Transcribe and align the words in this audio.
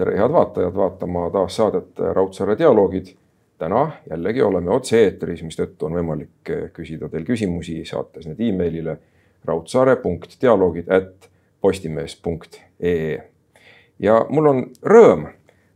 tere, 0.00 0.16
head 0.16 0.32
vaatajad, 0.32 0.74
vaatama 0.74 1.30
taas 1.30 1.56
saadet 1.56 1.98
Raudsaare 2.12 2.58
dialoogid. 2.58 3.06
täna 3.58 3.90
jällegi 4.10 4.42
oleme 4.42 4.70
otse-eetris, 4.72 5.42
mistõttu 5.44 5.84
on 5.84 5.98
võimalik 5.98 6.52
küsida 6.72 7.10
teil 7.12 7.26
küsimusi, 7.28 7.82
saates 7.84 8.24
need 8.24 8.40
emailile 8.40 8.94
raudsaare.dialoogid 9.44 10.88
at 10.88 11.28
postimees.ee. 11.60 13.18
ja 13.98 14.14
mul 14.30 14.48
on 14.48 14.62
rõõm, 14.94 15.26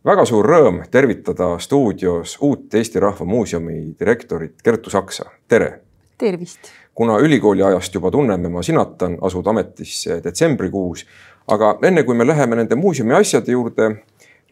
väga 0.04 0.24
suur 0.24 0.48
rõõm 0.48 0.80
tervitada 0.90 1.58
stuudios 1.58 2.38
uut 2.40 2.74
Eesti 2.74 3.04
Rahva 3.04 3.28
Muuseumi 3.28 3.92
direktorit 4.00 4.62
Kertu 4.64 4.90
Saksa, 4.90 5.28
tere. 5.48 5.80
tervist. 6.18 6.72
kuna 6.94 7.18
ülikooli 7.18 7.62
ajast 7.62 7.94
juba 7.94 8.10
tunneme, 8.10 8.48
ma 8.48 8.62
sinatan, 8.62 9.18
asud 9.20 9.46
ametisse 9.46 10.22
detsembrikuus 10.24 11.04
aga 11.48 11.78
enne 11.82 12.02
kui 12.02 12.16
me 12.16 12.26
läheme 12.26 12.56
nende 12.56 12.76
muuseumi 12.76 13.14
asjade 13.14 13.52
juurde, 13.52 13.90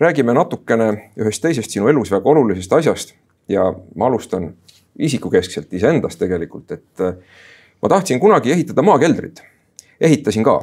räägime 0.00 0.34
natukene 0.34 0.88
ühest 1.20 1.42
teisest 1.42 1.70
sinu 1.70 1.88
elus 1.88 2.10
väga 2.12 2.30
olulisest 2.30 2.72
asjast 2.72 3.14
ja 3.48 3.72
ma 3.96 4.06
alustan 4.06 4.52
isikukeskselt 4.98 5.72
iseendast 5.72 6.18
tegelikult, 6.20 6.70
et 6.70 7.00
äh, 7.00 7.14
ma 7.82 7.88
tahtsin 7.88 8.20
kunagi 8.20 8.52
ehitada 8.52 8.82
maakeldrit, 8.82 9.42
ehitasin 10.00 10.44
ka. 10.44 10.60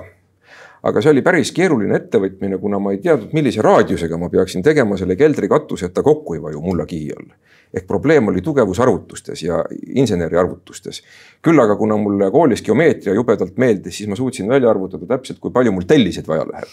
Aga 0.83 1.01
see 1.01 1.11
oli 1.11 1.21
päris 1.25 1.51
keeruline 1.55 1.95
ettevõtmine, 1.95 2.57
kuna 2.57 2.79
ma 2.79 2.95
ei 2.95 3.01
teadnud, 3.03 3.33
millise 3.33 3.61
raadiusega 3.65 4.17
ma 4.17 4.29
peaksin 4.29 4.63
tegema 4.63 4.97
selle 4.97 5.15
keldri 5.19 5.49
katuse, 5.51 5.89
et 5.89 5.93
ta 5.93 6.03
kokku 6.03 6.37
ei 6.37 6.43
vaju 6.43 6.61
mulla 6.63 6.87
kihi 6.89 7.13
all 7.17 7.31
ehk 7.73 7.87
probleem 7.87 8.27
oli 8.27 8.41
tugevusarvutustes 8.41 9.43
ja 9.43 9.63
inseneriarvutustes. 9.95 11.03
küll 11.41 11.61
aga 11.61 11.75
kuna 11.75 11.97
mulle 11.97 12.31
koolis 12.31 12.63
geomeetria 12.65 13.13
jubedalt 13.13 13.57
meeldis, 13.57 13.97
siis 13.97 14.09
ma 14.09 14.15
suutsin 14.15 14.49
välja 14.49 14.69
arvutada 14.69 15.05
täpselt, 15.05 15.39
kui 15.39 15.51
palju 15.51 15.71
mul 15.71 15.85
telliseid 15.87 16.27
vaja 16.27 16.47
läheb. 16.51 16.71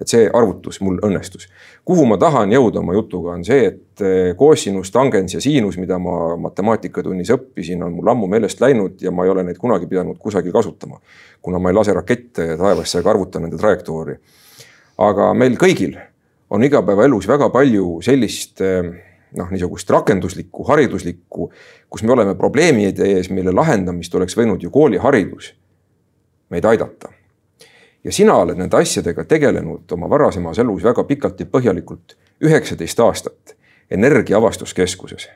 Et 0.00 0.10
see 0.10 0.26
arvutus 0.28 0.80
mul 0.84 0.98
õnnestus. 1.04 1.48
kuhu 1.84 2.04
ma 2.06 2.18
tahan 2.18 2.52
jõuda 2.52 2.80
oma 2.82 2.94
jutuga, 2.96 3.32
on 3.32 3.44
see, 3.44 3.66
et 3.70 4.36
koosinus, 4.36 4.88
eh, 4.88 4.92
tangens 4.92 5.34
ja 5.34 5.40
siinus, 5.40 5.78
mida 5.78 5.98
ma 5.98 6.36
matemaatikatunnis 6.36 7.30
õppisin, 7.36 7.84
on 7.84 7.94
mul 7.96 8.12
ammu 8.12 8.26
meelest 8.26 8.60
läinud 8.60 9.00
ja 9.02 9.10
ma 9.10 9.24
ei 9.24 9.30
ole 9.30 9.46
neid 9.46 9.58
kunagi 9.58 9.86
pidanud 9.86 10.18
kusagil 10.18 10.52
kasutama. 10.52 11.00
kuna 11.42 11.58
ma 11.58 11.70
ei 11.70 11.74
lase 11.74 11.92
rakette 11.94 12.56
taevasse 12.56 12.98
ega 12.98 13.10
arvuta 13.10 13.40
nende 13.40 13.56
trajektoori. 13.56 14.16
aga 14.98 15.34
meil 15.34 15.56
kõigil 15.56 15.98
on 16.50 16.62
igapäevaelus 16.62 17.28
väga 17.28 17.50
palju 17.50 18.00
sellist 18.02 18.60
äh, 18.60 18.94
noh, 19.36 19.50
niisugust 19.50 19.90
rakenduslikku, 19.90 20.64
hariduslikku, 20.68 21.50
kus 21.90 22.02
me 22.02 22.12
oleme 22.12 22.34
probleemide 22.38 23.08
ees, 23.16 23.30
mille 23.30 23.54
lahendamist 23.54 24.14
oleks 24.14 24.36
võinud 24.38 24.62
ju 24.62 24.70
kooliharidus 24.70 25.52
meid 26.50 26.64
aidata. 26.68 27.10
Ja 28.06 28.12
sina 28.14 28.36
oled 28.38 28.58
nende 28.60 28.78
asjadega 28.78 29.24
tegelenud 29.26 29.96
oma 29.98 30.10
varasemas 30.10 30.62
elus 30.62 30.84
väga 30.86 31.04
pikalt 31.08 31.42
ja 31.42 31.48
põhjalikult, 31.50 32.14
üheksateist 32.44 33.02
aastat 33.02 33.56
Energiaavastuskeskuses 33.90 35.28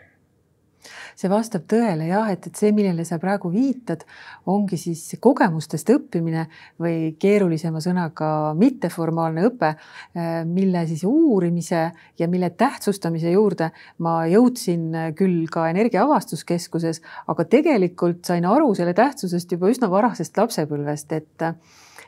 see 1.20 1.28
vastab 1.28 1.66
tõele 1.68 2.06
jah, 2.08 2.30
et, 2.32 2.46
et 2.48 2.56
see, 2.56 2.70
millele 2.72 3.04
sa 3.04 3.18
praegu 3.20 3.50
viitad, 3.52 4.06
ongi 4.48 4.78
siis 4.80 5.02
kogemustest 5.20 5.90
õppimine 5.92 6.46
või 6.80 7.10
keerulisema 7.20 7.82
sõnaga 7.84 8.30
mitteformaalne 8.56 9.44
õpe, 9.50 9.74
eh, 10.16 10.30
mille 10.48 10.86
siis 10.88 11.04
uurimise 11.08 11.82
ja 12.18 12.30
mille 12.30 12.48
tähtsustamise 12.56 13.34
juurde 13.34 13.68
ma 14.06 14.22
jõudsin 14.30 15.12
küll 15.18 15.44
ka 15.52 15.68
Energiaavastuskeskuses, 15.74 17.02
aga 17.28 17.46
tegelikult 17.52 18.24
sain 18.24 18.48
aru 18.48 18.72
selle 18.78 18.96
tähtsusest 18.96 19.52
juba 19.52 19.68
üsna 19.74 19.92
varasest 19.92 20.40
lapsepõlvest, 20.40 21.12
et 21.20 21.50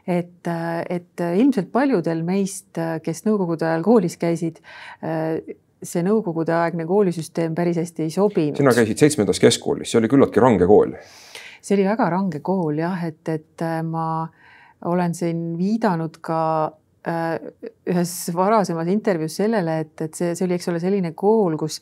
et, 0.06 0.48
et 0.91 1.22
ilmselt 1.39 1.70
paljudel 1.72 2.25
meist, 2.27 2.78
kes 3.05 3.24
nõukogude 3.27 3.68
ajal 3.68 3.85
koolis 3.86 4.17
käisid, 4.18 4.58
see 5.83 6.05
nõukogudeaegne 6.07 6.86
koolisüsteem 6.86 7.57
päris 7.58 7.80
hästi 7.83 8.07
ei 8.07 8.14
sobinud. 8.14 8.58
sina 8.58 8.74
käisid 8.77 9.02
seitsmendas 9.02 9.40
keskkoolis, 9.42 9.90
see 9.90 9.98
oli 10.01 10.11
küllaltki 10.13 10.42
range 10.42 10.68
kool. 10.70 10.95
see 11.63 11.77
oli 11.77 11.89
väga 11.89 12.08
range 12.11 12.42
kool 12.45 12.79
jah, 12.79 13.02
et, 13.07 13.23
et 13.29 13.67
äh, 13.67 13.80
ma 13.86 14.29
olen 14.90 15.14
siin 15.14 15.42
viidanud 15.58 16.19
ka 16.23 16.40
äh, 17.07 17.34
ühes 17.90 18.14
varasemas 18.34 18.90
intervjuus 18.95 19.39
sellele, 19.42 19.80
et, 19.86 19.95
et 20.07 20.14
see, 20.14 20.34
see 20.39 20.46
oli, 20.46 20.58
eks 20.58 20.70
ole, 20.73 20.83
selline 20.83 21.14
kool, 21.19 21.58
kus 21.61 21.80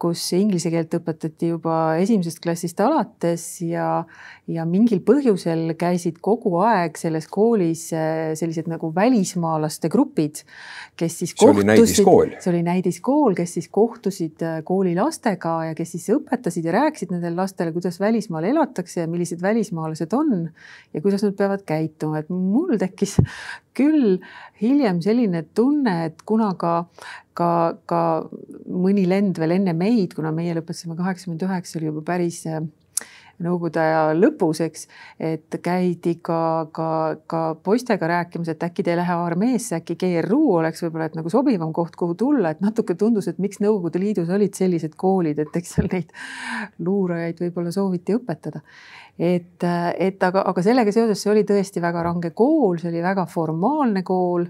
kus 0.00 0.22
inglise 0.36 0.70
keelt 0.72 0.94
õpetati 0.96 1.50
juba 1.52 1.76
esimesest 2.00 2.40
klassist 2.42 2.80
alates 2.80 3.44
ja, 3.64 4.04
ja 4.50 4.64
mingil 4.68 5.02
põhjusel 5.04 5.74
käisid 5.80 6.20
kogu 6.24 6.56
aeg 6.64 6.98
selles 7.00 7.28
koolis 7.30 7.86
äh, 7.96 8.32
sellised 8.38 8.70
nagu 8.70 8.92
välismaalaste 8.96 9.90
grupid, 9.92 10.42
kes 10.98 11.18
siis 11.22 11.34
kohtusid. 11.36 12.36
see 12.40 12.52
oli 12.52 12.64
näidiskool. 12.66 13.36
kes 13.38 13.56
siis 13.58 13.70
kohtusid 13.72 14.44
äh, 14.46 14.60
kooli 14.66 14.96
lastega 14.98 15.56
ja 15.70 15.78
kes 15.78 15.96
siis 15.96 16.08
õpetasid 16.16 16.68
ja 16.68 16.76
rääkisid 16.78 17.14
nendele 17.14 17.36
lastele, 17.42 17.74
kuidas 17.76 18.00
välismaal 18.00 18.48
elatakse 18.50 19.04
ja 19.04 19.10
millised 19.10 19.42
välismaalased 19.42 20.16
on 20.16 20.48
ja 20.94 21.00
kuidas 21.04 21.24
nad 21.26 21.36
peavad 21.36 21.66
käituma, 21.68 22.24
et 22.24 22.32
mul 22.32 22.78
tekkis 22.80 23.18
küll 23.76 24.18
hiljem 24.60 25.00
selline 25.04 25.44
tunne, 25.54 25.96
et 26.10 26.24
kuna 26.26 26.52
ka 26.58 26.74
ka, 27.40 27.52
ka 27.88 28.02
mõni 28.68 29.06
lend 29.08 29.40
veel 29.40 29.56
enne 29.56 29.74
meid, 29.76 30.14
kuna 30.16 30.34
meie 30.34 30.54
lõpetasime 30.58 30.98
kaheksakümmend 30.98 31.48
üheksa, 31.48 31.78
oli 31.80 31.90
juba 31.90 32.04
päris 32.12 32.42
äh, 32.50 32.60
nõukogude 33.40 33.80
aja 33.80 34.00
lõpus, 34.16 34.60
eks, 34.64 34.86
et 35.22 35.56
käidi 35.64 36.16
ka, 36.24 36.68
ka, 36.76 36.88
ka 37.30 37.42
poistega 37.64 38.08
rääkimas, 38.10 38.50
et 38.52 38.64
äkki 38.66 38.84
te 38.84 38.92
ei 38.92 38.98
lähe 39.00 39.16
armeesse, 39.16 39.78
äkki 39.80 39.96
GRU 40.00 40.40
oleks 40.58 40.84
võib-olla, 40.84 41.08
et 41.08 41.16
nagu 41.18 41.32
sobivam 41.32 41.72
koht, 41.76 41.96
kuhu 42.00 42.16
tulla, 42.20 42.52
et 42.52 42.60
natuke 42.64 42.96
tundus, 43.00 43.30
et 43.30 43.40
miks 43.40 43.62
Nõukogude 43.64 44.00
Liidus 44.00 44.30
olid 44.32 44.56
sellised 44.56 44.96
koolid, 45.00 45.40
et 45.40 45.56
eks 45.56 45.76
seal 45.76 45.88
neid 45.92 46.12
luurajaid 46.84 47.40
võib-olla 47.44 47.72
sooviti 47.74 48.16
õpetada. 48.16 48.60
et, 49.18 49.64
et 49.98 50.22
aga, 50.28 50.44
aga 50.52 50.62
sellega 50.64 50.92
seoses 50.92 51.20
see 51.20 51.32
oli 51.32 51.44
tõesti 51.48 51.80
väga 51.82 52.04
range 52.04 52.32
kool, 52.36 52.78
see 52.80 52.92
oli 52.92 53.02
väga 53.04 53.26
formaalne 53.28 54.04
kool 54.04 54.46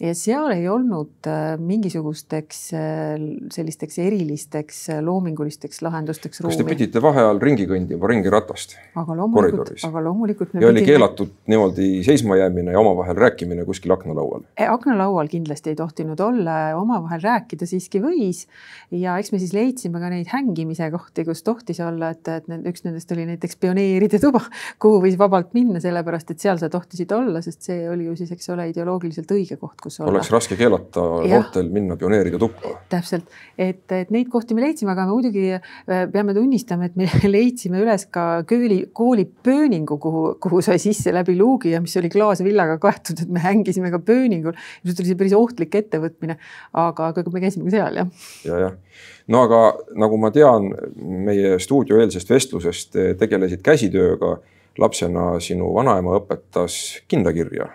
ja 0.00 0.12
seal 0.16 0.48
ei 0.54 0.64
olnud 0.72 1.26
äh, 1.28 1.58
mingisugusteks 1.60 2.60
äh, 2.74 3.24
sellisteks 3.52 3.98
erilisteks 4.00 4.78
äh, 4.90 5.00
loomingulisteks 5.04 5.82
lahendusteks 5.84 6.40
ruumi. 6.40 6.54
kas 6.54 6.62
te 6.62 6.66
pidite 6.66 7.02
vaheajal 7.04 7.40
ringi 7.42 7.66
kõndima 7.68 8.08
ringi 8.08 8.32
ratast? 8.32 8.78
aga 8.96 9.16
loomulikult, 9.18 9.74
aga 9.84 10.04
loomulikult. 10.06 10.54
ja 10.56 10.70
oli 10.72 10.84
keelatud 10.86 11.34
niimoodi 11.52 11.90
seismajäämine 12.06 12.72
ja 12.72 12.80
omavahel 12.80 13.20
rääkimine 13.20 13.66
kuskil 13.68 13.92
aknalaual? 13.92 14.46
aknalaual 14.64 15.28
kindlasti 15.32 15.74
ei 15.74 15.78
tohtinud 15.78 16.20
olla, 16.24 16.56
omavahel 16.78 17.20
rääkida 17.22 17.68
siiski 17.68 18.00
võis. 18.00 18.46
ja 18.90 19.18
eks 19.20 19.34
me 19.36 19.42
siis 19.42 19.52
leidsime 19.52 20.00
ka 20.00 20.08
neid 20.14 20.32
hängimise 20.32 20.88
kohti, 20.94 21.26
kus 21.28 21.44
tohtis 21.44 21.82
olla, 21.84 22.14
et, 22.16 22.24
et 22.32 22.48
need, 22.48 22.64
üks 22.72 22.86
nendest 22.88 23.12
oli 23.12 23.28
näiteks 23.28 23.60
pioneeride 23.60 24.22
tuba, 24.24 24.40
kuhu 24.82 25.04
võis 25.04 25.20
vabalt 25.20 25.52
minna, 25.52 25.84
sellepärast 25.84 26.32
et 26.32 26.40
seal 26.40 26.56
sa 26.58 26.72
tohtisid 26.72 27.12
olla, 27.12 27.44
sest 27.44 27.68
see 27.68 27.84
oli 27.92 28.08
ju 28.08 28.16
siis, 28.18 28.32
eks 28.32 28.48
ole, 28.56 28.70
ideoloogiliselt 28.72 29.36
õige 29.36 29.60
koht, 29.60 29.81
kus 29.82 30.00
olla. 30.00 30.14
oleks 30.14 30.30
raske 30.32 30.56
keelata 30.58 31.04
noortel 31.26 31.68
minna 31.72 31.96
pioneeride 32.00 32.40
tuppa. 32.40 32.74
täpselt, 32.92 33.28
et, 33.58 33.84
et 33.92 34.12
neid 34.14 34.30
kohti 34.32 34.56
me 34.56 34.64
leidsime, 34.64 34.92
aga 34.94 35.06
me 35.08 35.16
muidugi 35.16 35.46
äh, 35.56 36.04
peame 36.12 36.34
tunnistama, 36.36 36.88
et 36.90 36.98
me 36.98 37.08
leidsime 37.36 37.82
üles 37.82 38.06
ka 38.14 38.26
kööli, 38.48 38.82
kooli 38.94 39.26
pööningu, 39.46 39.98
kuhu, 40.02 40.24
kuhu 40.42 40.62
sai 40.64 40.78
sisse 40.82 41.14
läbi 41.14 41.36
luugi 41.38 41.74
ja 41.74 41.82
mis 41.84 41.96
oli 42.00 42.12
klaasvillaga 42.12 42.78
kaetud, 42.82 43.24
et 43.24 43.32
me 43.32 43.42
hängisime 43.42 43.92
ka 43.94 44.02
pööningul. 44.02 44.56
ilmselt 44.82 45.02
oli 45.04 45.12
see 45.12 45.20
päris 45.20 45.36
ohtlik 45.36 45.74
ettevõtmine, 45.82 46.38
aga, 46.72 47.12
aga 47.12 47.26
me 47.32 47.44
käisime 47.44 47.68
ka 47.68 47.76
seal 47.76 48.02
jah. 48.02 48.28
ja, 48.46 48.62
jah 48.68 48.78
no 49.26 49.44
aga 49.46 49.60
nagu 49.98 50.18
ma 50.20 50.30
tean 50.34 50.70
meie 50.96 51.56
stuudioeelsest 51.62 52.30
vestlusest 52.30 52.98
tegelesid 53.20 53.62
käsitööga 53.64 54.36
lapsena 54.78 55.36
sinu 55.42 55.70
vanaema 55.74 56.16
õpetas 56.20 56.78
kindakirja 57.08 57.68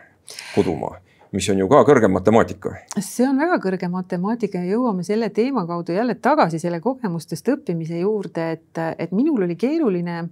kodumaa 0.56 0.98
mis 1.32 1.50
on 1.50 1.60
ju 1.62 1.68
ka 1.72 1.84
kõrgem 1.88 2.14
matemaatika. 2.16 2.74
see 3.00 3.28
on 3.28 3.40
väga 3.40 3.60
kõrge 3.64 3.90
matemaatika 3.92 4.64
ja 4.64 4.78
jõuame 4.78 5.04
selle 5.04 5.30
teema 5.30 5.66
kaudu 5.68 5.96
jälle 5.96 6.16
tagasi 6.16 6.60
selle 6.60 6.80
kogemustest 6.80 7.50
õppimise 7.56 8.00
juurde, 8.00 8.52
et, 8.58 8.84
et 8.98 9.12
minul 9.12 9.44
oli 9.48 9.56
keeruline 9.56 10.28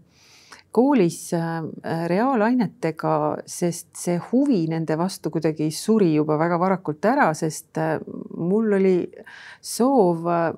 koolis 0.75 1.19
äh, 1.33 1.63
reaalainetega, 2.11 3.13
sest 3.47 3.93
see 3.95 4.17
huvi 4.31 4.65
nende 4.71 4.97
vastu 4.99 5.31
kuidagi 5.31 5.69
suri 5.71 6.09
juba 6.17 6.35
väga 6.39 6.57
varakult 6.59 7.05
ära, 7.07 7.29
sest 7.37 7.79
äh, 7.79 7.95
mul 8.35 8.75
oli 8.75 8.95
soov 9.63 10.27
äh, 10.27 10.49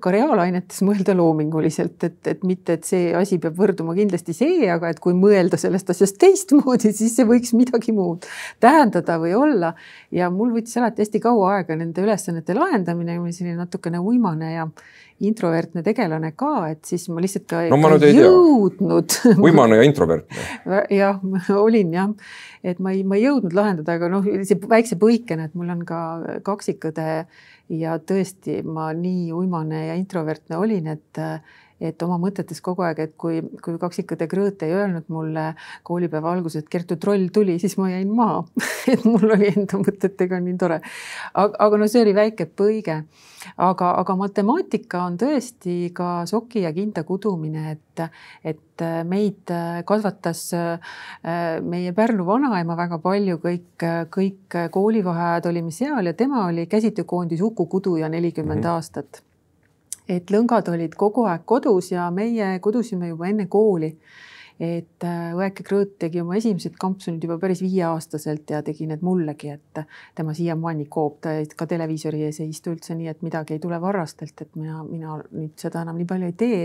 ka 0.00 0.12
reaalainetes 0.14 0.80
mõelda 0.86 1.12
loominguliselt, 1.18 1.98
et, 2.08 2.20
et 2.32 2.46
mitte, 2.48 2.78
et 2.78 2.88
see 2.88 3.10
asi 3.16 3.40
peab 3.42 3.58
võrduma 3.60 3.96
kindlasti 3.98 4.36
see, 4.36 4.70
aga 4.72 4.92
et 4.94 5.02
kui 5.04 5.16
mõelda 5.16 5.60
sellest 5.60 5.92
asjast 5.92 6.16
teistmoodi, 6.22 6.94
siis 6.96 7.18
see 7.18 7.28
võiks 7.28 7.52
midagi 7.56 7.92
muud 7.96 8.24
tähendada 8.64 9.18
või 9.20 9.34
olla. 9.36 9.74
ja 10.14 10.30
mul 10.32 10.54
võttis 10.56 10.78
alati 10.80 11.04
hästi 11.04 11.20
kaua 11.20 11.58
aega 11.58 11.76
nende 11.76 12.04
ülesannete 12.04 12.56
lahendamine, 12.56 13.20
selline 13.32 13.58
natukene 13.60 14.00
uimane 14.00 14.54
ja 14.54 14.68
introvertne 15.24 15.82
tegelane 15.86 16.30
ka, 16.38 16.52
et 16.70 16.86
siis 16.86 17.08
ma 17.10 17.22
lihtsalt 17.22 17.46
ka, 17.50 17.62
no, 17.72 17.78
ma 17.80 17.92
ei 17.96 18.14
jõudnud. 18.16 19.16
uimane 19.46 19.80
ja 19.80 19.86
introvertne. 19.88 20.46
Jah, 20.94 21.20
olin 21.66 21.94
jah, 21.96 22.10
et 22.62 22.82
ma 22.82 22.94
ei, 22.94 23.04
ma 23.08 23.18
ei 23.18 23.26
jõudnud 23.26 23.56
lahendada, 23.56 23.98
aga 23.98 24.10
noh, 24.12 24.26
see 24.46 24.58
väikse 24.70 24.98
põikena, 25.00 25.48
et 25.48 25.56
mul 25.58 25.72
on 25.74 25.84
ka 25.88 26.02
kaksikõde 26.46 27.08
ja 27.74 27.96
tõesti, 27.98 28.60
ma 28.64 28.92
nii 28.96 29.32
uimane 29.36 29.88
ja 29.90 29.96
introvertne 29.98 30.60
olin, 30.60 30.92
et 30.94 31.22
et 31.80 32.02
oma 32.02 32.18
mõtetes 32.20 32.60
kogu 32.64 32.82
aeg, 32.86 33.00
et 33.04 33.14
kui, 33.20 33.40
kui 33.62 33.78
kaksikõde 33.80 34.26
Krõõt 34.30 34.62
ei 34.66 34.74
öelnud 34.74 35.06
mulle 35.14 35.52
koolipäeva 35.86 36.32
alguses, 36.34 36.64
et 36.64 36.70
Kertu 36.70 36.98
Troll 36.98 37.28
tuli, 37.34 37.58
siis 37.62 37.76
ma 37.78 37.90
jäin 37.92 38.10
maha 38.14 38.42
et 38.92 39.04
mul 39.06 39.30
oli 39.36 39.52
enda 39.52 39.80
mõtetega 39.80 40.40
nii 40.42 40.56
tore. 40.58 40.80
aga, 41.34 41.54
aga 41.66 41.80
no 41.80 41.88
see 41.90 42.02
oli 42.02 42.14
väike 42.16 42.48
põige. 42.58 43.02
aga, 43.56 43.92
aga 44.02 44.16
matemaatika 44.18 45.04
on 45.06 45.18
tõesti 45.20 45.92
ka 45.94 46.26
soki 46.26 46.64
ja 46.66 46.72
kinda 46.74 47.04
kudumine, 47.06 47.76
et, 47.76 48.02
et 48.42 48.86
meid 49.06 49.54
kasvatas 49.86 50.42
meie 51.62 51.94
Pärnu 51.94 52.26
vanaema 52.26 52.76
väga 52.78 52.98
palju, 53.02 53.38
kõik, 53.42 53.86
kõik 54.14 54.58
koolivaheajad 54.74 55.48
olime 55.50 55.72
seal 55.74 56.10
ja 56.10 56.14
tema 56.14 56.46
oli 56.48 56.66
käsitöökoondis 56.66 57.42
Uku 57.42 57.66
Kuduja 57.66 58.08
nelikümmend 58.08 58.60
mm 58.60 58.64
-hmm. 58.64 58.74
aastat 58.74 59.27
et 60.08 60.30
lõngad 60.32 60.70
olid 60.72 60.96
kogu 60.98 61.26
aeg 61.28 61.44
kodus 61.48 61.92
ja 61.92 62.08
meie 62.14 62.56
kudusime 62.64 63.12
juba 63.12 63.28
enne 63.28 63.46
kooli. 63.46 63.92
et 64.58 65.04
äh, 65.06 65.34
õeke 65.38 65.62
Krõõt 65.62 65.92
tegi 66.02 66.18
oma 66.18 66.34
esimesed 66.34 66.74
kampsunid 66.82 67.22
juba 67.22 67.36
päris 67.38 67.60
viieaastaselt 67.62 68.50
ja 68.50 68.58
tegi 68.66 68.88
need 68.90 69.04
mullegi, 69.06 69.52
et 69.54 69.84
tema 70.18 70.34
siiamaani 70.34 70.88
koob, 70.90 71.20
ta 71.22 71.36
ka 71.56 71.66
televiisori 71.70 72.24
ees 72.26 72.40
ei 72.42 72.48
istu 72.50 72.72
üldse 72.74 72.96
nii, 72.98 73.06
et 73.06 73.22
midagi 73.22 73.54
ei 73.54 73.62
tule 73.62 73.78
varrastelt, 73.78 74.34
et 74.42 74.58
mina, 74.58 74.82
mina 74.82 75.20
nüüd 75.30 75.54
seda 75.62 75.84
enam 75.86 76.00
nii 76.00 76.10
palju 76.10 76.32
ei 76.32 76.34
tee 76.42 76.64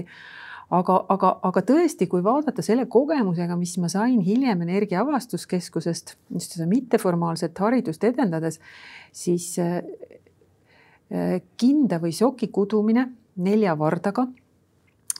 aga, 0.74 0.98
aga, 1.14 1.32
aga 1.50 1.64
tõesti, 1.68 2.08
kui 2.10 2.24
vaadata 2.26 2.66
selle 2.66 2.86
kogemusega, 2.92 3.58
mis 3.60 3.76
ma 3.82 3.90
sain 3.92 4.22
hiljem 4.26 4.64
Energia 4.66 5.02
Avastuskeskusest, 5.04 6.16
just 6.34 6.56
seda 6.58 6.68
mitteformaalset 6.70 7.60
haridust 7.62 8.04
edendades, 8.08 8.60
siis 9.14 9.52
äh, 9.62 9.82
äh, 11.14 11.42
kinda 11.62 12.02
või 12.04 12.14
soki 12.16 12.50
kudumine 12.54 13.12
nelja 13.36 13.78
vardaga, 13.78 14.28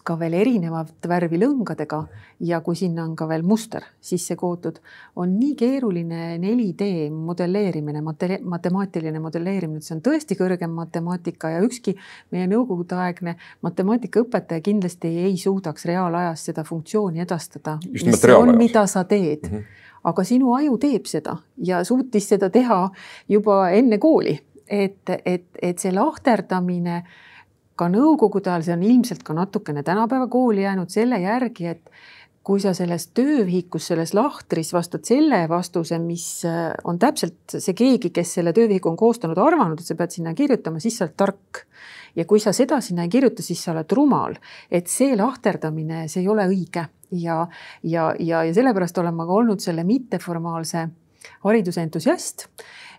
ka 0.04 0.16
veel 0.20 0.36
erinevat 0.36 1.08
värvi 1.08 1.40
lõngadega 1.40 2.00
ja 2.44 2.60
kui 2.64 2.76
sinna 2.76 3.06
on 3.06 3.16
ka 3.16 3.28
veel 3.30 3.44
muster 3.48 3.86
sisse 4.04 4.36
kootud, 4.40 4.80
on 5.20 5.38
nii 5.40 5.56
keeruline 5.60 6.36
4D 6.44 7.08
modelleerimine, 7.16 8.04
matemaatiline 8.04 9.22
modelleerimine, 9.24 9.80
et 9.80 9.88
see 9.88 9.96
on 9.96 10.04
tõesti 10.04 10.38
kõrgem 10.40 10.76
matemaatika 10.76 11.54
ja 11.56 11.64
ükski 11.64 11.96
meie 12.36 12.50
nõukogudeaegne 12.52 13.38
matemaatikaõpetaja 13.66 14.64
kindlasti 14.66 15.16
ei 15.24 15.38
suudaks 15.40 15.88
reaalajas 15.90 16.46
seda 16.50 16.68
funktsiooni 16.68 17.24
edastada. 17.24 17.78
mida 18.58 18.88
sa 18.88 19.04
teed 19.04 19.48
mm. 19.50 19.58
-hmm. 19.58 19.64
aga 20.04 20.24
sinu 20.24 20.54
aju 20.56 20.78
teeb 20.78 21.06
seda 21.06 21.38
ja 21.58 21.84
suutis 21.84 22.28
seda 22.30 22.50
teha 22.50 22.90
juba 23.30 23.70
enne 23.70 23.98
kooli, 23.98 24.40
et, 24.68 25.10
et, 25.26 25.46
et 25.62 25.80
see 25.80 25.92
lahterdamine 25.92 27.04
ka 27.76 27.88
nõukogude 27.92 28.52
ajal, 28.52 28.66
see 28.66 28.76
on 28.76 28.84
ilmselt 28.86 29.24
ka 29.26 29.36
natukene 29.38 29.84
tänapäeva 29.84 30.28
kooli 30.32 30.66
jäänud 30.66 30.92
selle 30.94 31.20
järgi, 31.24 31.72
et 31.74 31.90
kui 32.44 32.60
sa 32.60 32.74
selles 32.76 33.08
töövihikus, 33.16 33.86
selles 33.88 34.12
lahtris 34.14 34.74
vastad 34.76 35.06
selle 35.08 35.46
vastuse, 35.50 35.98
mis 36.04 36.26
äh, 36.48 36.74
on 36.84 37.00
täpselt 37.00 37.56
see 37.56 37.76
keegi, 37.78 38.12
kes 38.16 38.36
selle 38.40 38.52
töövihiku 38.56 38.92
on 38.92 39.00
koostanud, 39.00 39.40
arvanud, 39.40 39.80
et 39.80 39.88
sa 39.88 39.96
pead 40.00 40.12
sinna 40.12 40.34
kirjutama, 40.36 40.82
siis 40.84 41.00
sa 41.00 41.08
oled 41.08 41.16
tark. 41.18 41.64
ja 42.16 42.26
kui 42.30 42.40
sa 42.40 42.52
seda 42.54 42.82
sinna 42.82 43.08
ei 43.08 43.10
kirjuta, 43.10 43.42
siis 43.42 43.64
sa 43.64 43.72
oled 43.72 43.92
rumal. 43.92 44.36
et 44.70 44.88
see 44.92 45.16
lahterdamine, 45.16 46.08
see 46.08 46.22
ei 46.22 46.28
ole 46.28 46.46
õige 46.52 46.86
ja, 47.12 47.48
ja, 47.84 48.14
ja, 48.20 48.44
ja 48.44 48.54
sellepärast 48.54 48.98
olen 48.98 49.16
ma 49.16 49.26
ka 49.26 49.40
olnud 49.40 49.64
selle 49.64 49.84
mitteformaalse 49.88 50.88
hariduse 51.46 51.82
entusiast 51.82 52.50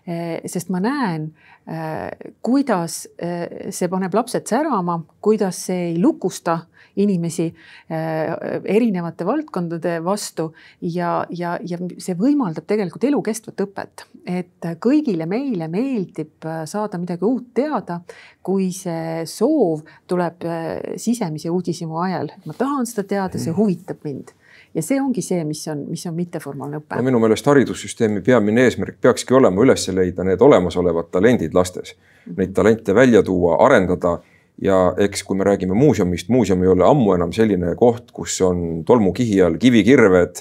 sest 0.05 0.69
ma 0.69 0.81
näen, 0.83 1.31
eh, 1.65 2.31
kuidas 2.45 3.05
eh, 3.17 3.71
see 3.73 3.89
paneb 3.89 4.13
lapsed 4.13 4.45
särama, 4.49 4.99
kuidas 5.21 5.65
see 5.67 5.91
ei 5.91 5.99
lukusta 6.01 6.59
inimesi 6.95 7.49
erinevate 7.91 9.25
valdkondade 9.27 9.97
vastu 9.99 10.45
ja, 10.79 11.25
ja, 11.27 11.57
ja 11.59 11.79
see 11.99 12.15
võimaldab 12.15 12.63
tegelikult 12.69 13.03
elukestvat 13.09 13.65
õpet. 13.65 14.05
et 14.23 14.67
kõigile 14.79 15.27
meile 15.27 15.67
meeldib 15.67 16.47
saada 16.71 16.95
midagi 17.01 17.27
uut 17.27 17.49
teada, 17.53 17.99
kui 18.39 18.69
see 18.71 19.25
soov 19.27 19.83
tuleb 20.07 20.47
sisemise 20.95 21.51
uudishimu 21.51 21.99
ajal, 22.05 22.31
ma 22.45 22.55
tahan 22.55 22.87
seda 22.87 23.03
teada, 23.11 23.43
see 23.43 23.51
huvitab 23.51 23.99
mind 24.07 24.31
ja 24.75 24.83
see 24.83 24.99
ongi 25.01 25.23
see, 25.23 25.43
mis 25.47 25.63
on, 25.71 25.85
mis 25.89 26.03
on 26.09 26.15
mitteformaalne 26.17 26.81
õpe. 26.81 26.97
no 26.99 27.07
minu 27.07 27.19
meelest 27.23 27.47
haridussüsteemi 27.47 28.21
peamine 28.25 28.65
eesmärk 28.67 28.99
peakski 29.03 29.35
olema 29.37 29.63
üles 29.63 29.87
leida 29.95 30.25
need 30.27 30.41
olemasolevad 30.43 31.11
talendid 31.13 31.55
lastes, 31.55 31.95
neid 32.35 32.55
talente 32.55 32.95
välja 32.95 33.23
tuua, 33.23 33.59
arendada. 33.65 34.19
Ja 34.63 34.93
eks, 35.03 35.25
kui 35.27 35.35
me 35.35 35.43
räägime 35.43 35.75
muuseumist, 35.75 36.29
muuseum 36.31 36.61
ei 36.63 36.69
ole 36.71 36.85
ammu 36.87 37.11
enam 37.11 37.33
selline 37.35 37.73
koht, 37.75 38.13
kus 38.15 38.37
on 38.39 38.85
tolmukihi 38.87 39.41
all 39.43 39.57
kivikirved 39.59 40.39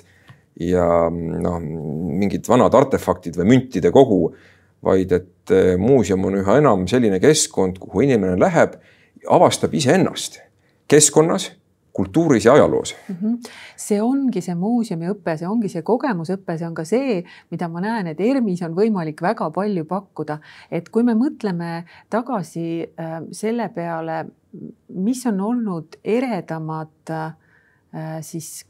ja 0.62 0.84
noh, 1.10 1.56
mingid 2.20 2.46
vanad 2.46 2.76
artefaktid 2.78 3.34
või 3.40 3.48
müntide 3.56 3.90
kogu, 3.90 4.28
vaid 4.86 5.16
et 5.16 5.50
eh, 5.50 5.74
muuseum 5.82 6.28
on 6.30 6.38
üha 6.44 6.60
enam 6.60 6.86
selline 6.86 7.18
keskkond, 7.18 7.80
kuhu 7.82 8.04
inimene 8.06 8.38
läheb, 8.38 8.78
avastab 9.26 9.74
iseennast 9.74 10.38
keskkonnas 10.86 11.50
kultuuris 11.94 12.44
ja 12.44 12.52
ajaloos 12.52 12.94
mm. 13.08 13.16
-hmm. 13.22 13.50
see 13.76 14.00
ongi 14.02 14.40
see 14.42 14.54
muuseumiõpe, 14.58 15.36
see 15.38 15.48
ongi 15.48 15.70
see 15.70 15.82
kogemusõpe, 15.86 16.58
see 16.58 16.66
on 16.66 16.74
ka 16.74 16.84
see, 16.84 17.20
mida 17.54 17.68
ma 17.68 17.80
näen, 17.84 18.10
et 18.10 18.20
ERMis 18.20 18.62
on 18.66 18.74
võimalik 18.74 19.22
väga 19.22 19.50
palju 19.54 19.84
pakkuda, 19.90 20.38
et 20.70 20.88
kui 20.90 21.06
me 21.06 21.14
mõtleme 21.14 21.84
tagasi 22.10 22.66
äh, 22.82 23.16
selle 23.30 23.68
peale, 23.74 24.24
mis 24.88 25.26
on 25.30 25.40
olnud 25.40 25.98
eredamad 26.04 27.10
äh, 27.10 27.34
siis 28.20 28.64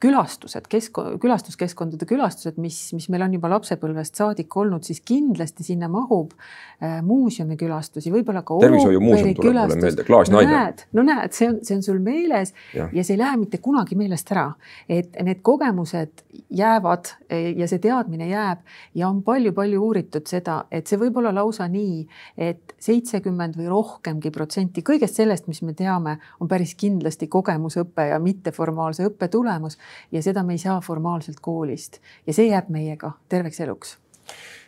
külastused, 0.00 0.64
kesk, 0.72 0.96
külastuskeskkondade 1.20 2.06
külastused, 2.08 2.56
mis, 2.60 2.76
mis 2.96 3.06
meil 3.12 3.26
on 3.26 3.34
juba 3.36 3.50
lapsepõlvest 3.52 4.16
saadik 4.16 4.54
olnud, 4.56 4.84
siis 4.86 5.02
kindlasti 5.04 5.66
sinna 5.66 5.90
mahub 5.92 6.32
äh, 6.32 7.00
muuseumikülastusi, 7.04 8.12
võib-olla 8.14 8.40
ka 8.46 8.56
tervishoiumuuseum 8.62 9.34
tuleb 9.36 9.68
mulle 9.68 9.84
meelde, 9.84 10.06
klaasnaine. 10.08 10.62
no 10.96 11.04
näed, 11.04 11.34
see 11.36 11.50
on, 11.50 11.58
see 11.66 11.76
on 11.76 11.84
sul 11.84 12.00
meeles 12.04 12.54
ja. 12.72 12.88
ja 12.96 13.04
see 13.04 13.18
ei 13.18 13.20
lähe 13.20 13.40
mitte 13.42 13.60
kunagi 13.60 13.98
meelest 14.00 14.32
ära, 14.32 14.46
et 14.88 15.20
need 15.26 15.42
kogemused 15.44 16.24
jäävad 16.48 17.12
e, 17.28 17.42
ja 17.60 17.68
see 17.68 17.82
teadmine 17.84 18.30
jääb 18.30 18.64
ja 18.96 19.10
on 19.10 19.20
palju-palju 19.26 19.84
uuritud 19.84 20.32
seda, 20.32 20.62
et 20.72 20.88
see 20.88 21.00
võib 21.00 21.20
olla 21.20 21.34
lausa 21.42 21.68
nii, 21.68 22.06
et 22.40 22.72
seitsekümmend 22.80 23.60
või 23.60 23.68
rohkemgi 23.68 24.32
protsenti 24.32 24.80
kõigest 24.86 25.20
sellest, 25.20 25.44
mis 25.52 25.60
me 25.60 25.76
teame, 25.76 26.16
on 26.40 26.48
päris 26.48 26.72
kindlasti 26.80 27.28
kogemusõpe 27.28 28.08
ja 28.14 28.22
mitteformaalse 28.22 29.04
õppe 29.10 29.28
tulemus 29.28 29.76
ja 30.12 30.22
seda 30.22 30.42
me 30.46 30.54
ei 30.54 30.62
saa 30.62 30.80
formaalselt 30.80 31.40
koolist 31.40 32.00
ja 32.26 32.34
see 32.34 32.50
jääb 32.50 32.70
meiega 32.72 33.12
terveks 33.28 33.60
eluks. 33.60 33.96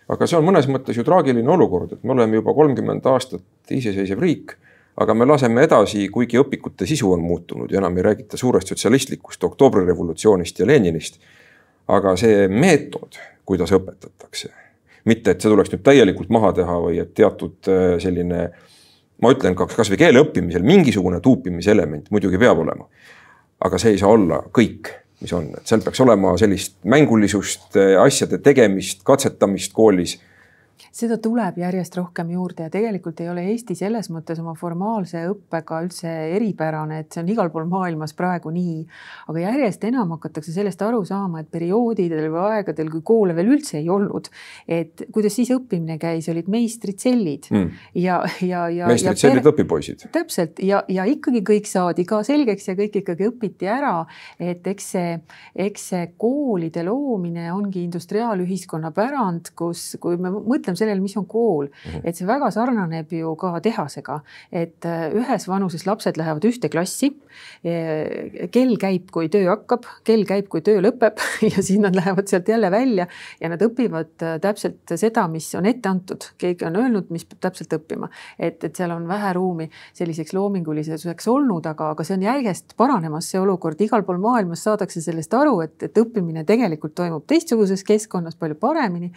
aga 0.09 0.27
see 0.27 0.39
on 0.39 0.47
mõnes 0.47 0.69
mõttes 0.69 0.99
ju 0.99 1.05
traagiline 1.07 1.51
olukord, 1.51 1.93
et 1.93 2.05
me 2.05 2.13
oleme 2.13 2.41
juba 2.41 2.55
kolmkümmend 2.55 3.07
aastat 3.07 3.71
iseseisev 3.71 4.21
riik, 4.21 4.57
aga 5.01 5.15
me 5.15 5.27
laseme 5.27 5.63
edasi, 5.65 6.09
kuigi 6.13 6.41
õpikute 6.41 6.87
sisu 6.89 7.13
on 7.15 7.23
muutunud 7.25 7.71
ja 7.71 7.81
enam 7.81 7.97
ei 7.97 8.09
räägita 8.09 8.37
suurest 8.37 8.73
sotsialistlikust 8.73 9.45
oktoobrirevolutsioonist 9.45 10.59
ja 10.59 10.67
Leninist. 10.67 11.21
aga 11.89 12.17
see 12.17 12.47
meetod, 12.49 13.17
kuidas 13.45 13.73
õpetatakse, 13.75 14.53
mitte 15.05 15.33
et 15.33 15.41
see 15.43 15.51
tuleks 15.51 15.73
nüüd 15.73 15.83
täielikult 15.83 16.31
maha 16.31 16.53
teha 16.55 16.77
või 16.85 17.01
et 17.03 17.11
teatud 17.15 17.69
äh, 17.69 17.97
selline 18.01 18.45
ma 19.23 19.33
ütlen 19.35 19.57
ka 19.59 19.67
kasvõi 19.67 19.99
keele 19.99 20.23
õppimisel 20.23 20.63
mingisugune 20.63 21.21
tuupimiselement 21.21 22.07
muidugi 22.11 22.39
peab 22.39 22.63
olema 22.63 22.87
aga 23.65 23.79
see 23.79 23.95
ei 23.95 24.01
saa 24.01 24.13
olla 24.13 24.41
kõik, 24.55 24.91
mis 25.23 25.33
on, 25.37 25.49
et 25.57 25.69
seal 25.69 25.83
peaks 25.85 26.03
olema 26.05 26.35
sellist 26.41 26.77
mängulisust, 26.89 27.77
asjade 28.03 28.41
tegemist, 28.43 29.05
katsetamist 29.07 29.75
koolis 29.77 30.19
seda 30.91 31.19
tuleb 31.23 31.59
järjest 31.63 31.97
rohkem 31.97 32.33
juurde 32.35 32.67
ja 32.67 32.73
tegelikult 32.73 33.21
ei 33.23 33.31
ole 33.31 33.45
Eesti 33.53 33.77
selles 33.79 34.09
mõttes 34.13 34.41
oma 34.43 34.55
formaalse 34.59 35.23
õppega 35.31 35.81
üldse 35.85 36.11
eripärane, 36.37 37.03
et 37.03 37.15
see 37.15 37.23
on 37.23 37.31
igal 37.33 37.51
pool 37.53 37.69
maailmas 37.71 38.15
praegu 38.19 38.51
nii. 38.55 38.81
aga 39.29 39.45
järjest 39.45 39.85
enam 39.89 40.15
hakatakse 40.17 40.55
sellest 40.55 40.83
aru 40.83 41.05
saama, 41.09 41.43
et 41.43 41.51
perioodidel 41.53 42.29
või 42.33 42.43
aegadel, 42.57 42.91
kui 42.93 43.05
koole 43.05 43.37
veel 43.37 43.53
üldse 43.57 43.79
ei 43.81 43.89
olnud, 43.93 44.31
et 44.67 45.05
kuidas 45.13 45.37
siis 45.39 45.53
õppimine 45.55 45.99
käis, 46.03 46.29
olid 46.33 46.49
meistritsellid 46.53 47.51
mm. 47.53 47.71
ja, 48.03 48.21
ja, 48.41 48.67
ja. 48.73 48.91
meistritsellid 48.91 49.43
per... 49.43 49.53
õpipoisid. 49.55 50.07
täpselt 50.13 50.63
ja, 50.65 50.83
ja 50.89 51.07
ikkagi 51.09 51.45
kõik 51.47 51.71
saadi 51.71 52.07
ka 52.09 52.23
selgeks 52.27 52.69
ja 52.69 52.77
kõik 52.79 53.01
ikkagi 53.03 53.29
õpiti 53.31 53.69
ära, 53.71 54.03
et 54.41 54.67
eks 54.67 54.91
see, 54.97 55.17
eks 55.67 55.89
see 55.93 56.07
koolide 56.21 56.85
loomine 56.87 57.49
ongi 57.53 57.85
industriaalühiskonna 57.87 58.93
pärand, 58.95 59.53
kus, 59.59 59.93
kui 60.03 60.19
me 60.21 60.33
mõtleme 60.33 60.72
mõtleme 60.73 60.79
sellele, 60.79 61.03
mis 61.03 61.17
on 61.17 61.27
kool. 61.27 61.67
Mm, 61.67 61.91
-hmm. 61.93 62.01
et 62.05 62.17
see 62.17 62.27
väga 62.27 62.51
sarnaneb 62.51 63.13
ju 63.13 63.35
ka 63.37 63.61
tehasega, 63.61 64.21
et 64.53 64.85
äh, 64.85 65.13
ühes 65.13 65.49
vanuses 65.49 65.87
lapsed 65.87 66.17
lähevad 66.17 66.45
ühte 66.45 66.69
klassi. 66.69 67.13
kell 67.63 68.77
käib, 68.77 69.11
kui 69.11 69.29
töö 69.29 69.49
hakkab, 69.49 69.87
kell 70.05 70.25
käib, 70.25 70.49
kui 70.49 70.61
töö 70.61 70.83
lõpeb 70.83 71.17
ja 71.53 71.63
siis 71.63 71.79
nad 71.81 71.95
lähevad 71.95 72.29
sealt 72.29 72.49
jälle 72.49 72.71
välja 72.71 73.07
ja 73.41 73.49
nad 73.49 73.63
õpivad 73.63 74.23
äh, 74.23 74.39
täpselt 74.41 74.93
seda, 74.97 75.29
mis 75.29 75.55
on 75.55 75.67
ette 75.67 75.89
antud, 75.89 76.25
keegi 76.39 76.67
on 76.67 76.77
öelnud, 76.77 77.09
mis 77.11 77.25
peab 77.25 77.41
täpselt 77.41 77.73
õppima, 77.73 78.11
et, 78.39 78.63
et 78.65 78.77
seal 78.77 78.91
on 78.91 79.09
vähe 79.09 79.33
ruumi 79.33 79.71
selliseks 79.95 80.35
loomingulisuseks 80.37 81.29
olnud, 81.29 81.67
aga, 81.67 81.91
aga 81.95 82.05
see 82.05 82.19
on 82.19 82.23
järjest 82.23 82.77
paranemas, 82.77 83.31
see 83.31 83.41
olukord. 83.41 83.81
Igal 83.81 84.05
pool 84.05 84.21
maailmas 84.21 84.65
saadakse 84.65 85.01
sellest 85.01 85.35
aru, 85.35 85.61
et, 85.65 85.77
et 85.83 85.99
õppimine 85.99 86.45
tegelikult 86.45 86.95
toimub 86.95 87.25
teistsuguses 87.27 87.85
keskkonnas 87.85 88.37
palju 88.37 88.59
paremini. 88.61 89.13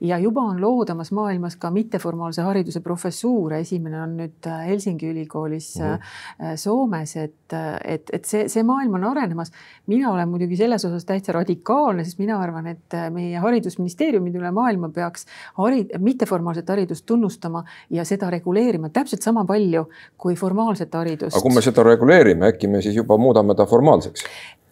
Ja 0.00 0.18
juba 0.18 0.42
on 0.42 0.60
loodamas 0.60 0.99
maailmas 1.16 1.56
ka 1.56 1.70
mitteformaalse 1.72 2.44
hariduse 2.44 2.82
professuure, 2.84 3.62
esimene 3.64 4.02
on 4.02 4.16
nüüd 4.20 4.48
äh, 4.48 4.66
Helsingi 4.68 5.08
ülikoolis 5.10 5.72
mm 5.78 5.86
-hmm. 5.86 6.56
Soomes, 6.56 7.16
et, 7.16 7.54
et, 7.84 8.10
et 8.12 8.24
see, 8.24 8.48
see 8.48 8.62
maailm 8.62 8.94
on 8.94 9.04
arenemas. 9.04 9.50
mina 9.86 10.12
olen 10.12 10.28
muidugi 10.28 10.56
selles 10.56 10.84
osas 10.84 11.04
täitsa 11.04 11.32
radikaalne, 11.32 12.04
sest 12.04 12.18
mina 12.18 12.40
arvan, 12.40 12.66
et 12.66 12.96
meie 13.10 13.38
haridusministeeriumid 13.38 14.34
üle 14.34 14.50
maailma 14.50 14.88
peaks 14.88 15.26
harid-, 15.58 15.98
mitteformaalset 15.98 16.68
haridust 16.68 17.06
tunnustama 17.06 17.64
ja 17.90 18.04
seda 18.04 18.30
reguleerima 18.30 18.88
täpselt 18.88 19.22
sama 19.22 19.44
palju 19.44 19.88
kui 20.18 20.34
formaalset 20.34 20.94
haridust. 20.94 21.36
aga 21.36 21.42
kui 21.42 21.54
me 21.54 21.62
seda 21.62 21.82
reguleerime, 21.82 22.46
äkki 22.46 22.68
me 22.68 22.82
siis 22.82 22.96
juba 22.96 23.18
muudame 23.18 23.54
ta 23.54 23.66
formaalseks? 23.66 24.24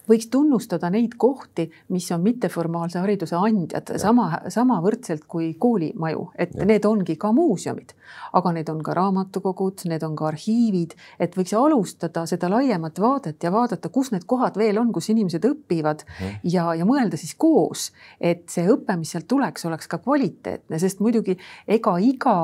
Võiks 0.08 0.28
tunnustada 0.32 0.90
neid 0.92 1.14
kohti, 1.20 1.68
mis 1.94 2.08
on 2.14 2.22
mitteformaalse 2.24 3.02
hariduse 3.02 3.36
andjad 3.36 3.92
ja. 3.94 3.98
sama, 4.02 4.28
samavõrdselt 4.52 5.26
kui 5.28 5.52
koolimaju, 5.60 6.28
et 6.38 6.54
ja. 6.56 6.66
need 6.68 6.86
ongi 6.88 7.18
ka 7.20 7.32
muuseumid, 7.36 7.94
aga 8.38 8.54
need 8.56 8.72
on 8.72 8.82
ka 8.84 8.96
raamatukogud, 8.98 9.84
need 9.90 10.04
on 10.06 10.16
ka 10.18 10.30
arhiivid, 10.32 10.96
et 11.20 11.36
võiks 11.38 11.54
alustada 11.58 12.24
seda 12.30 12.50
laiemat 12.52 13.00
vaadet 13.02 13.44
ja 13.44 13.52
vaadata, 13.54 13.92
kus 13.92 14.12
need 14.14 14.26
kohad 14.28 14.58
veel 14.60 14.80
on, 14.80 14.92
kus 14.94 15.10
inimesed 15.12 15.44
õpivad 15.48 16.04
ja, 16.18 16.32
ja, 16.58 16.66
ja 16.80 16.88
mõelda 16.88 17.20
siis 17.20 17.34
koos, 17.38 17.90
et 18.20 18.48
see 18.52 18.66
õpe, 18.68 18.96
mis 18.98 19.14
sealt 19.14 19.28
tuleks, 19.30 19.66
oleks 19.68 19.90
ka 19.90 20.00
kvaliteetne, 20.02 20.80
sest 20.80 21.02
muidugi 21.04 21.38
ega 21.68 21.98
iga 22.02 22.38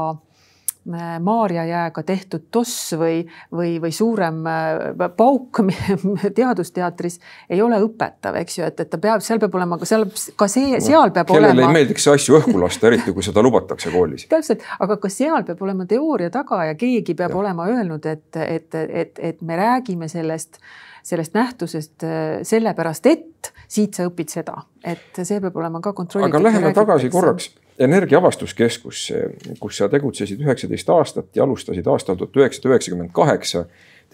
Maarja 0.85 1.65
jääga 1.65 2.03
tehtud 2.05 2.43
toss 2.53 2.93
või, 3.01 3.23
või, 3.53 3.79
või 3.81 3.93
suurem 3.93 4.43
äh, 4.47 5.09
pauk 5.17 5.63
Teadusteatris 6.39 7.17
ei 7.49 7.63
ole 7.65 7.79
õpetav, 7.81 8.37
eks 8.43 8.59
ju, 8.59 8.67
et, 8.69 8.85
et 8.85 8.91
ta 8.93 9.01
peab, 9.01 9.25
seal 9.25 9.41
peab 9.41 9.57
olema 9.57 9.79
ka 9.81 9.89
seal, 9.89 10.05
ka 10.37 10.49
see, 10.51 10.77
seal 10.85 11.15
peab 11.15 11.33
kellele 11.33 11.55
olema. 11.57 11.73
ei 11.73 11.79
meeldiks 11.79 12.09
asju 12.13 12.37
õhku 12.41 12.57
lasta, 12.61 12.91
eriti 12.91 13.17
kui 13.17 13.25
seda 13.25 13.43
lubatakse 13.45 13.93
koolis. 13.95 14.29
täpselt, 14.35 14.69
aga 14.85 14.99
ka 15.01 15.13
seal 15.13 15.49
peab 15.49 15.65
olema 15.65 15.89
teooria 15.89 16.29
taga 16.35 16.67
ja 16.69 16.77
keegi 16.77 17.17
peab 17.17 17.33
ja. 17.33 17.41
olema 17.41 17.69
öelnud, 17.73 18.05
et, 18.05 18.29
et, 18.45 18.81
et, 18.85 19.25
et 19.33 19.43
me 19.43 19.57
räägime 19.61 20.11
sellest 20.13 20.61
sellest 21.05 21.35
nähtusest 21.37 22.05
äh, 22.05 22.39
sellepärast, 22.45 23.07
et 23.09 23.53
siit 23.69 23.97
sa 23.97 24.07
õpid 24.09 24.33
seda, 24.33 24.63
et 24.85 25.21
see 25.21 25.41
peab 25.41 25.57
olema 25.61 25.81
ka 25.85 25.93
kontrollitud. 25.97 26.33
aga 26.33 26.49
läheme 26.49 26.73
tagasi 26.77 27.13
korraks 27.13 27.53
energiaavastuskeskusse, 27.79 29.25
kus 29.61 29.77
sa 29.77 29.89
tegutsesid 29.89 30.41
üheksateist 30.41 30.91
aastat 30.91 31.37
ja 31.37 31.45
alustasid 31.45 31.87
aastal 31.87 32.19
tuhat 32.21 32.37
üheksasada 32.37 32.75
üheksakümmend 32.75 33.11
kaheksa. 33.13 33.65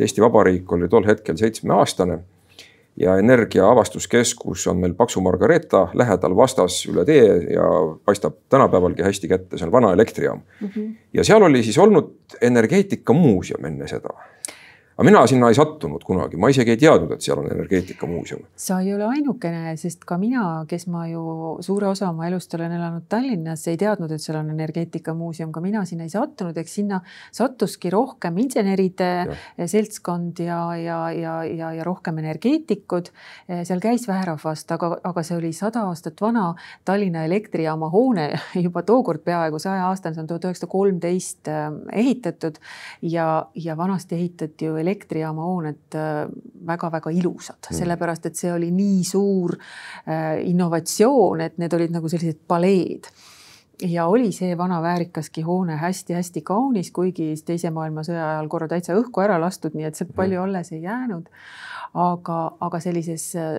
Eesti 0.01 0.23
Vabariik 0.23 0.73
oli 0.73 0.89
tol 0.89 1.05
hetkel 1.05 1.37
seitsmeaastane 1.37 2.19
ja 2.97 3.17
Energiaavastuskeskus 3.17 4.67
on 4.67 4.77
meil 4.81 4.95
Paksu 4.95 5.21
Margareeta 5.21 5.89
lähedal 5.95 6.37
vastas 6.37 6.87
üle 6.89 7.05
tee 7.05 7.27
ja 7.53 7.69
paistab 8.05 8.39
tänapäevalgi 8.49 9.03
hästi 9.03 9.29
kätte, 9.29 9.59
see 9.59 9.67
on 9.69 9.73
vana 9.73 9.93
elektrijaam 9.93 10.41
mm. 10.61 10.69
-hmm. 10.69 10.95
ja 11.15 11.25
seal 11.25 11.43
oli 11.43 11.63
siis 11.63 11.79
olnud 11.79 12.15
energeetikamuuseum 12.41 13.65
enne 13.65 13.89
seda 13.89 14.17
aga 15.01 15.09
mina 15.09 15.21
sinna 15.25 15.49
ei 15.49 15.57
sattunud 15.57 16.03
kunagi, 16.05 16.37
ma 16.37 16.51
isegi 16.53 16.75
ei 16.75 16.79
teadnud, 16.83 17.15
et 17.15 17.25
seal 17.25 17.39
on 17.41 17.47
energeetikamuuseum. 17.49 18.43
sa 18.53 18.83
ei 18.85 18.93
ole 18.93 19.07
ainukene, 19.09 19.73
sest 19.81 20.03
ka 20.05 20.19
mina, 20.21 20.67
kes 20.69 20.85
ma 20.93 21.07
ju 21.09 21.23
suure 21.65 21.89
osa 21.89 22.11
oma 22.11 22.27
elust 22.29 22.53
olen 22.59 22.75
elanud 22.77 23.07
Tallinnas, 23.09 23.65
ei 23.73 23.79
teadnud, 23.81 24.13
et 24.13 24.21
seal 24.21 24.37
on 24.43 24.51
energeetikamuuseum, 24.53 25.55
ka 25.55 25.63
mina 25.65 25.87
sinna 25.89 26.05
ei 26.05 26.13
sattunud, 26.13 26.59
eks 26.61 26.75
sinna 26.83 26.99
sattuski 27.33 27.89
rohkem 27.95 28.37
inseneride 28.45 29.09
ja. 29.31 29.69
seltskond 29.73 30.43
ja, 30.45 30.59
ja, 30.77 30.99
ja, 31.17 31.39
ja, 31.49 31.73
ja 31.79 31.87
rohkem 31.87 32.21
energeetikud. 32.21 33.09
seal 33.49 33.81
käis 33.81 34.05
vähe 34.09 34.29
rahvast, 34.29 34.69
aga, 34.77 34.93
aga 35.01 35.25
see 35.25 35.39
oli 35.39 35.55
sada 35.57 35.87
aastat 35.89 36.21
vana 36.21 36.51
Tallinna 36.85 37.25
elektrijaama 37.25 37.89
hoone 37.89 38.29
juba 38.67 38.85
tookord 38.85 39.25
peaaegu 39.25 39.63
saja 39.65 39.89
aastane, 39.89 40.19
see 40.19 40.27
on 40.27 40.29
tuhat 40.29 40.51
üheksasada 40.51 40.71
kolmteist 40.77 41.49
äh, 41.49 41.73
ehitatud 42.05 42.61
ja, 43.01 43.47
ja 43.57 43.81
vanasti 43.81 44.21
ehitati 44.21 44.69
ju 44.69 44.77
elektrijaama 44.91 45.49
hooned 45.49 45.99
väga-väga 46.67 47.11
äh, 47.11 47.19
ilusad 47.23 47.71
mm., 47.71 47.81
sellepärast 47.81 48.31
et 48.31 48.39
see 48.39 48.53
oli 48.53 48.71
nii 48.75 49.03
suur 49.07 49.57
äh, 49.57 50.41
innovatsioon, 50.51 51.47
et 51.47 51.61
need 51.63 51.79
olid 51.79 51.95
nagu 51.95 52.11
sellised 52.13 52.43
paleed 52.49 53.11
ja 53.83 54.07
oli 54.07 54.33
see 54.33 54.57
vana 54.59 54.83
väärikaski 54.83 55.43
hoone 55.43 55.77
hästi-hästi 55.81 56.43
kaunis, 56.47 56.91
kuigi 56.95 57.33
teise 57.47 57.71
maailmasõja 57.75 58.29
ajal 58.35 58.49
korra 58.53 58.69
täitsa 58.69 58.97
õhku 58.99 59.25
ära 59.25 59.41
lastud, 59.41 59.77
nii 59.77 59.89
et 59.89 59.99
sealt 59.99 60.15
palju 60.17 60.43
alles 60.43 60.73
ei 60.75 60.83
jäänud. 60.85 61.29
Aga, 61.91 62.37
aga 62.63 62.79
sellises 62.79 63.25
äh, 63.35 63.57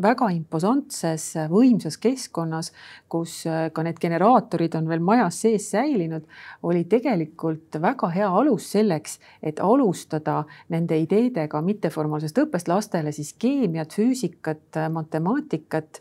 väga 0.00 0.30
imposantses 0.32 1.26
äh, 1.36 1.48
võimsas 1.52 1.98
keskkonnas, 2.00 2.70
kus 3.12 3.42
äh, 3.44 3.66
ka 3.68 3.82
need 3.84 3.98
generaatorid 4.00 4.78
on 4.78 4.88
veel 4.88 5.02
majas 5.04 5.42
sees 5.44 5.66
säilinud, 5.74 6.24
oli 6.64 6.86
tegelikult 6.88 7.76
väga 7.82 8.08
hea 8.14 8.30
alus 8.32 8.70
selleks, 8.72 9.18
et 9.44 9.60
alustada 9.60 10.38
nende 10.72 10.96
ideedega 11.02 11.60
mitteformaalsest 11.66 12.40
õppest 12.46 12.72
lastele 12.72 13.12
siis 13.12 13.34
keemiat, 13.36 13.92
füüsikat, 13.92 14.80
matemaatikat 14.96 16.00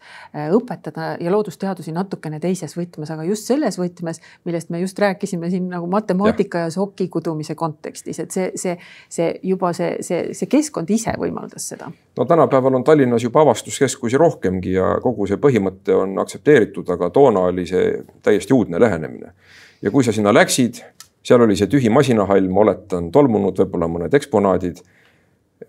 õpetada 0.56 1.18
ja 1.20 1.36
loodusteadusi 1.36 1.92
natukene 1.92 2.40
teises 2.40 2.78
võtmes, 2.80 3.12
aga 3.12 3.28
just 3.28 3.52
selles 3.52 3.55
võtmes, 3.80 4.22
millest 4.46 4.70
me 4.70 4.82
just 4.84 5.00
rääkisime 5.00 5.50
siin 5.54 5.70
nagu 5.72 5.88
matemaatika 5.92 6.66
ja, 6.66 6.70
ja 6.70 6.76
soki 6.76 7.08
kudumise 7.12 7.56
kontekstis, 7.56 8.20
et 8.20 8.32
see, 8.32 8.52
see, 8.56 8.78
see 9.10 9.32
juba 9.44 9.74
see, 9.74 9.98
see, 10.06 10.34
see 10.34 10.52
keskkond 10.52 10.90
ise 10.90 11.16
võimaldas 11.20 11.36
võimaldas 11.36 11.70
seda? 11.70 11.92
no 12.18 12.26
tänapäeval 12.26 12.76
on 12.76 12.84
Tallinnas 12.84 13.24
juba 13.24 13.42
avastuskeskusi 13.42 14.18
rohkemgi 14.18 14.74
ja 14.74 14.98
kogu 15.02 15.28
see 15.28 15.38
põhimõte 15.38 15.96
on 15.96 16.18
aktsepteeritud, 16.20 16.90
aga 16.90 17.10
toona 17.10 17.48
oli 17.52 17.66
see 17.68 18.02
täiesti 18.24 18.54
uudne 18.54 18.80
lähenemine. 18.80 19.34
ja 19.82 19.92
kui 19.92 20.04
sa 20.04 20.12
sinna 20.12 20.34
läksid, 20.34 20.82
seal 21.24 21.42
oli 21.42 21.56
see 21.56 21.68
tühi 21.68 21.90
masinahall, 21.90 22.50
ma 22.50 22.62
oletan, 22.62 23.12
tolmunud 23.12 23.58
võib-olla 23.60 23.88
mõned 23.88 24.14
eksponaadid 24.14 24.82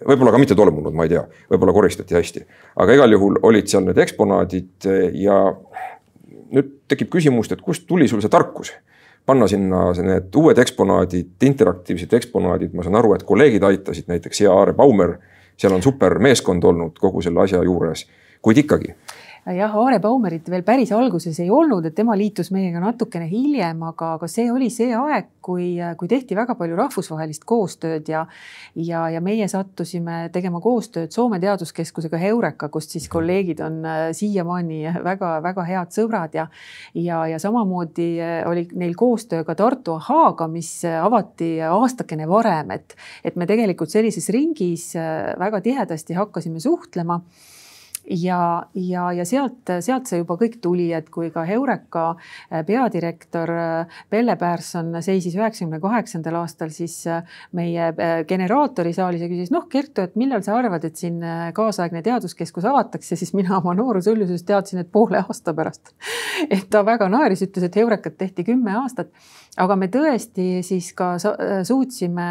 võib-olla 0.06 0.32
ka 0.32 0.38
mitte 0.38 0.54
tolmunud, 0.54 0.94
ma 0.94 1.04
ei 1.06 1.14
tea, 1.14 1.22
võib-olla 1.50 1.72
koristati 1.72 2.14
hästi, 2.14 2.46
aga 2.76 2.96
igal 2.96 3.12
juhul 3.12 3.38
olid 3.42 3.68
seal 3.70 3.86
need 3.86 3.98
eksponaadid 3.98 4.88
ja 5.14 5.40
nüüd 6.54 6.72
tekib 6.88 7.10
küsimus, 7.12 7.50
et 7.52 7.62
kust 7.62 7.86
tuli 7.88 8.08
sul 8.08 8.22
see 8.24 8.32
tarkus? 8.32 8.72
Panna 9.26 9.48
sinna 9.50 9.88
need 10.06 10.34
uued 10.38 10.58
eksponaadid, 10.62 11.32
interaktiivsed 11.42 12.12
eksponaadid, 12.14 12.74
ma 12.78 12.84
saan 12.86 12.98
aru, 13.00 13.16
et 13.16 13.24
kolleegid 13.26 13.64
aitasid, 13.66 14.06
näiteks 14.06 14.44
hea 14.44 14.52
Aare 14.52 14.74
Baumer 14.76 15.16
seal 15.58 15.74
on 15.74 15.82
super 15.82 16.18
meeskond 16.22 16.64
olnud 16.64 16.98
kogu 17.00 17.22
selle 17.24 17.42
asja 17.42 17.62
juures, 17.64 18.04
kuid 18.44 18.60
ikkagi 18.62 18.94
jah, 19.54 19.74
Aare 19.78 20.00
Baumerit 20.02 20.48
veel 20.50 20.64
päris 20.66 20.90
alguses 20.94 21.38
ei 21.42 21.50
olnud, 21.54 21.84
et 21.86 21.94
tema 21.94 22.16
liitus 22.18 22.50
meiega 22.50 22.80
natukene 22.82 23.28
hiljem, 23.30 23.82
aga, 23.86 24.16
aga 24.16 24.28
see 24.30 24.48
oli 24.50 24.70
see 24.74 24.90
aeg, 24.96 25.28
kui, 25.46 25.68
kui 25.98 26.10
tehti 26.10 26.34
väga 26.34 26.56
palju 26.58 26.74
rahvusvahelist 26.78 27.44
koostööd 27.46 28.08
ja 28.10 28.24
ja, 28.74 29.04
ja 29.12 29.20
meie 29.22 29.46
sattusime 29.48 30.26
tegema 30.34 30.58
koostööd 30.64 31.14
Soome 31.14 31.38
Teaduskeskusega 31.42 32.18
Heureka, 32.18 32.68
kust 32.74 32.96
siis 32.96 33.06
kolleegid 33.12 33.62
on 33.62 33.78
äh, 33.86 34.02
siiamaani 34.16 34.82
väga-väga 35.06 35.66
head 35.68 35.94
sõbrad 35.94 36.34
ja 36.34 36.48
ja, 36.94 37.22
ja 37.30 37.38
samamoodi 37.42 38.08
äh, 38.18 38.40
oli 38.50 38.66
neil 38.74 38.96
koostöö 38.98 39.46
ka 39.46 39.54
Tartu 39.54 39.94
Ahaaga, 40.00 40.48
mis 40.50 40.72
äh, 40.88 40.98
avati 41.04 41.56
aastakene 41.62 42.26
varem, 42.28 42.74
et 42.74 42.96
et 43.24 43.36
me 43.36 43.46
tegelikult 43.46 43.90
sellises 43.92 44.28
ringis 44.34 44.92
väga 45.38 45.60
tihedasti 45.62 46.16
hakkasime 46.16 46.60
suhtlema 46.60 47.20
ja, 48.10 48.66
ja, 48.74 49.12
ja 49.12 49.24
sealt, 49.26 49.70
sealt 49.80 50.08
see 50.08 50.20
juba 50.20 50.36
kõik 50.40 50.58
tuli, 50.62 50.88
et 50.94 51.08
kui 51.12 51.30
ka 51.34 51.44
Heureka 51.48 52.04
äh, 52.14 52.62
peadirektor 52.66 53.52
äh, 53.52 53.98
Pelle 54.10 54.36
Pärson 54.40 54.94
seisis 55.04 55.36
üheksakümne 55.36 55.80
kaheksandal 55.82 56.40
aastal 56.42 56.70
siis 56.74 56.98
äh, 57.10 57.22
meie 57.56 57.92
generaatori 58.28 58.92
saalis 58.96 59.24
ja 59.24 59.30
küsis, 59.30 59.52
noh, 59.54 59.66
Kertu, 59.70 60.06
et 60.06 60.16
millal 60.18 60.44
sa 60.46 60.56
arvad, 60.58 60.84
et 60.86 60.98
siin 60.98 61.18
kaasaegne 61.56 62.02
teaduskeskus 62.06 62.66
avatakse, 62.68 63.18
siis 63.18 63.32
mina 63.36 63.58
oma 63.58 63.74
noorusõljuses 63.78 64.46
teadsin, 64.46 64.82
et 64.82 64.92
poole 64.92 65.22
aasta 65.22 65.54
pärast. 65.56 65.94
Et 66.52 66.66
ta 66.70 66.82
väga 66.84 67.08
naeris, 67.10 67.40
ütles, 67.42 67.64
et 67.66 67.76
Heurekat 67.76 68.18
tehti 68.20 68.44
kümme 68.46 68.74
aastat 68.76 69.08
aga 69.56 69.76
me 69.78 69.88
tõesti 69.92 70.62
siis 70.66 70.90
ka 70.96 71.14
suutsime 71.20 72.28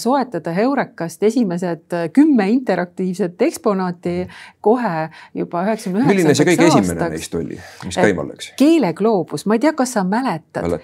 soetada 0.00 0.54
Heurekast 0.56 1.22
esimesed 1.26 1.96
kümme 2.16 2.48
interaktiivset 2.52 3.42
eksponaati 3.48 4.16
kohe 4.64 5.08
juba 5.36 5.64
üheksakümne 5.66 6.04
üheksandaks 6.04 6.14
milline 6.14 6.36
see 6.38 6.48
kõige 6.48 6.68
esimene 6.70 7.10
neist 7.12 7.36
oli, 7.38 7.58
mis 7.84 8.00
käima 8.00 8.26
läks? 8.30 8.52
keelegloobus, 8.60 9.46
ma 9.46 9.58
ei 9.58 9.64
tea, 9.66 9.74
kas 9.76 9.96
sa 9.96 10.04
mäletad, 10.06 10.78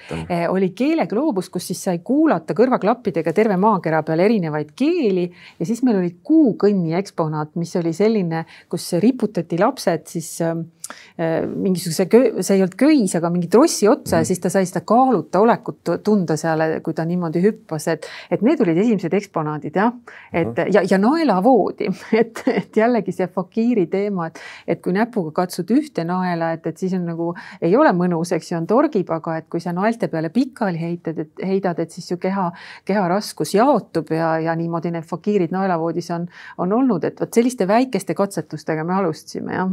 oli 0.52 0.70
keelegloobus, 0.76 1.48
kus 1.52 1.70
siis 1.72 1.82
sai 1.88 2.02
kuulata 2.04 2.56
kõrvaklappidega 2.58 3.34
terve 3.36 3.56
maakera 3.60 4.02
peal 4.06 4.24
erinevaid 4.26 4.74
keeli 4.78 5.26
ja 5.58 5.68
siis 5.68 5.82
meil 5.86 6.02
oli 6.02 6.14
kuukõnni 6.24 6.96
eksponaat, 7.00 7.56
mis 7.60 7.74
oli 7.80 7.94
selline, 7.96 8.44
kus 8.72 8.92
riputati 9.02 9.58
lapsed 9.60 10.08
siis 10.12 10.34
äh, 10.44 10.56
Äh, 10.81 10.81
mingisuguse, 11.18 12.06
see 12.42 12.56
ei 12.56 12.62
olnud 12.62 12.74
köis, 12.78 13.14
aga 13.16 13.30
mingi 13.32 13.48
trossi 13.52 13.88
otsa 13.90 14.22
ja 14.22 14.26
siis 14.28 14.40
ta 14.42 14.50
sai 14.52 14.66
seda 14.68 14.82
kaaluta 14.86 15.42
olekut 15.42 15.92
tunda 16.04 16.36
seal, 16.40 16.62
kui 16.84 16.96
ta 16.96 17.04
niimoodi 17.08 17.42
hüppas, 17.44 17.86
et, 17.92 18.08
et 18.32 18.42
need 18.44 18.60
olid 18.64 18.78
esimesed 18.82 19.14
eksponaadid 19.18 19.76
jah. 19.76 19.92
et 20.32 20.62
ja, 20.72 20.82
ja 20.88 20.98
naelavoodi, 21.00 21.90
et, 22.20 22.42
et 22.48 22.80
jällegi 22.82 23.14
see 23.14 23.28
fakiiri 23.32 23.86
teema, 23.92 24.30
et, 24.30 24.40
et 24.74 24.82
kui 24.84 24.94
näpuga 24.96 25.34
katsud 25.42 25.70
ühte 25.74 26.04
naela, 26.08 26.52
et, 26.56 26.66
et 26.66 26.80
siis 26.80 26.96
on 26.98 27.06
nagu 27.08 27.30
ei 27.60 27.76
ole 27.76 27.92
mõnus, 27.96 28.34
eks 28.34 28.52
ju, 28.52 28.58
on 28.60 28.68
torgib, 28.70 29.10
aga 29.12 29.38
et 29.42 29.48
kui 29.52 29.62
sa 29.62 29.74
naelte 29.76 30.08
peale 30.12 30.32
pikali 30.34 30.80
heitad, 30.80 31.22
et 31.26 31.46
heidad, 31.46 31.78
et 31.82 31.94
siis 31.94 32.08
su 32.08 32.18
keha, 32.22 32.48
keha 32.88 33.06
raskus 33.12 33.54
jaotub 33.56 34.10
ja, 34.16 34.34
ja 34.42 34.56
niimoodi 34.58 34.94
need 34.94 35.06
fakiirid 35.08 35.54
naelavoodis 35.54 36.10
on, 36.16 36.26
on 36.62 36.76
olnud, 36.80 37.04
et 37.04 37.20
vot 37.20 37.40
selliste 37.40 37.68
väikeste 37.68 38.16
katsetustega 38.18 38.84
me 38.88 38.96
alustasime 39.00 39.56
jah 39.56 39.72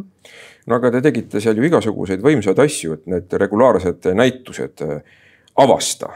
no 0.67 0.75
aga 0.75 0.91
te 0.95 1.03
tegite 1.05 1.41
seal 1.41 1.57
ju 1.57 1.67
igasuguseid 1.67 2.23
võimsaid 2.25 2.59
asju, 2.63 2.97
et 2.97 3.07
need 3.11 3.37
regulaarsed 3.43 4.09
näitused 4.17 4.83
äh, 4.85 4.99
avasta. 5.59 6.11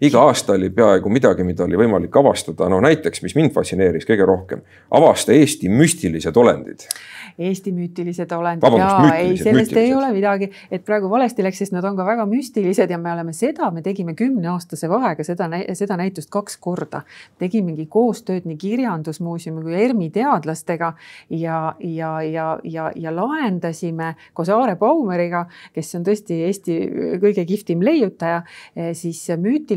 Iga 0.00 0.22
aasta 0.28 0.52
oli 0.52 0.70
peaaegu 0.70 1.10
midagi, 1.12 1.44
mida 1.44 1.64
oli 1.64 1.78
võimalik 1.80 2.16
avastada, 2.20 2.68
no 2.72 2.80
näiteks, 2.84 3.22
mis 3.22 3.36
mind 3.38 3.54
fascineeris 3.54 4.08
kõige 4.08 4.26
rohkem, 4.28 4.64
avasta 4.90 5.32
Eesti 5.36 5.70
müstilised 5.72 6.36
olendid. 6.36 6.88
Eesti 7.38 7.72
müütilised 7.72 8.30
olendid. 8.32 8.76
Ja 8.78 9.14
ei, 9.18 9.36
sellest 9.36 9.72
müütilised. 9.72 9.76
ei 9.82 9.94
ole 9.94 10.08
midagi, 10.12 10.48
et 10.72 10.84
praegu 10.84 11.10
valesti 11.12 11.44
läks, 11.44 11.58
sest 11.60 11.74
nad 11.74 11.84
on 11.84 11.96
ka 11.98 12.06
väga 12.06 12.24
müstilised 12.28 12.90
ja 12.90 12.98
me 12.98 13.12
oleme 13.12 13.34
seda, 13.36 13.68
me 13.74 13.82
tegime 13.84 14.14
kümneaastase 14.16 14.88
vahega 14.88 15.24
seda, 15.26 15.48
seda 15.76 15.98
näitust 16.00 16.30
kaks 16.32 16.56
korda. 16.56 17.02
tegimegi 17.38 17.86
koostööd 17.92 18.46
nii 18.48 18.56
Kirjandusmuuseumi 18.56 19.62
kui 19.62 19.76
ERMi 19.76 20.08
teadlastega 20.14 20.94
ja, 21.30 21.74
ja, 21.80 22.22
ja, 22.22 22.46
ja, 22.64 22.90
ja 22.94 23.16
lahendasime 23.16 24.14
koos 24.32 24.48
Aare 24.48 24.76
Baumeriga, 24.80 25.44
kes 25.74 25.94
on 25.98 26.08
tõesti 26.08 26.40
Eesti 26.46 26.78
kõige 27.20 27.44
kihvtim 27.44 27.84
leiutaja, 27.84 28.42
eh, 28.76 28.94
siis 28.96 29.20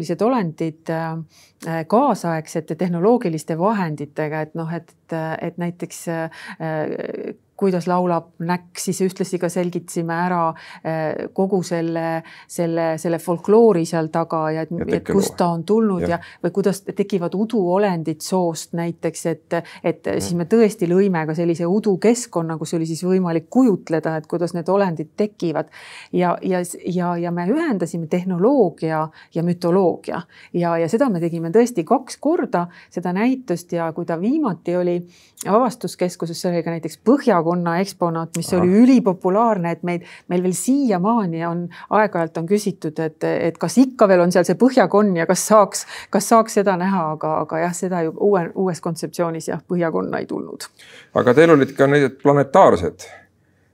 müütilised 0.10 0.22
olendid 0.22 0.90
eh, 0.90 1.86
kaasaegsete 1.88 2.76
tehnoloogiliste 2.76 3.58
vahenditega, 3.58 4.42
et 4.42 4.56
noh, 4.56 4.72
et, 4.74 4.94
et 5.42 5.58
näiteks 5.58 6.08
eh, 6.08 7.36
kuidas 7.60 7.88
laulab 7.90 8.30
näkk, 8.48 8.80
siis 8.80 9.02
ühtlasi 9.04 9.40
ka 9.42 9.50
selgitasime 9.52 10.16
ära 10.16 10.42
eh, 10.84 11.28
kogu 11.36 11.60
selle, 11.66 12.22
selle, 12.48 12.94
selle 13.02 13.20
folkloori 13.20 13.84
seal 13.90 14.08
taga 14.14 14.42
ja 14.56 14.64
et, 14.64 14.72
et 15.00 15.12
kust 15.12 15.36
ta 15.40 15.50
on 15.56 15.66
tulnud 15.68 16.06
ja, 16.06 16.16
ja 16.16 16.20
või 16.44 16.54
kuidas 16.56 16.82
tekivad 16.88 17.36
uduolendid 17.36 18.24
soost 18.24 18.76
näiteks, 18.80 19.26
et, 19.32 19.58
et 19.84 20.08
mm. 20.08 20.24
siis 20.24 20.38
me 20.40 20.48
tõesti 20.50 20.88
lõime 20.90 21.26
ka 21.28 21.36
sellise 21.38 21.68
udukeskkonna, 21.68 22.58
kus 22.62 22.74
oli 22.78 22.88
siis 22.90 23.04
võimalik 23.04 23.50
kujutleda, 23.52 24.16
et 24.20 24.30
kuidas 24.30 24.56
need 24.56 24.70
olendid 24.72 25.12
tekivad. 25.20 25.68
ja, 26.16 26.38
ja, 26.42 26.64
ja, 26.86 27.16
ja 27.18 27.32
me 27.36 27.48
ühendasime 27.50 28.08
tehnoloogia 28.08 29.08
ja 29.36 29.44
mütoloogia 29.44 30.22
ja, 30.54 30.78
ja 30.78 30.88
seda 30.90 31.10
me 31.10 31.20
tegime 31.20 31.52
tõesti 31.52 31.84
kaks 31.88 32.18
korda, 32.24 32.68
seda 32.94 33.14
näitust 33.16 33.74
ja 33.76 33.92
kui 33.94 34.08
ta 34.08 34.20
viimati 34.22 34.76
oli 34.80 35.00
avastuskeskuses, 35.48 36.40
see 36.42 36.52
oli 36.52 36.64
ka 36.64 36.74
näiteks 36.74 37.00
Põhja 37.10 37.40
erakonna 37.50 37.80
eksponaat, 37.80 38.30
mis 38.38 38.54
Aha. 38.54 38.62
oli 38.62 38.84
ülipopulaarne, 38.84 39.72
et 39.72 39.84
meid, 39.84 40.06
meil 40.28 40.44
veel 40.44 40.54
siiamaani 40.54 41.46
on 41.46 41.66
aeg-ajalt 41.90 42.38
on 42.38 42.48
küsitud, 42.48 43.00
et, 43.00 43.24
et 43.24 43.58
kas 43.58 43.78
ikka 43.78 44.08
veel 44.08 44.22
on 44.22 44.32
seal 44.32 44.46
see 44.46 44.58
põhjakonn 44.60 45.18
ja 45.18 45.26
kas 45.26 45.48
saaks, 45.48 45.86
kas 46.10 46.30
saaks 46.30 46.60
seda 46.60 46.78
näha, 46.78 47.12
aga, 47.16 47.40
aga 47.46 47.60
jah, 47.66 47.74
seda 47.74 48.04
ju 48.06 48.14
uue, 48.20 48.50
uues 48.56 48.82
kontseptsioonis 48.82 49.50
jah, 49.50 49.62
põhjakonna 49.68 50.20
ei 50.20 50.26
tulnud. 50.26 50.70
aga 51.16 51.34
teil 51.34 51.56
olid 51.56 51.76
ka 51.78 51.88
need 51.88 52.20
planetaarsed, 52.22 53.08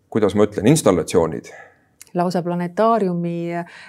kuidas 0.09 0.35
ma 0.35 0.47
ütlen, 0.47 0.67
installatsioonid 0.71 1.51
lausa 2.15 2.41
planetaariumi 2.43 3.35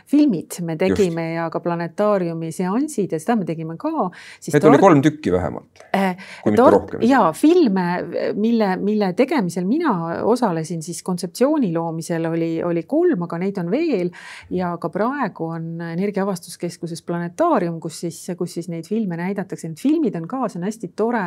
filmid 0.06 0.60
me 0.66 0.76
tegime 0.76 1.26
Just. 1.30 1.36
ja 1.36 1.48
ka 1.50 1.60
planetaariumi 1.64 2.52
seansid 2.54 3.12
ja 3.14 3.20
seda 3.22 3.36
me 3.40 3.46
tegime 3.48 3.76
ka. 3.80 4.08
Neid 4.52 4.68
oli 4.70 4.80
kolm 4.82 5.02
tükki 5.04 5.32
vähemalt 5.34 5.84
eh,, 5.94 6.16
kui 6.42 6.54
mitte 6.54 6.70
rohkem. 6.70 7.04
ja 7.06 7.22
filme, 7.36 7.86
mille, 8.34 8.70
mille 8.82 9.12
tegemisel 9.18 9.66
mina 9.68 9.94
osalesin, 10.26 10.82
siis 10.82 11.02
kontseptsiooni 11.06 11.72
loomisel 11.74 12.26
oli, 12.30 12.50
oli 12.64 12.82
kolm, 12.88 13.26
aga 13.26 13.40
neid 13.42 13.60
on 13.62 13.70
veel 13.72 14.10
ja 14.54 14.74
ka 14.80 14.90
praegu 14.92 15.50
on 15.56 15.80
Energiaavastuskeskuses 15.86 17.02
planetaarium, 17.06 17.78
kus 17.80 18.00
siis, 18.04 18.20
kus 18.38 18.56
siis 18.58 18.70
neid 18.72 18.88
filme 18.88 19.18
näidatakse. 19.18 19.70
Need 19.70 19.80
filmid 19.80 20.16
on 20.18 20.26
ka, 20.30 20.46
see 20.50 20.60
on 20.60 20.66
hästi 20.68 20.92
tore 20.98 21.24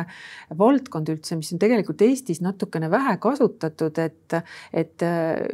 valdkond 0.58 1.10
üldse, 1.12 1.38
mis 1.38 1.52
on 1.54 1.60
tegelikult 1.62 2.02
Eestis 2.04 2.42
natukene 2.44 2.90
vähe 2.92 3.16
kasutatud, 3.22 3.98
et, 4.02 4.38
et 4.72 5.06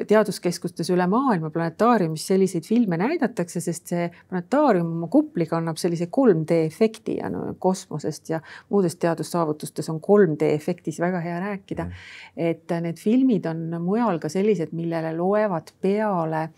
teaduskeskustes 0.09 0.91
üle 0.95 1.07
maailma 1.11 1.36
maailma 1.37 1.51
planetaariumis 1.51 2.27
selliseid 2.27 2.65
filme 2.65 2.97
näidatakse, 2.97 3.61
sest 3.61 3.93
see 3.93 4.07
planetaarium 4.29 4.89
oma 4.97 5.09
kupliga 5.13 5.59
annab 5.59 5.79
sellise 5.81 6.09
3D 6.13 6.61
efekti 6.67 7.19
ja 7.21 7.31
no 7.31 7.55
kosmosest 7.59 8.31
ja 8.31 8.41
muudest 8.71 8.99
teadussaavutustest 9.05 9.93
on 9.93 10.01
3D 10.01 10.49
efektis 10.55 11.01
väga 11.01 11.21
hea 11.21 11.41
rääkida. 11.41 11.85
Mm.. 11.85 11.93
et 12.37 12.73
need 12.83 12.99
filmid 13.01 13.47
on 13.47 13.69
mujal 13.83 14.19
ka 14.23 14.29
sellised, 14.33 14.73
millele 14.73 15.13
loevad 15.17 15.73
peale 15.81 16.49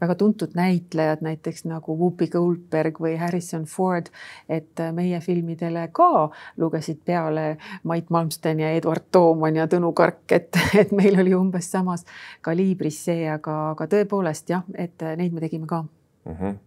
väga 0.00 0.14
tuntud 0.14 0.54
näitlejad, 0.54 1.22
näiteks 1.24 1.64
nagu 1.64 1.96
Whoopi 1.96 2.28
Goldberg 2.32 3.00
või 3.00 3.16
Harrison 3.20 3.64
Ford, 3.64 4.10
et 4.48 4.82
meie 4.92 5.20
filmidele 5.20 5.88
ka 5.92 6.28
lugesid 6.56 7.00
peale 7.04 7.56
Mait 7.82 8.10
Malmsten 8.10 8.60
ja 8.60 8.72
Eduard 8.76 9.08
Tooman 9.12 9.56
ja 9.56 9.66
Tõnu 9.66 9.92
Kark, 9.96 10.24
et, 10.30 10.58
et 10.80 10.92
meil 10.92 11.20
oli 11.20 11.34
umbes 11.34 11.70
samas 11.70 12.04
kaliibris 12.44 13.04
see, 13.08 13.28
aga, 13.30 13.72
aga 13.74 13.88
tõepoolest 13.96 14.52
jah, 14.52 14.66
et 14.74 15.06
neid 15.16 15.32
me 15.32 15.44
tegime 15.44 15.66
ka 15.66 15.82
mm. 15.82 16.34
-hmm. 16.34 16.58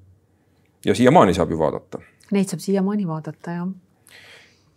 ja 0.86 0.96
siiamaani 0.96 1.34
saab 1.34 1.52
ju 1.52 1.60
vaadata? 1.60 2.02
Neid 2.32 2.50
saab 2.50 2.66
siiamaani 2.66 3.08
vaadata, 3.08 3.52
jah 3.52 3.70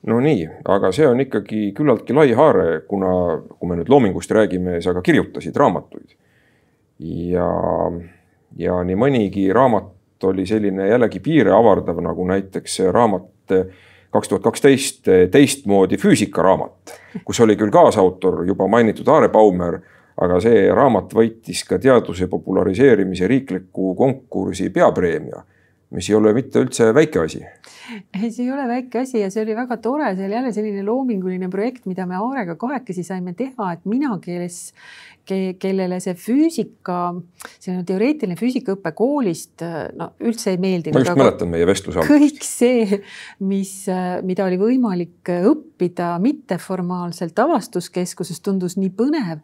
no 0.07 0.21
nii, 0.21 0.49
aga 0.65 0.91
see 0.93 1.07
on 1.07 1.21
ikkagi 1.21 1.73
küllaltki 1.77 2.15
lai 2.17 2.33
haare, 2.33 2.81
kuna 2.89 3.13
kui 3.59 3.69
me 3.71 3.79
nüüd 3.79 3.89
loomingust 3.93 4.31
räägime, 4.31 4.81
sa 4.83 4.95
ka 4.95 5.03
kirjutasid 5.03 5.57
raamatuid. 5.57 6.17
ja 7.03 7.47
ja 8.59 8.83
nii 8.85 8.99
mõnigi 8.99 9.49
raamat 9.53 9.91
oli 10.29 10.47
selline 10.47 10.89
jällegi 10.89 11.21
piire 11.21 11.53
avardav, 11.55 11.99
nagu 12.05 12.27
näiteks 12.29 12.79
raamat 12.95 13.55
kaks 14.13 14.29
tuhat 14.29 14.43
kaksteist 14.45 15.09
teistmoodi 15.33 15.97
füüsikaraamat, 15.97 16.93
kus 17.25 17.41
oli 17.41 17.57
küll 17.57 17.73
kaasautor 17.73 18.43
juba 18.47 18.69
mainitud 18.69 19.09
Aare 19.09 19.31
Baumer, 19.33 19.79
aga 20.21 20.41
see 20.45 20.67
raamat 20.75 21.15
võitis 21.17 21.65
ka 21.69 21.79
teaduse 21.81 22.29
populariseerimise 22.31 23.27
riikliku 23.27 23.95
konkursi 23.97 24.69
peapreemia 24.71 25.41
mis 25.93 26.09
ei 26.09 26.17
ole 26.17 26.33
mitte 26.37 26.63
üldse 26.65 26.89
väike 26.97 27.21
asi. 27.23 27.43
ei, 28.17 28.31
see 28.31 28.47
ei 28.47 28.53
ole 28.55 28.67
väike 28.71 29.03
asi 29.03 29.21
ja 29.21 29.31
see 29.33 29.43
oli 29.45 29.57
väga 29.57 29.77
tore, 29.85 30.13
see 30.17 30.27
oli 30.27 30.39
jälle 30.39 30.53
selline 30.57 30.85
loominguline 30.87 31.51
projekt, 31.53 31.87
mida 31.91 32.07
me 32.09 32.17
Aarega 32.17 32.57
kahekesi 32.61 33.05
saime 33.05 33.35
teha, 33.39 33.73
et 33.75 33.85
mina, 33.89 34.17
kes 34.23 34.61
ke, 35.29 35.39
kellele 35.61 35.99
see 36.03 36.15
füüsika, 36.19 36.99
selline 37.59 37.85
teoreetiline 37.89 38.37
füüsikaõpe 38.39 38.93
koolist 38.97 39.65
no 39.99 40.13
üldse 40.23 40.55
ei 40.55 40.61
meeldinud. 40.63 40.97
ma 40.97 41.05
just 41.05 41.21
mäletan 41.21 41.53
meie 41.53 41.69
vestluse 41.69 42.01
algust. 42.01 42.17
kõik 42.17 42.47
see, 42.47 43.01
mis, 43.45 43.75
mida 44.27 44.47
oli 44.49 44.59
võimalik 44.61 45.33
õppida 45.53 46.15
mitteformaalselt 46.23 47.39
avastuskeskuses, 47.45 48.41
tundus 48.45 48.79
nii 48.81 48.93
põnev 48.97 49.43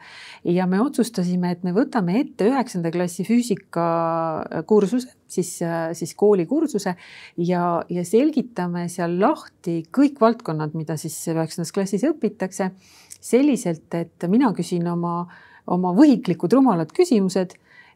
ja 0.49 0.69
me 0.71 0.81
otsustasime, 0.83 1.53
et 1.57 1.67
me 1.67 1.77
võtame 1.77 2.19
ette 2.23 2.49
üheksanda 2.49 2.93
klassi 2.95 3.27
füüsikakursuse, 3.29 5.18
siis, 5.29 5.59
siis 5.93 6.15
koolikursuse 6.19 6.95
ja, 7.45 7.65
ja 7.89 8.05
selgitame 8.05 8.87
seal 8.93 9.19
lahti 9.21 9.83
kõik 9.95 10.21
valdkonnad, 10.21 10.75
mida 10.79 10.97
siis 11.01 11.17
üheksandas 11.31 11.75
klassis 11.77 12.07
õpitakse 12.09 12.73
selliselt, 13.21 13.93
et 13.95 14.29
mina 14.31 14.53
küsin 14.57 14.87
oma 14.89 15.21
oma 15.69 15.93
võhiklikud 15.97 16.53
rumalad 16.57 16.93
küsimused 16.97 17.55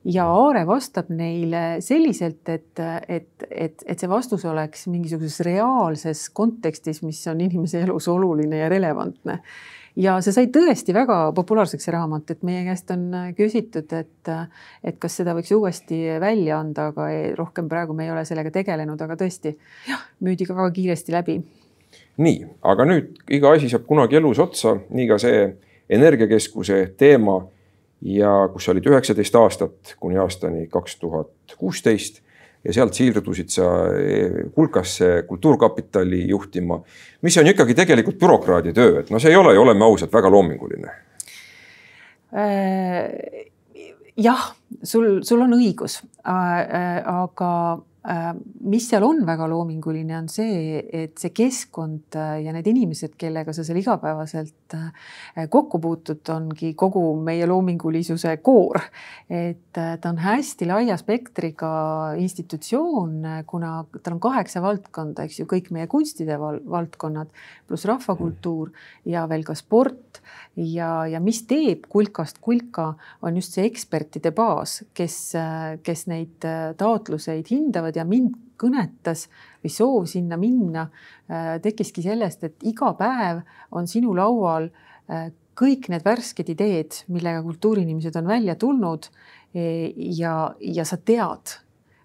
ja 0.09 0.27
Aare 0.31 0.64
vastab 0.66 1.11
neile 1.14 1.81
selliselt, 1.85 2.42
et, 2.51 2.81
et, 3.09 3.47
et, 3.49 3.85
et 3.87 4.01
see 4.01 4.11
vastus 4.11 4.45
oleks 4.49 4.88
mingisuguses 4.90 5.45
reaalses 5.47 6.27
kontekstis, 6.35 7.03
mis 7.07 7.21
on 7.31 7.40
inimese 7.45 7.85
elus 7.87 8.09
oluline 8.11 8.64
ja 8.64 8.71
relevantne. 8.73 9.40
Ja 9.96 10.16
see 10.24 10.35
sai 10.35 10.48
tõesti 10.52 10.94
väga 10.96 11.18
populaarseks, 11.37 11.87
see 11.87 11.94
raamat, 11.94 12.31
et 12.33 12.44
meie 12.46 12.64
käest 12.66 12.90
on 12.94 13.09
küsitud, 13.38 13.92
et, 13.96 14.33
et 14.85 15.00
kas 15.02 15.18
seda 15.20 15.35
võiks 15.37 15.52
uuesti 15.57 16.00
välja 16.22 16.61
anda, 16.61 16.90
aga 16.92 17.09
ei, 17.12 17.33
rohkem 17.38 17.68
praegu 17.68 17.96
me 17.96 18.07
ei 18.07 18.14
ole 18.14 18.24
sellega 18.28 18.52
tegelenud, 18.55 19.00
aga 19.00 19.18
tõesti 19.20 19.57
jah, 19.88 20.07
müüdi 20.24 20.48
ka 20.48 20.57
väga 20.57 20.70
kiiresti 20.78 21.16
läbi. 21.16 21.40
nii, 22.22 22.46
aga 22.62 22.88
nüüd 22.88 23.20
iga 23.33 23.52
asi 23.57 23.68
saab 23.72 23.85
kunagi 23.88 24.16
elus 24.20 24.40
otsa, 24.42 24.76
nii 24.90 25.09
ka 25.11 25.18
see 25.20 25.44
energiakeskuse 25.92 26.83
teema 26.96 27.42
ja 28.02 28.48
kus 28.52 28.66
sa 28.66 28.72
olid 28.72 28.87
üheksateist 28.90 29.37
aastat 29.38 29.96
kuni 30.00 30.18
aastani 30.18 30.66
kaks 30.72 30.96
tuhat 30.98 31.57
kuusteist 31.59 32.22
ja 32.64 32.75
sealt 32.75 32.94
siirdusid 32.94 33.51
sa 33.51 33.68
eh, 33.98 34.42
Kulkasse 34.55 35.25
Kultuurkapitali 35.29 36.25
juhtima, 36.29 36.79
mis 37.22 37.38
on 37.38 37.51
ikkagi 37.51 37.77
tegelikult 37.79 38.18
bürokraadi 38.20 38.75
töö, 38.77 39.01
et 39.03 39.11
no 39.11 39.20
see 39.22 39.33
ei 39.33 39.38
ole 39.38 39.55
ju, 39.57 39.62
oleme 39.64 39.87
ausad, 39.87 40.12
väga 40.12 40.31
loominguline. 40.31 40.96
Äh, 42.33 43.46
jah, 44.16 44.51
sul, 44.83 45.22
sul 45.27 45.42
on 45.44 45.59
õigus, 45.59 46.01
äh, 46.22 47.03
aga 47.03 47.53
Äh, 47.75 47.91
mis 48.02 48.88
seal 48.90 49.04
on 49.06 49.20
väga 49.26 49.46
loominguline, 49.46 50.16
on 50.18 50.28
see, 50.30 50.80
et 51.02 51.20
see 51.22 51.30
keskkond 51.36 52.16
äh, 52.18 52.40
ja 52.42 52.54
need 52.54 52.66
inimesed, 52.66 53.14
kellega 53.20 53.54
sa 53.54 53.62
seal 53.62 53.78
igapäevaselt 53.78 54.74
äh, 54.74 55.46
kokku 55.52 55.78
puutud, 55.82 56.22
ongi 56.34 56.72
kogu 56.78 57.04
meie 57.22 57.46
loomingulisuse 57.46 58.34
koor. 58.42 58.80
et 59.30 59.70
ta 59.72 60.10
on 60.10 60.18
hästi 60.20 60.66
laia 60.66 60.96
spektriga 60.98 61.70
institutsioon, 62.20 63.44
kuna 63.46 63.84
tal 64.02 64.16
on 64.16 64.20
kaheksa 64.20 64.60
valdkonda, 64.64 65.24
eks 65.24 65.38
ju, 65.40 65.46
kõik 65.48 65.70
meie 65.72 65.86
kunstide 65.90 66.36
valdkonnad 66.42 67.30
pluss 67.68 67.86
rahvakultuur 67.88 68.74
ja 69.08 69.24
veel 69.30 69.46
ka 69.46 69.54
sport 69.56 70.20
ja, 70.56 70.90
ja 71.08 71.20
mis 71.22 71.42
teeb 71.48 71.86
kulkast 71.92 72.42
kulka, 72.44 72.92
on 73.22 73.38
just 73.38 73.56
see 73.56 73.64
ekspertide 73.68 74.34
baas, 74.36 74.80
kes, 74.96 75.16
kes 75.86 76.04
neid 76.10 76.44
taotluseid 76.78 77.48
hindavad 77.52 77.91
tulevad 77.92 77.96
ja 77.96 78.05
mind 78.05 78.35
kõnetas 78.59 79.28
või 79.62 79.70
soov 79.70 80.07
sinna 80.07 80.37
minna 80.37 80.88
äh, 80.88 81.61
tekkiski 81.62 82.02
sellest, 82.02 82.44
et 82.44 82.62
iga 82.62 82.94
päev 82.94 83.42
on 83.72 83.87
sinu 83.87 84.14
laual 84.14 84.70
äh, 85.11 85.33
kõik 85.55 85.90
need 85.90 86.05
värsked 86.05 86.48
ideed, 86.48 87.05
millega 87.09 87.42
kultuuriinimesed 87.42 88.16
on 88.16 88.26
välja 88.26 88.55
tulnud 88.57 89.11
e, 89.55 89.92
ja, 90.16 90.55
ja 90.61 90.85
sa 90.85 90.96
tead, 90.96 91.59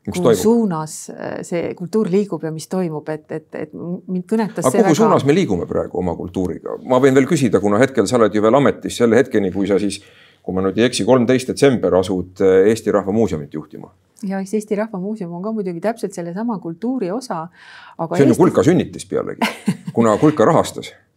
kuhu 0.04 0.24
toimub? 0.24 0.42
suunas 0.42 1.10
äh, 1.10 1.40
see 1.48 1.74
kultuur 1.76 2.10
liigub 2.12 2.44
ja 2.44 2.52
mis 2.52 2.68
toimub, 2.68 3.08
et, 3.10 3.32
et, 3.32 3.48
et 3.56 3.74
mind 3.74 4.26
kõnetas. 4.28 4.66
aga 4.66 4.74
kuhu 4.74 4.84
väga... 4.90 5.00
suunas 5.00 5.26
me 5.26 5.36
liigume 5.36 5.68
praegu 5.70 6.02
oma 6.02 6.16
kultuuriga? 6.18 6.76
ma 6.84 7.00
võin 7.00 7.16
veel 7.16 7.30
küsida, 7.30 7.62
kuna 7.64 7.80
hetkel 7.80 8.08
sa 8.08 8.20
oled 8.20 8.36
ju 8.36 8.44
veel 8.44 8.60
ametis 8.60 9.00
selle 9.00 9.20
hetkeni, 9.22 9.54
kui 9.56 9.70
sa 9.70 9.80
siis, 9.80 10.02
kui 10.48 10.56
ma 10.56 10.64
nüüd 10.64 10.78
ei 10.80 10.88
eksi, 10.88 11.04
kolmteist 11.08 11.50
detsember 11.52 12.00
asud 12.00 12.40
Eesti 12.40 12.94
Rahva 12.96 13.16
Muuseumit 13.16 13.54
juhtima 13.54 13.92
ja 14.26 14.40
eks 14.42 14.54
Eesti 14.58 14.78
Rahva 14.80 15.00
Muuseum 15.02 15.34
on 15.38 15.44
ka 15.44 15.52
muidugi 15.54 15.84
täpselt 15.84 16.16
sellesama 16.16 16.60
kultuuri 16.64 17.12
osa. 17.12 17.48
see 17.52 18.08
on 18.08 18.18
ju 18.20 18.26
Eesti... 18.32 18.40
Kulka 18.40 18.64
sünnitis 18.64 19.06
pealegi, 19.06 19.52
kuna 19.94 20.18
Kulka 20.18 20.46
rahastas 20.46 20.94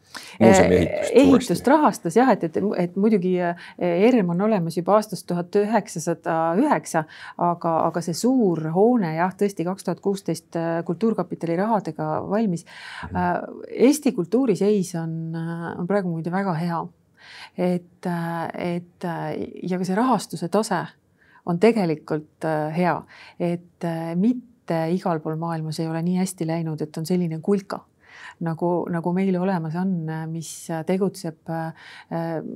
muuseumi 0.41 0.77
ehitust. 0.77 1.13
ehitust 1.15 1.67
rahastas 1.69 2.17
jah, 2.17 2.31
et, 2.33 2.45
et, 2.45 2.57
et 2.79 2.97
muidugi 2.97 3.35
ERM 3.79 4.33
on 4.35 4.41
olemas 4.47 4.77
juba 4.79 4.97
aastast 4.99 5.27
tuhat 5.29 5.57
üheksasada 5.61 6.37
üheksa, 6.61 7.05
aga, 7.39 7.75
aga 7.89 8.03
see 8.05 8.17
suur 8.17 8.63
hoone 8.75 9.15
jah, 9.17 9.35
tõesti 9.37 9.67
kaks 9.67 9.87
tuhat 9.87 10.01
kuusteist 10.05 10.59
äh, 10.59 10.81
Kultuurkapitali 10.87 11.59
rahadega 11.61 12.09
valmis. 12.31 12.65
Äh, 13.11 13.35
Eesti 13.89 14.13
kultuuri 14.17 14.57
seis 14.59 14.95
on, 14.99 15.37
on 15.37 15.87
praegu 15.91 16.11
muide 16.11 16.33
väga 16.33 16.57
hea. 16.59 16.81
Et, 17.59 18.07
et 18.59 19.07
ja 19.63 19.79
ka 19.79 19.85
see 19.85 19.99
rahastuse 19.99 20.49
tase 20.49 20.85
on 21.47 21.59
tegelikult 21.61 22.45
äh, 22.45 22.71
hea, 22.77 22.97
et 23.41 23.85
äh, 23.85 24.15
mitte 24.17 24.81
igal 24.95 25.21
pool 25.21 25.39
maailmas 25.41 25.81
ei 25.81 25.89
ole 25.91 26.03
nii 26.07 26.21
hästi 26.21 26.47
läinud, 26.47 26.83
et 26.83 26.97
on 27.01 27.07
selline 27.09 27.41
kulka 27.43 27.81
nagu, 28.47 28.71
nagu 28.91 29.13
meil 29.17 29.37
olemas 29.41 29.77
on, 29.81 29.93
mis 30.31 30.51
tegutseb 30.87 31.51
äh, 31.53 31.91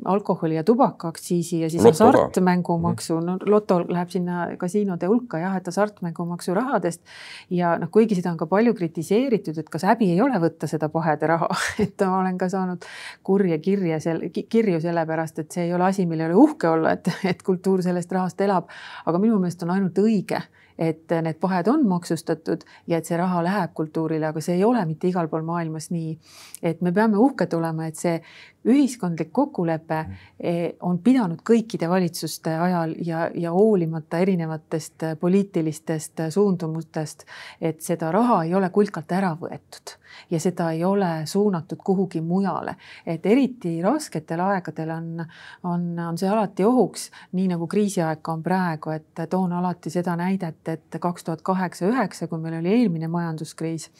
alkoholi 0.04 0.58
ja 0.58 0.64
tubakaaktsiisi 0.64 1.60
ja 1.60 1.70
siis 1.70 1.84
hasartmängumaksu, 1.84 3.18
no 3.24 3.36
loto 3.46 3.80
läheb 3.88 4.12
sinna 4.12 4.46
kasiinode 4.60 5.08
hulka 5.10 5.40
jah, 5.42 5.56
et 5.58 5.68
hasartmängumaksu 5.70 6.54
rahadest. 6.56 7.02
ja 7.50 7.74
noh, 7.80 7.90
kuigi 7.92 8.18
seda 8.18 8.32
on 8.32 8.40
ka 8.40 8.48
palju 8.50 8.74
kritiseeritud, 8.74 9.58
et 9.60 9.70
kas 9.70 9.86
häbi 9.88 10.10
ei 10.14 10.20
ole 10.24 10.40
võtta 10.42 10.68
seda 10.70 10.88
pahede 10.92 11.30
raha, 11.30 11.50
et 11.84 12.06
ma 12.06 12.20
olen 12.20 12.38
ka 12.40 12.48
saanud 12.52 12.84
kurje 13.26 13.58
kirje 13.64 14.00
seal, 14.00 14.24
kirju 14.32 14.80
sellepärast, 14.84 15.44
et 15.44 15.54
see 15.54 15.68
ei 15.68 15.74
ole 15.76 15.88
asi, 15.90 16.08
mille 16.10 16.28
üle 16.28 16.38
uhke 16.38 16.70
olla, 16.70 16.96
et, 16.98 17.10
et 17.24 17.42
kultuur 17.44 17.82
sellest 17.84 18.12
rahast 18.12 18.40
elab. 18.44 18.68
aga 19.04 19.20
minu 19.20 19.38
meelest 19.40 19.62
on 19.62 19.74
ainult 19.74 19.98
õige 20.00 20.42
et 20.78 21.12
need 21.22 21.38
pahed 21.40 21.68
on 21.70 21.84
maksustatud 21.88 22.64
ja 22.90 22.98
et 22.98 23.06
see 23.06 23.18
raha 23.18 23.42
läheb 23.46 23.74
kultuurile, 23.74 24.26
aga 24.26 24.42
see 24.42 24.56
ei 24.58 24.64
ole 24.64 24.84
mitte 24.88 25.08
igal 25.08 25.28
pool 25.28 25.44
maailmas 25.46 25.90
nii. 25.94 26.18
et 26.62 26.82
me 26.82 26.92
peame 26.92 27.20
uhked 27.20 27.54
olema, 27.54 27.86
et 27.86 27.96
see 27.96 28.20
ühiskondlik 28.64 29.32
kokkulepe 29.32 30.02
mm. 30.02 30.14
eh, 30.40 30.74
on 30.82 30.98
pidanud 31.04 31.42
kõikide 31.46 31.88
valitsuste 31.88 32.54
ajal 32.56 32.94
ja, 33.04 33.26
ja 33.34 33.52
hoolimata 33.52 34.18
erinevatest 34.24 35.08
poliitilistest 35.20 36.24
suundumustest, 36.30 37.26
et 37.60 37.82
seda 37.82 38.12
raha 38.12 38.42
ei 38.44 38.54
ole 38.54 38.70
kulkalt 38.70 39.12
ära 39.12 39.34
võetud 39.40 39.98
ja 40.30 40.40
seda 40.40 40.70
ei 40.70 40.84
ole 40.84 41.26
suunatud 41.26 41.78
kuhugi 41.84 42.20
mujale. 42.20 42.76
et 43.06 43.26
eriti 43.26 43.82
rasketel 43.82 44.40
aegadel 44.40 44.90
on, 44.90 45.26
on, 45.62 45.86
on 46.08 46.18
see 46.18 46.28
alati 46.28 46.64
ohuks, 46.64 47.10
nii 47.32 47.48
nagu 47.54 47.66
kriisiaeg 47.66 48.28
on 48.28 48.42
praegu, 48.42 48.90
et 48.90 49.24
toon 49.30 49.52
alati 49.52 49.90
seda 49.90 50.16
näidet, 50.16 50.68
et 50.68 51.00
kaks 51.00 51.24
tuhat 51.24 51.42
kaheksa, 51.42 51.86
üheksa, 51.86 52.28
kui 52.28 52.38
meil 52.38 52.60
oli 52.60 52.74
eelmine 52.78 53.08
majanduskriis 53.08 53.90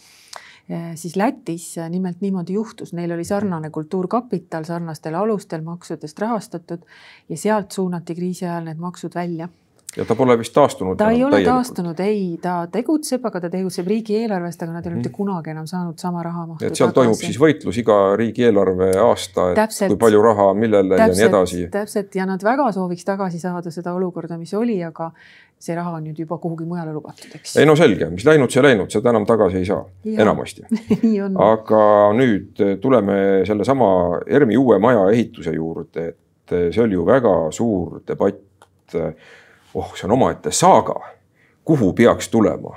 siis 0.95 1.17
Lätis 1.17 1.79
eh, 1.79 1.91
nimelt 1.91 2.21
niimoodi 2.21 2.53
juhtus, 2.53 2.93
neil 2.93 3.13
oli 3.13 3.25
sarnane 3.25 3.71
kultuurkapital 3.71 4.65
sarnastel 4.65 5.15
alustel 5.15 5.63
maksudest 5.63 6.19
rahastatud 6.19 6.87
ja 7.29 7.37
sealt 7.37 7.73
suunati 7.73 8.15
kriisi 8.15 8.47
ajal 8.47 8.65
need 8.71 8.81
maksud 8.81 9.15
välja 9.15 9.49
ja 9.97 10.05
ta 10.05 10.15
pole 10.19 10.37
vist 10.39 10.55
taastunud. 10.55 10.97
ta 10.99 11.11
ei 11.11 11.23
ole 11.25 11.41
taastunud, 11.45 12.01
ei, 12.03 12.39
ta 12.43 12.57
tegutseb, 12.73 13.25
aga 13.29 13.45
ta 13.45 13.51
tegutseb 13.53 13.89
riigieelarvest, 13.91 14.63
aga 14.63 14.77
nad 14.77 14.87
ei 14.87 14.91
ole 14.91 14.99
mitte 14.99 15.11
mm. 15.11 15.17
kunagi 15.17 15.55
enam 15.55 15.67
saanud 15.71 15.99
sama 16.01 16.23
raha 16.23 16.47
mahtu. 16.49 16.67
et 16.67 16.75
seal 16.75 16.91
tagasi. 16.91 17.01
toimub 17.01 17.21
siis 17.21 17.39
võitlus 17.41 17.79
iga 17.83 17.99
riigieelarve 18.19 18.91
aasta, 19.05 19.49
kui 19.87 19.99
palju 20.01 20.23
raha, 20.25 20.51
millele 20.59 20.99
täpselt, 20.99 21.19
ja 21.19 21.19
nii 21.21 21.29
edasi. 21.31 21.65
täpselt 21.75 22.19
ja 22.19 22.27
nad 22.29 22.43
väga 22.45 22.71
sooviks 22.75 23.07
tagasi 23.07 23.43
saada 23.43 23.73
seda 23.75 23.95
olukorda, 23.95 24.39
mis 24.41 24.55
oli, 24.59 24.81
aga 24.85 25.11
see 25.65 25.77
raha 25.77 25.95
on 25.97 26.05
nüüd 26.09 26.19
juba 26.25 26.39
kuhugi 26.43 26.67
mujale 26.69 26.93
lubatud, 26.93 27.31
eks. 27.39 27.57
ei 27.63 27.69
no 27.69 27.77
selge, 27.79 28.11
mis 28.13 28.27
läinud, 28.27 28.51
see 28.53 28.65
läinud, 28.65 28.91
seda 28.93 29.15
enam 29.15 29.27
tagasi 29.29 29.63
ei 29.63 29.69
saa, 29.69 29.85
enamasti 30.17 30.67
aga 31.53 31.85
nüüd 32.19 32.65
tuleme 32.83 33.17
sellesama 33.47 33.89
ERMi 34.27 34.59
uue 34.61 34.81
maja 34.83 35.07
ehituse 35.15 35.55
juurde, 35.55 36.11
et 36.11 36.59
see 36.75 36.83
oli 36.83 36.99
ju 36.99 37.07
väga 37.07 37.39
suur 37.55 38.03
debatt 38.07 38.43
oh, 39.75 39.93
see 39.95 40.07
on 40.09 40.13
omaette 40.13 40.53
saaga, 40.53 41.01
kuhu 41.65 41.93
peaks 41.93 42.29
tulema 42.29 42.77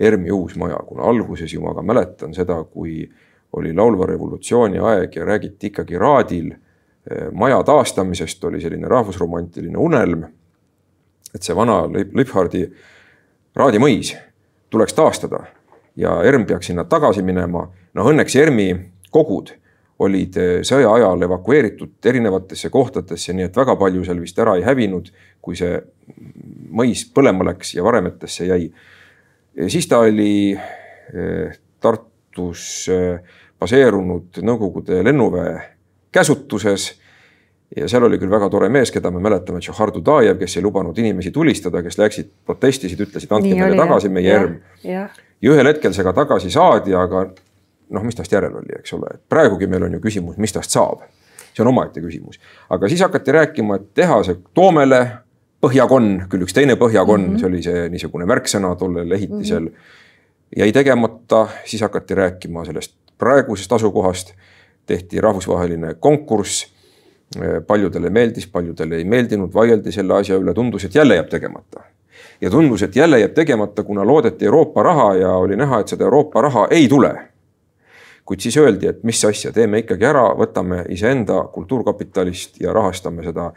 ERM-i 0.00 0.30
uus 0.30 0.56
maja, 0.56 0.76
kuna 0.86 1.02
alguses 1.02 1.52
ju 1.54 1.60
ma 1.60 1.74
ka 1.74 1.82
mäletan 1.82 2.34
seda, 2.34 2.62
kui 2.64 3.02
oli 3.52 3.72
laulva 3.74 4.06
revolutsiooni 4.06 4.78
aeg 4.78 5.16
ja 5.16 5.24
räägiti 5.24 5.72
ikkagi 5.72 5.98
Raadil 5.98 6.52
eh, 6.52 7.30
maja 7.32 7.62
taastamisest, 7.64 8.44
oli 8.44 8.60
selline 8.60 8.88
rahvusromantiline 8.88 9.78
unelm. 9.78 10.24
et 11.34 11.42
see 11.42 11.56
vana 11.56 11.82
Lipphardi 11.88 12.62
Raadi 13.56 13.78
mõis 13.78 14.14
tuleks 14.70 14.94
taastada 14.94 15.42
ja 15.96 16.22
ERM 16.22 16.46
peaks 16.46 16.66
sinna 16.66 16.84
tagasi 16.84 17.22
minema. 17.22 17.68
no 17.94 18.04
õnneks 18.04 18.36
ERM-i 18.38 18.74
kogud 19.10 19.50
olid 19.98 20.36
eh, 20.38 20.52
sõja 20.66 20.90
ajal 20.94 21.22
evakueeritud 21.26 22.06
erinevatesse 22.10 22.70
kohtadesse, 22.70 23.34
nii 23.34 23.48
et 23.48 23.56
väga 23.56 23.74
palju 23.78 24.04
seal 24.06 24.20
vist 24.22 24.38
ära 24.38 24.54
ei 24.58 24.66
hävinud, 24.66 25.10
kui 25.42 25.58
see 25.58 25.80
mõis 26.78 27.04
põlema 27.14 27.48
läks 27.50 27.74
ja 27.74 27.84
varemetesse 27.86 28.46
jäi. 28.46 28.70
siis 29.66 29.88
ta 29.88 30.04
oli 30.06 30.52
eh, 30.54 31.58
Tartus 31.80 32.88
eh, 32.92 33.18
baseerunud 33.58 34.38
Nõukogude 34.42 35.02
lennuväe 35.02 35.58
käsutuses 36.14 36.92
ja 37.76 37.88
seal 37.88 38.06
oli 38.06 38.18
küll 38.18 38.30
väga 38.30 38.48
tore 38.50 38.68
mees, 38.72 38.92
keda 38.94 39.10
me 39.10 39.20
mäletame, 39.20 39.60
Tšohhar 39.60 39.92
Dudajev, 39.94 40.38
kes 40.40 40.56
ei 40.56 40.64
lubanud 40.64 40.98
inimesi 40.98 41.30
tulistada, 41.34 41.82
kes 41.84 41.98
läksid, 41.98 42.30
protestisid, 42.46 43.02
ütlesid, 43.04 43.32
andke 43.34 43.58
meile 43.58 43.76
tagasi 43.76 44.08
meie 44.12 44.32
ERM. 44.36 44.54
ja 44.84 45.08
ühel 45.52 45.68
hetkel 45.68 45.92
see 45.94 46.06
ka 46.06 46.14
tagasi 46.16 46.50
saadi, 46.54 46.94
aga 46.96 47.26
noh, 47.90 48.04
mis 48.04 48.16
tast 48.16 48.32
järel 48.32 48.56
oli, 48.60 48.74
eks 48.78 48.92
ole, 48.92 49.14
et 49.14 49.22
praegugi 49.28 49.66
meil 49.66 49.86
on 49.88 49.96
ju 49.96 50.00
küsimus, 50.00 50.36
mis 50.36 50.52
tast 50.52 50.74
saab. 50.74 51.06
see 51.54 51.64
on 51.64 51.72
omaette 51.72 52.00
küsimus, 52.00 52.38
aga 52.70 52.88
siis 52.88 53.00
hakati 53.02 53.32
rääkima, 53.32 53.76
et 53.76 53.88
tehase 53.94 54.36
Toomele 54.54 55.00
põhjakonn, 55.64 56.28
küll 56.30 56.44
üks 56.46 56.54
teine 56.54 56.76
põhjakonn 56.78 57.24
mm, 57.24 57.34
-hmm. 57.34 57.38
see 57.40 57.48
oli 57.48 57.62
see 57.62 57.88
niisugune 57.90 58.26
märksõna 58.30 58.74
tollel 58.78 59.12
ehitisel 59.12 59.64
mm. 59.64 59.68
-hmm. 59.68 60.58
jäi 60.62 60.72
tegemata, 60.72 61.48
siis 61.64 61.82
hakati 61.82 62.14
rääkima 62.14 62.64
sellest 62.64 62.94
praegusest 63.18 63.72
asukohast. 63.72 64.34
tehti 64.86 65.20
rahvusvaheline 65.20 65.94
konkurss. 65.94 66.74
paljudele 67.66 68.10
meeldis, 68.10 68.46
paljudele 68.46 68.96
ei 68.96 69.04
meeldinud, 69.04 69.54
vaieldi 69.54 69.92
selle 69.92 70.14
asja 70.14 70.36
üle, 70.36 70.54
tundus, 70.54 70.84
et 70.84 70.94
jälle 70.94 71.14
jääb 71.14 71.28
tegemata. 71.28 71.80
ja 72.40 72.50
tundus, 72.50 72.82
et 72.82 72.96
jälle 72.96 73.20
jääb 73.20 73.34
tegemata, 73.34 73.82
kuna 73.82 74.06
loodeti 74.06 74.44
Euroopa 74.44 74.82
raha 74.82 75.14
ja 75.14 75.32
oli 75.32 75.56
näha, 75.56 75.80
et 75.80 75.88
seda 75.88 76.04
Euroopa 76.04 76.40
raha 76.40 76.68
ei 76.70 76.88
tule 76.88 77.28
kuid 78.28 78.44
siis 78.44 78.58
öeldi, 78.60 78.90
et 78.90 79.04
mis 79.08 79.20
asja, 79.24 79.52
teeme 79.56 79.80
ikkagi 79.80 80.04
ära, 80.04 80.26
võtame 80.36 80.82
iseenda 80.92 81.40
kultuurkapitalist 81.54 82.60
ja 82.60 82.74
rahastame 82.76 83.24
seda 83.24 83.48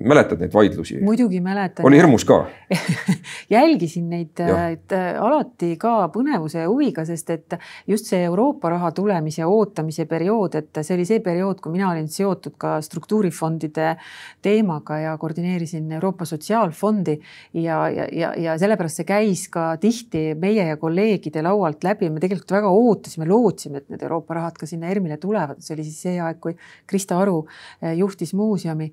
mäletad 0.00 0.40
neid 0.40 0.52
vaidlusi? 0.54 1.00
muidugi 1.02 1.40
mäletan. 1.40 1.86
oli 1.86 1.96
hirmus 1.96 2.24
ka 2.24 2.46
jälgisin 3.56 4.10
neid 4.10 4.40
äh, 4.40 5.20
alati 5.20 5.76
ka 5.80 6.08
põnevuse 6.12 6.62
ja 6.62 6.68
huviga, 6.70 7.04
sest 7.08 7.30
et 7.34 7.56
just 7.88 8.08
see 8.10 8.22
Euroopa 8.24 8.70
raha 8.72 8.92
tulemise 8.96 9.44
ootamise 9.46 10.06
periood, 10.10 10.56
et 10.60 10.82
see 10.82 10.96
oli 10.96 11.06
see 11.08 11.20
periood, 11.24 11.60
kui 11.62 11.74
mina 11.74 11.90
olin 11.90 12.08
seotud 12.08 12.56
ka 12.60 12.74
struktuurifondide 12.84 13.96
teemaga 14.42 14.98
ja 15.02 15.16
koordineerisin 15.20 15.90
Euroopa 15.98 16.24
Sotsiaalfondi 16.28 17.18
ja, 17.54 17.82
ja, 17.88 18.06
ja, 18.12 18.32
ja 18.38 18.56
sellepärast 18.60 19.02
see 19.02 19.08
käis 19.08 19.46
ka 19.52 19.72
tihti 19.82 20.32
meie 20.38 20.68
ja 20.68 20.78
kolleegide 20.80 21.42
laualt 21.44 21.84
läbi. 21.84 22.10
me 22.10 22.22
tegelikult 22.22 22.56
väga 22.56 22.70
ootasime, 22.72 23.28
lootsime, 23.28 23.82
et 23.82 23.90
need 23.92 24.02
Euroopa 24.02 24.38
rahad 24.38 24.58
ka 24.58 24.68
sinna 24.68 24.90
ERM-ile 24.92 25.18
tulevad, 25.22 25.60
see 25.60 25.76
oli 25.76 25.86
siis 25.88 26.00
see 26.06 26.20
aeg, 26.20 26.40
kui 26.42 26.56
Krista 26.86 27.20
Aru 27.20 27.42
äh, 27.44 27.96
juhtis 27.98 28.34
muuseumi 28.34 28.92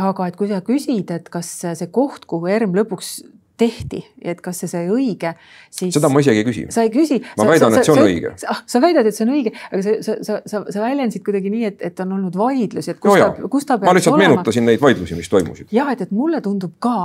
aga 0.00 0.26
et 0.30 0.36
kui 0.38 0.48
sa 0.48 0.62
küsid, 0.64 1.10
et 1.12 1.28
kas 1.32 1.52
see 1.62 1.88
koht, 1.92 2.26
kuhu 2.30 2.50
ERM 2.50 2.76
lõpuks 2.76 3.20
tehti, 3.62 4.00
et 4.24 4.40
kas 4.42 4.62
see 4.62 4.70
sai 4.70 4.88
õige, 4.90 5.34
siis. 5.70 5.92
seda 5.94 6.08
ma 6.10 6.22
isegi 6.22 6.42
ei 6.42 6.46
küsi. 6.46 6.64
sa 6.72 6.86
ei 6.86 6.90
küsi. 6.92 7.20
ma 7.38 7.46
väidan, 7.50 7.76
et 7.76 7.86
see 7.86 7.94
on 7.94 8.00
sa, 8.00 8.06
õige. 8.08 8.32
sa 8.74 8.82
väidad, 8.82 9.08
et 9.08 9.16
see 9.16 9.26
on 9.26 9.32
õige, 9.36 9.52
aga 9.68 9.82
sa, 9.84 9.96
sa, 10.06 10.16
sa, 10.26 10.38
sa, 10.48 10.62
sa 10.72 10.82
väljendasid 10.82 11.24
kuidagi 11.26 11.52
nii, 11.52 11.64
et, 11.68 11.84
et 11.90 12.04
on 12.04 12.16
olnud 12.18 12.38
vaidlusi, 12.38 12.94
et 12.94 13.02
kus 13.02 13.12
no 13.12 13.18
ta, 13.20 13.50
kus 13.52 13.68
ta 13.68 13.76
peaks 13.76 13.84
olema. 13.84 13.92
ma 13.92 13.98
lihtsalt 13.98 14.16
olema. 14.16 14.32
meenutasin 14.32 14.68
neid 14.68 14.82
vaidlusi, 14.82 15.18
mis 15.18 15.30
toimusid. 15.32 15.74
jah, 15.74 15.92
et, 15.94 16.06
et 16.06 16.14
mulle 16.16 16.40
tundub 16.44 16.74
ka, 16.82 16.96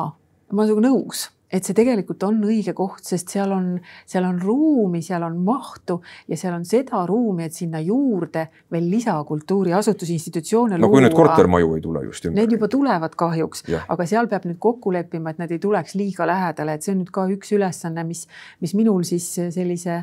ma 0.52 0.64
olen 0.64 0.72
sinuga 0.72 0.88
nõus 0.88 1.28
et 1.48 1.64
see 1.64 1.76
tegelikult 1.76 2.24
on 2.28 2.42
õige 2.44 2.74
koht, 2.76 3.06
sest 3.08 3.32
seal 3.32 3.54
on, 3.56 3.68
seal 4.08 4.26
on 4.28 4.40
ruumi, 4.42 5.00
seal 5.06 5.24
on 5.24 5.38
mahtu 5.46 6.02
ja 6.28 6.36
seal 6.40 6.58
on 6.58 6.66
seda 6.68 7.06
ruumi, 7.08 7.46
et 7.48 7.56
sinna 7.56 7.80
juurde 7.80 8.48
veel 8.74 8.90
lisakultuuriasutusi, 8.92 10.18
institutsioone 10.18 10.76
no, 10.76 10.84
luua. 10.84 10.98
kui 10.98 11.06
nüüd 11.06 11.16
kortermaju 11.16 11.76
ei 11.78 11.84
tule 11.86 12.04
just 12.04 12.28
ümber. 12.28 12.42
Need 12.42 12.58
juba 12.58 12.68
tulevad 12.72 13.16
kahjuks, 13.20 13.64
aga 13.80 14.08
seal 14.10 14.28
peab 14.32 14.48
nüüd 14.50 14.60
kokku 14.64 14.92
leppima, 14.96 15.32
et 15.32 15.40
nad 15.40 15.54
ei 15.56 15.62
tuleks 15.64 15.96
liiga 16.00 16.28
lähedale, 16.28 16.76
et 16.76 16.84
see 16.84 16.94
on 16.96 17.00
nüüd 17.04 17.14
ka 17.16 17.24
üks 17.32 17.54
ülesanne, 17.56 18.04
mis, 18.08 18.26
mis 18.64 18.76
minul 18.76 19.08
siis 19.08 19.30
sellise, 19.56 20.02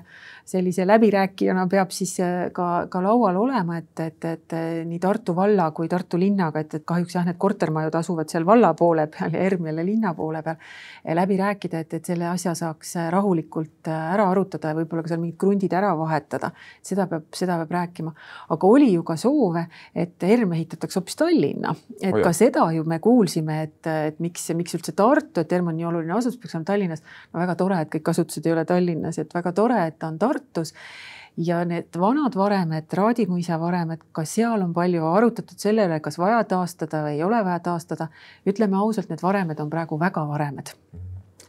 sellise 0.48 0.88
läbirääkijana 0.88 1.66
peab 1.72 1.92
siis 1.92 2.16
ka, 2.56 2.70
ka 2.88 3.04
laual 3.04 3.36
olema, 3.42 3.82
et, 3.82 3.92
et, 4.00 4.30
et 4.32 4.56
nii 4.88 5.02
Tartu 5.04 5.36
valla 5.36 5.68
kui 5.76 5.92
Tartu 5.92 6.16
linnaga, 6.20 6.64
et, 6.64 6.80
et 6.80 6.88
kahjuks 6.88 7.18
jah, 7.18 7.28
need 7.28 7.36
kortermajad 7.40 8.00
asuvad 8.00 8.32
seal 8.32 8.48
valla 8.48 8.72
poole 8.78 9.10
peal 9.12 9.36
ja 9.36 9.44
ERM 9.44 9.68
jälle 9.68 9.84
linna 9.84 10.14
poole 10.16 10.40
peal 10.46 10.56
läbi 11.20 11.33
läbi 11.34 11.42
rääkida, 11.42 11.80
et, 11.80 11.94
et 11.94 12.04
selle 12.04 12.26
asja 12.28 12.54
saaks 12.54 12.96
äh, 12.96 13.08
rahulikult 13.12 13.88
äh, 13.88 14.12
ära 14.14 14.26
arutada 14.30 14.70
ja 14.70 14.76
võib-olla 14.78 15.02
ka 15.02 15.10
seal 15.10 15.20
mingid 15.20 15.38
krundid 15.38 15.72
ära 15.72 15.94
vahetada. 15.96 16.50
seda 16.82 17.06
peab, 17.06 17.26
seda 17.34 17.56
peab 17.62 17.70
rääkima. 17.70 18.12
aga 18.50 18.66
oli 18.66 18.92
ju 18.92 19.02
ka 19.02 19.16
soove, 19.16 19.66
et 19.94 20.22
ERM 20.22 20.52
ehitatakse 20.52 21.00
hoopis 21.00 21.16
Tallinna, 21.16 21.74
et 22.00 22.14
oh 22.14 22.22
ka 22.22 22.32
seda 22.32 22.70
ju 22.72 22.84
me 22.84 22.98
kuulsime, 22.98 23.62
et, 23.62 23.86
et 23.86 24.20
miks, 24.20 24.50
miks 24.54 24.74
üldse 24.74 24.92
Tartu, 24.92 25.40
et 25.40 25.52
ERM 25.52 25.72
on 25.72 25.76
nii 25.76 25.88
oluline 25.90 26.14
asutus, 26.14 26.38
peaks 26.38 26.54
olema 26.54 26.70
Tallinnas. 26.70 27.02
no 27.32 27.40
väga 27.40 27.56
tore, 27.58 27.80
et 27.80 27.92
kõik 27.96 28.14
asutused 28.14 28.46
ei 28.46 28.52
ole 28.52 28.64
Tallinnas, 28.64 29.18
et 29.18 29.34
väga 29.34 29.52
tore, 29.52 29.86
et 29.86 29.98
ta 29.98 30.08
on 30.12 30.18
Tartus 30.18 30.74
ja 31.36 31.64
need 31.66 31.96
vanad 31.98 32.36
varemed, 32.38 32.86
Raadimõisa 32.94 33.58
varemed, 33.58 34.04
ka 34.14 34.22
seal 34.28 34.62
on 34.62 34.74
palju 34.74 35.02
arutatud 35.10 35.58
selle 35.58 35.88
üle, 35.88 35.98
kas 36.00 36.18
vaja 36.18 36.44
taastada 36.46 37.02
või 37.08 37.16
ei 37.18 37.24
ole 37.26 37.42
vaja 37.44 37.58
taastada. 37.72 38.08
ütleme 38.46 38.78
ausalt, 38.78 39.10
need 39.10 39.22
varemed 39.22 39.60
on 39.60 39.70
praegu 39.70 39.98
väga 39.98 40.28
varemed 40.28 40.70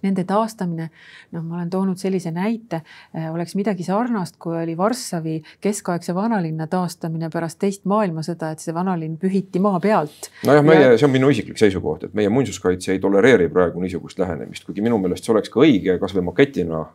nende 0.06 0.26
taastamine, 0.28 0.90
noh, 1.36 1.46
ma 1.46 1.60
olen 1.60 1.72
toonud 1.74 2.02
sellise 2.02 2.32
näite, 2.36 2.82
äh, 3.16 3.30
oleks 3.34 3.56
midagi 3.60 3.86
sarnast, 3.88 4.38
kui 4.42 4.58
oli 4.58 4.78
Varssavi 4.78 5.40
keskaegse 5.64 6.16
vanalinna 6.16 6.70
taastamine 6.72 7.30
pärast 7.34 7.60
teist 7.62 7.86
maailmasõda, 7.90 8.54
et 8.54 8.64
see 8.64 8.76
vanalinn 8.76 9.18
pühiti 9.22 9.62
maa 9.64 9.80
pealt. 9.84 10.30
nojah, 10.48 10.66
meie 10.66 10.92
ja..., 10.92 11.00
see 11.00 11.10
on 11.10 11.16
minu 11.16 11.32
isiklik 11.34 11.60
seisukoht, 11.62 12.08
et 12.10 12.18
meie 12.18 12.32
muinsuskaitse 12.34 12.96
ei 12.96 13.02
tolereeri 13.04 13.50
praegu 13.52 13.84
niisugust 13.84 14.22
lähenemist, 14.22 14.68
kuigi 14.68 14.86
minu 14.86 15.00
meelest 15.02 15.26
see 15.26 15.36
oleks 15.36 15.52
ka 15.54 15.64
õige 15.66 16.00
kasvõi 16.02 16.26
maketina 16.30 16.86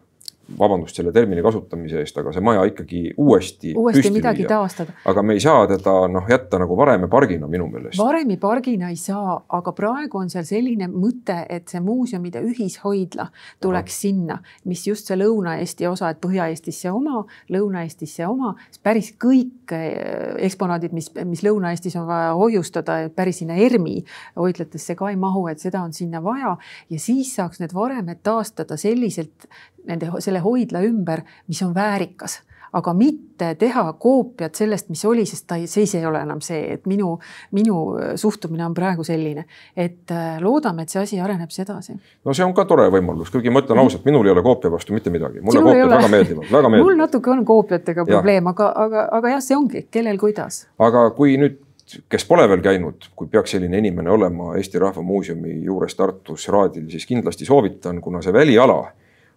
vabandust 0.59 0.97
selle 0.97 1.13
termini 1.13 1.43
kasutamise 1.43 2.01
eest, 2.03 2.17
aga 2.21 2.33
see 2.35 2.45
maja 2.45 2.65
ikkagi 2.69 3.03
uuesti. 3.17 3.75
uuesti 3.77 4.11
midagi 4.11 4.45
viia. 4.45 4.49
taastada. 4.49 4.95
aga 5.11 5.23
me 5.23 5.37
ei 5.37 5.41
saa 5.41 5.67
teda 5.71 5.95
noh, 6.09 6.29
jätta 6.31 6.59
nagu 6.63 6.77
varemepargina 6.77 7.49
minu 7.51 7.69
meelest. 7.71 7.99
varemepargina 7.99 8.91
ei 8.91 8.99
saa, 9.01 9.39
aga 9.49 9.73
praegu 9.77 10.21
on 10.21 10.31
seal 10.33 10.47
selline 10.49 10.91
mõte, 10.91 11.37
et 11.49 11.69
see 11.69 11.81
muuseumide 11.85 12.43
ühishoidla 12.47 13.31
tuleks 13.61 13.95
Aha. 13.95 14.01
sinna, 14.01 14.39
mis 14.65 14.87
just 14.87 15.11
see 15.11 15.19
Lõuna-Eesti 15.21 15.89
osa, 15.91 16.11
et 16.11 16.21
Põhja-Eestisse 16.25 16.93
oma, 16.93 17.25
Lõuna-Eestisse 17.53 18.27
oma, 18.29 18.55
päris 18.83 19.13
kõik 19.21 19.75
eh, 19.77 20.35
eksponaadid, 20.47 20.95
mis, 20.97 21.11
mis 21.25 21.45
Lõuna-Eestis 21.47 21.97
on 22.01 22.09
vaja 22.09 22.35
hoiustada, 22.39 23.01
päris 23.15 23.41
sinna 23.43 23.57
ERMi 23.61 24.01
hoidlatesse 24.39 24.97
ka 24.99 25.11
ei 25.11 25.19
mahu, 25.21 25.47
et 25.51 25.63
seda 25.63 25.83
on 25.85 25.95
sinna 25.97 26.23
vaja 26.25 26.57
ja 26.91 27.01
siis 27.01 27.35
saaks 27.37 27.61
need 27.63 27.75
varemed 27.77 28.23
taastada 28.27 28.77
selliselt 28.81 29.47
nende, 29.89 30.11
selle 30.19 30.43
hoidla 30.45 30.83
ümber, 30.87 31.25
mis 31.49 31.63
on 31.67 31.75
väärikas 31.75 32.41
aga 32.73 32.93
mitte 32.95 33.55
teha 33.59 33.85
koopiat 33.99 34.55
sellest, 34.59 34.89
mis 34.93 35.03
oli, 35.09 35.25
sest 35.27 35.47
ta 35.51 35.59
ei, 35.59 35.67
siis 35.71 35.95
ei 35.99 36.05
ole 36.07 36.21
enam 36.23 36.43
see, 36.45 36.61
et 36.77 36.85
minu, 36.91 37.17
minu 37.57 37.79
suhtumine 38.21 38.65
on 38.67 38.75
praegu 38.77 39.05
selline, 39.07 39.45
et 39.77 40.13
äh, 40.15 40.37
loodame, 40.43 40.87
et 40.87 40.93
see 40.93 41.03
asi 41.03 41.21
areneb 41.21 41.51
sedasi. 41.55 41.97
no 42.25 42.35
see 42.37 42.47
on 42.47 42.55
ka 42.55 42.65
tore 42.71 42.87
võimalus, 42.95 43.33
kuigi 43.35 43.51
ma 43.51 43.65
ütlen 43.65 43.81
mhm. 43.81 43.89
ausalt, 43.89 44.07
minul 44.07 44.29
ei 44.29 44.35
ole 44.35 44.45
koopia 44.47 44.71
vastu 44.73 44.95
mitte 44.95 45.11
midagi, 45.11 45.43
mulle 45.43 45.59
Sinul 45.59 45.73
koopiad 45.73 45.97
väga 45.97 46.13
meeldivad, 46.15 46.53
väga 46.53 46.69
meeldivad. 46.75 46.93
mul 46.93 47.01
natuke 47.03 47.35
on 47.35 47.43
koopiatega 47.49 48.07
probleem, 48.13 48.53
aga, 48.55 48.71
aga, 48.85 49.09
aga 49.19 49.35
jah, 49.35 49.43
see 49.49 49.59
ongi, 49.59 49.85
kellel 49.91 50.23
kuidas. 50.23 50.63
aga 50.79 51.09
kui 51.17 51.35
nüüd 51.41 51.59
kes 52.07 52.23
pole 52.23 52.45
veel 52.47 52.61
käinud, 52.63 53.09
kui 53.19 53.27
peaks 53.27 53.57
selline 53.57 53.81
inimene 53.83 54.13
olema 54.15 54.53
Eesti 54.55 54.79
Rahva 54.79 55.03
Muuseumi 55.03 55.57
juures 55.67 55.97
Tartus 55.99 56.47
Raadil, 56.47 56.87
siis 56.93 57.03
kindlasti 57.09 57.49
soovitan, 57.49 57.99
kuna 58.05 58.23
see 58.23 58.31
väliala 58.31 58.85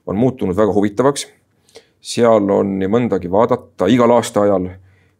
on 0.08 0.16
muutunud 0.16 0.56
väga 0.56 0.74
huvitavaks. 0.74 1.28
seal 2.04 2.50
on 2.52 2.80
nii 2.80 2.90
mõndagi 2.92 3.32
vaadata 3.32 3.88
igal 3.88 4.12
aastaajal 4.12 4.68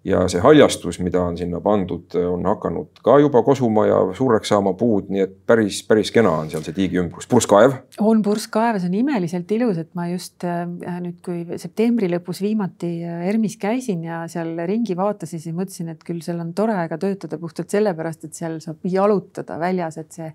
ja 0.04 0.26
see 0.32 0.42
haljastus, 0.44 0.98
mida 1.00 1.22
on 1.24 1.38
sinna 1.40 1.62
pandud, 1.64 2.12
on 2.28 2.44
hakanud 2.48 3.00
ka 3.06 3.16
juba 3.24 3.40
kosuma 3.46 3.86
ja 3.88 4.00
suureks 4.18 4.52
saama 4.52 4.74
puud, 4.76 5.08
nii 5.14 5.24
et 5.24 5.36
päris, 5.48 5.80
päris 5.88 6.12
kena 6.12 6.34
on 6.42 6.52
seal 6.52 6.66
see 6.66 6.76
tiigi 6.76 7.00
ümbrus, 7.00 7.28
purskkaev. 7.32 7.78
on 8.04 8.24
purskkaev, 8.26 8.82
see 8.82 8.92
on 8.92 8.98
imeliselt 9.00 9.54
ilus, 9.56 9.80
et 9.80 9.94
ma 9.96 10.10
just 10.12 10.44
äh, 10.48 10.66
nüüd, 11.04 11.22
kui 11.24 11.60
septembri 11.62 12.10
lõpus 12.12 12.44
viimati 12.44 12.92
äh, 13.08 13.24
ERMis 13.32 13.56
käisin 13.62 14.04
ja 14.10 14.24
seal 14.32 14.52
ringi 14.68 14.98
vaatasin, 15.00 15.40
siis 15.40 15.56
mõtlesin, 15.56 15.94
et 15.96 16.04
küll 16.04 16.20
seal 16.26 16.42
on 16.44 16.52
tore 16.58 16.76
aega 16.82 17.00
töötada 17.00 17.40
puhtalt 17.40 17.72
sellepärast, 17.72 18.28
et 18.28 18.36
seal 18.36 18.60
saab 18.64 18.84
jalutada 18.84 19.56
väljas, 19.62 20.02
et 20.04 20.12
see 20.12 20.30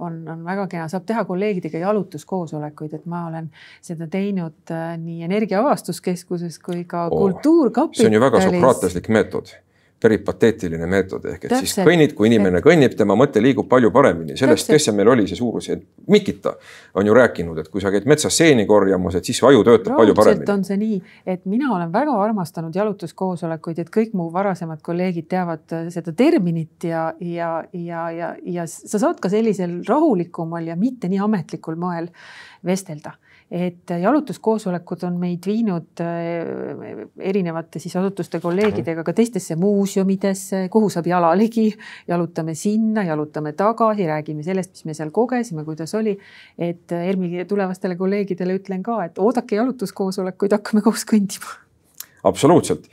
on, 0.00 0.22
on 0.32 0.48
väga 0.48 0.64
kena, 0.72 0.88
saab 0.88 1.04
teha 1.08 1.26
kolleegidega 1.28 1.84
jalutuskoosolekuid, 1.84 2.96
et 2.96 3.04
ma 3.10 3.26
olen 3.28 3.52
seda 3.84 4.08
teinud 4.08 4.72
äh, 4.72 4.96
nii 4.96 5.28
Energiaavastuskeskuses 5.28 6.56
kui 6.64 6.86
ka 6.88 7.04
oh, 7.10 7.26
Kultuurkapitalis. 7.26 8.00
see 8.00 8.08
on 8.08 8.16
ju 8.16 8.24
väga 8.24 8.44
sokraatlaslik 8.48 9.09
meetod 9.10 9.52
peripateetiline 10.00 10.86
meetod 10.88 11.24
ehk 11.28 11.44
et 11.44 11.52
Täpselt. 11.52 11.68
siis 11.68 11.86
kõnnid, 11.86 12.14
kui 12.16 12.30
inimene 12.30 12.62
kõnnib, 12.64 12.94
tema 12.96 13.16
mõte 13.18 13.42
liigub 13.42 13.68
palju 13.68 13.90
paremini. 13.92 14.36
sellest, 14.36 14.70
kes 14.72 14.88
see 14.88 14.96
meil 14.96 15.10
oli, 15.12 15.26
see 15.28 15.36
suurus, 15.36 15.68
Mikita 16.10 16.54
on 16.98 17.06
ju 17.06 17.14
rääkinud, 17.14 17.58
et 17.60 17.68
kui 17.68 17.82
sa 17.84 17.92
käid 17.92 18.08
metsas 18.08 18.36
seeni 18.36 18.64
korjamas, 18.66 19.18
et 19.20 19.28
siis 19.28 19.42
aju 19.44 19.62
töötab 19.66 19.92
Raudselt 19.92 20.00
palju 20.00 20.16
paremini. 20.18 20.50
on 20.52 20.64
see 20.64 20.80
nii, 20.80 21.00
et 21.26 21.44
mina 21.44 21.74
olen 21.76 21.92
väga 21.92 22.16
armastanud 22.24 22.76
jalutuskoosolekuid, 22.76 23.78
et 23.84 23.92
kõik 23.92 24.16
mu 24.16 24.30
varasemad 24.32 24.80
kolleegid 24.82 25.28
teavad 25.28 25.76
äh, 25.76 25.88
seda 25.92 26.16
terminit 26.16 26.88
ja, 26.88 27.10
ja, 27.20 27.52
ja, 27.72 28.10
ja, 28.10 28.34
ja 28.42 28.68
sa 28.70 28.98
saad 28.98 29.20
ka 29.20 29.28
sellisel 29.32 29.82
rahulikumal 29.88 30.72
ja 30.72 30.76
mitte 30.80 31.12
nii 31.12 31.20
ametlikul 31.28 31.76
moel 31.80 32.08
vestelda 32.64 33.18
et 33.50 33.90
jalutuskoosolekud 33.98 35.02
on 35.08 35.16
meid 35.18 35.46
viinud 35.46 36.00
äh, 36.04 37.00
erinevate 37.18 37.82
siis 37.82 37.96
asutuste 37.98 38.38
kolleegidega 38.40 39.02
ka 39.06 39.14
teistesse 39.16 39.56
muuseumidesse, 39.90 40.68
kuhu 40.70 40.90
saab 40.90 41.06
jala 41.10 41.32
ligi, 41.36 41.70
jalutame 42.08 42.54
sinna, 42.54 43.04
jalutame 43.04 43.52
tagasi, 43.52 44.06
räägime 44.06 44.42
sellest, 44.42 44.72
mis 44.74 44.84
me 44.84 44.94
seal 44.94 45.10
kogesime, 45.10 45.64
kuidas 45.64 45.94
oli. 45.94 46.16
et 46.58 46.92
ERMi 46.92 47.44
tulevastele 47.48 47.96
kolleegidele 47.96 48.58
ütlen 48.60 48.82
ka, 48.82 49.04
et 49.04 49.18
oodake 49.18 49.56
jalutuskoosolekuid, 49.56 50.52
hakkame 50.52 50.82
koos 50.82 51.04
kõndima. 51.04 51.58
absoluutselt, 52.24 52.86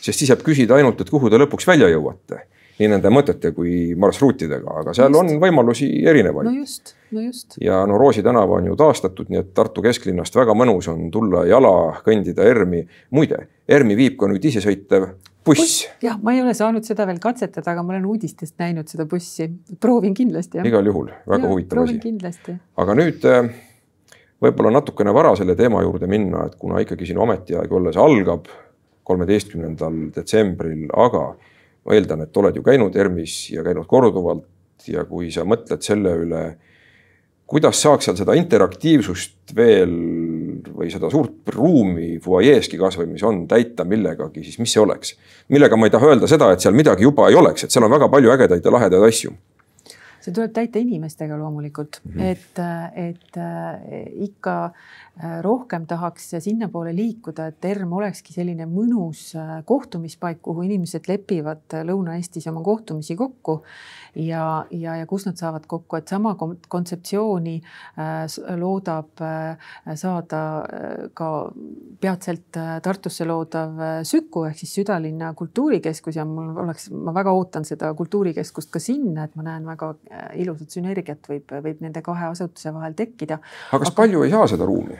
sest 0.00 0.18
siis 0.18 0.28
saab 0.28 0.42
küsida 0.42 0.74
ainult, 0.74 1.00
et 1.00 1.10
kuhu 1.10 1.30
te 1.30 1.38
lõpuks 1.38 1.66
välja 1.66 1.88
jõuate 1.88 2.46
nii 2.80 2.88
nende 2.88 3.10
mõtete 3.12 3.50
kui 3.52 3.92
marsruutidega, 4.00 4.78
aga 4.80 4.94
seal 4.96 5.12
just. 5.12 5.20
on 5.20 5.40
võimalusi 5.42 5.88
erinevaid. 6.08 6.48
no 6.48 6.54
just, 6.62 6.94
no 7.12 7.20
just. 7.26 7.58
ja 7.60 7.82
no 7.84 7.98
Roosi 8.00 8.24
tänav 8.24 8.54
on 8.56 8.70
ju 8.70 8.76
taastatud, 8.80 9.28
nii 9.28 9.42
et 9.42 9.50
Tartu 9.52 9.84
kesklinnast 9.84 10.36
väga 10.36 10.56
mõnus 10.56 10.88
on 10.88 11.10
tulla 11.12 11.44
jala, 11.44 12.00
kõndida 12.06 12.46
ERMi. 12.48 12.86
muide, 13.10 13.42
ERMi 13.70 13.96
viib 13.98 14.16
ka 14.18 14.28
nüüd 14.30 14.44
isesõitev 14.50 15.06
buss, 15.46 15.84
jah, 16.02 16.18
ma 16.22 16.34
ei 16.34 16.42
ole 16.42 16.54
saanud 16.56 16.86
seda 16.86 17.06
veel 17.08 17.20
katsetada, 17.22 17.72
aga 17.72 17.84
ma 17.86 17.94
olen 17.94 18.06
uudistest 18.10 18.56
näinud 18.60 18.90
seda 18.90 19.06
bussi, 19.08 19.48
proovin 19.80 20.14
kindlasti. 20.16 20.62
igal 20.66 20.86
juhul, 20.90 21.10
väga 21.30 21.46
ja, 21.46 21.52
huvitav 21.52 21.84
asi. 21.84 22.56
aga 22.82 22.96
nüüd 22.98 23.26
äh, 23.30 23.52
võib-olla 24.42 24.74
natukene 24.78 25.14
vara 25.16 25.34
selle 25.38 25.56
teema 25.58 25.82
juurde 25.84 26.08
minna, 26.10 26.46
et 26.48 26.58
kuna 26.60 26.82
ikkagi 26.84 27.08
sinu 27.12 27.24
ametiaeg 27.26 27.72
alles 27.78 28.00
algab 28.00 28.50
kolmeteistkümnendal 29.10 30.00
detsembril, 30.14 30.88
aga 30.94 31.24
ma 31.86 31.96
eeldan, 31.96 32.24
et 32.26 32.36
oled 32.36 32.58
ju 32.58 32.64
käinud 32.64 32.96
ERM-is 32.96 33.36
ja 33.54 33.64
käinud 33.66 33.88
korduvalt 33.90 34.88
ja 34.88 35.04
kui 35.08 35.30
sa 35.34 35.44
mõtled 35.48 35.82
selle 35.84 36.14
üle, 36.24 36.42
kuidas 37.50 37.80
saaks 37.82 38.08
seal 38.08 38.18
seda 38.20 38.36
interaktiivsust 38.38 39.54
veel 39.56 39.94
või 40.80 40.90
seda 40.92 41.10
suurt 41.12 41.52
ruumi 41.54 42.16
fuajeeski 42.22 42.80
kasvõi, 42.80 43.06
mis 43.12 43.24
on, 43.26 43.44
täita 43.50 43.86
millegagi, 43.88 44.44
siis 44.46 44.58
mis 44.62 44.72
see 44.72 44.82
oleks? 44.82 45.14
millega 45.52 45.76
ma 45.76 45.88
ei 45.88 45.94
taha 45.94 46.14
öelda 46.14 46.30
seda, 46.30 46.50
et 46.52 46.64
seal 46.64 46.76
midagi 46.76 47.06
juba 47.06 47.28
ei 47.30 47.38
oleks, 47.38 47.64
et 47.64 47.74
seal 47.74 47.86
on 47.86 47.92
väga 47.92 48.10
palju 48.12 48.34
ägedaid 48.36 48.64
ja 48.64 48.74
lahedaid 48.74 49.08
asju 49.10 49.36
see 50.20 50.34
tuleb 50.36 50.52
täita 50.52 50.76
inimestega 50.76 51.36
loomulikult 51.40 52.02
mm, 52.04 52.12
-hmm. 52.12 52.24
et, 52.28 52.58
et 53.08 54.24
ikka 54.28 54.56
Äh, 55.20 55.42
rohkem 55.42 55.84
tahaks 55.84 56.30
sinnapoole 56.40 56.94
liikuda, 56.96 57.50
et 57.50 57.64
ERM 57.68 57.90
olekski 57.92 58.32
selline 58.32 58.64
mõnus 58.70 59.34
äh, 59.36 59.58
kohtumispaik, 59.68 60.38
kuhu 60.40 60.62
inimesed 60.64 61.10
lepivad 61.10 61.74
Lõuna-Eestis 61.84 62.46
oma 62.48 62.62
kohtumisi 62.64 63.18
kokku 63.18 63.58
ja, 64.14 64.64
ja, 64.70 64.96
ja 64.96 65.06
kus 65.06 65.26
nad 65.28 65.38
saavad 65.40 65.66
kokku, 65.70 65.98
et 66.00 66.08
sama 66.10 66.34
kontseptsiooni 66.68 67.56
loodab 68.60 69.22
saada 69.94 70.42
ka 71.14 71.30
peatselt 72.00 72.58
Tartusse 72.82 73.26
loodav 73.28 73.78
Süku 74.06 74.44
ehk 74.48 74.58
siis 74.60 74.74
südalinna 74.80 75.32
kultuurikeskus 75.38 76.18
ja 76.18 76.24
mul 76.28 76.56
oleks, 76.64 76.88
ma 76.90 77.14
väga 77.14 77.34
ootan 77.36 77.66
seda 77.68 77.92
kultuurikeskust 77.98 78.72
ka 78.72 78.82
sinna, 78.82 79.28
et 79.28 79.36
ma 79.38 79.46
näen 79.46 79.68
väga 79.68 79.92
ilusat 80.40 80.78
sünergiat 80.78 81.30
võib, 81.30 81.56
võib 81.64 81.84
nende 81.84 82.02
kahe 82.04 82.30
asutuse 82.30 82.74
vahel 82.74 82.96
tekkida. 82.98 83.40
aga 83.70 83.84
kas 83.84 83.92
Aga... 83.92 83.96
palju 84.02 84.26
ei 84.26 84.34
saa 84.34 84.50
seda 84.50 84.68
ruumi? 84.68 84.98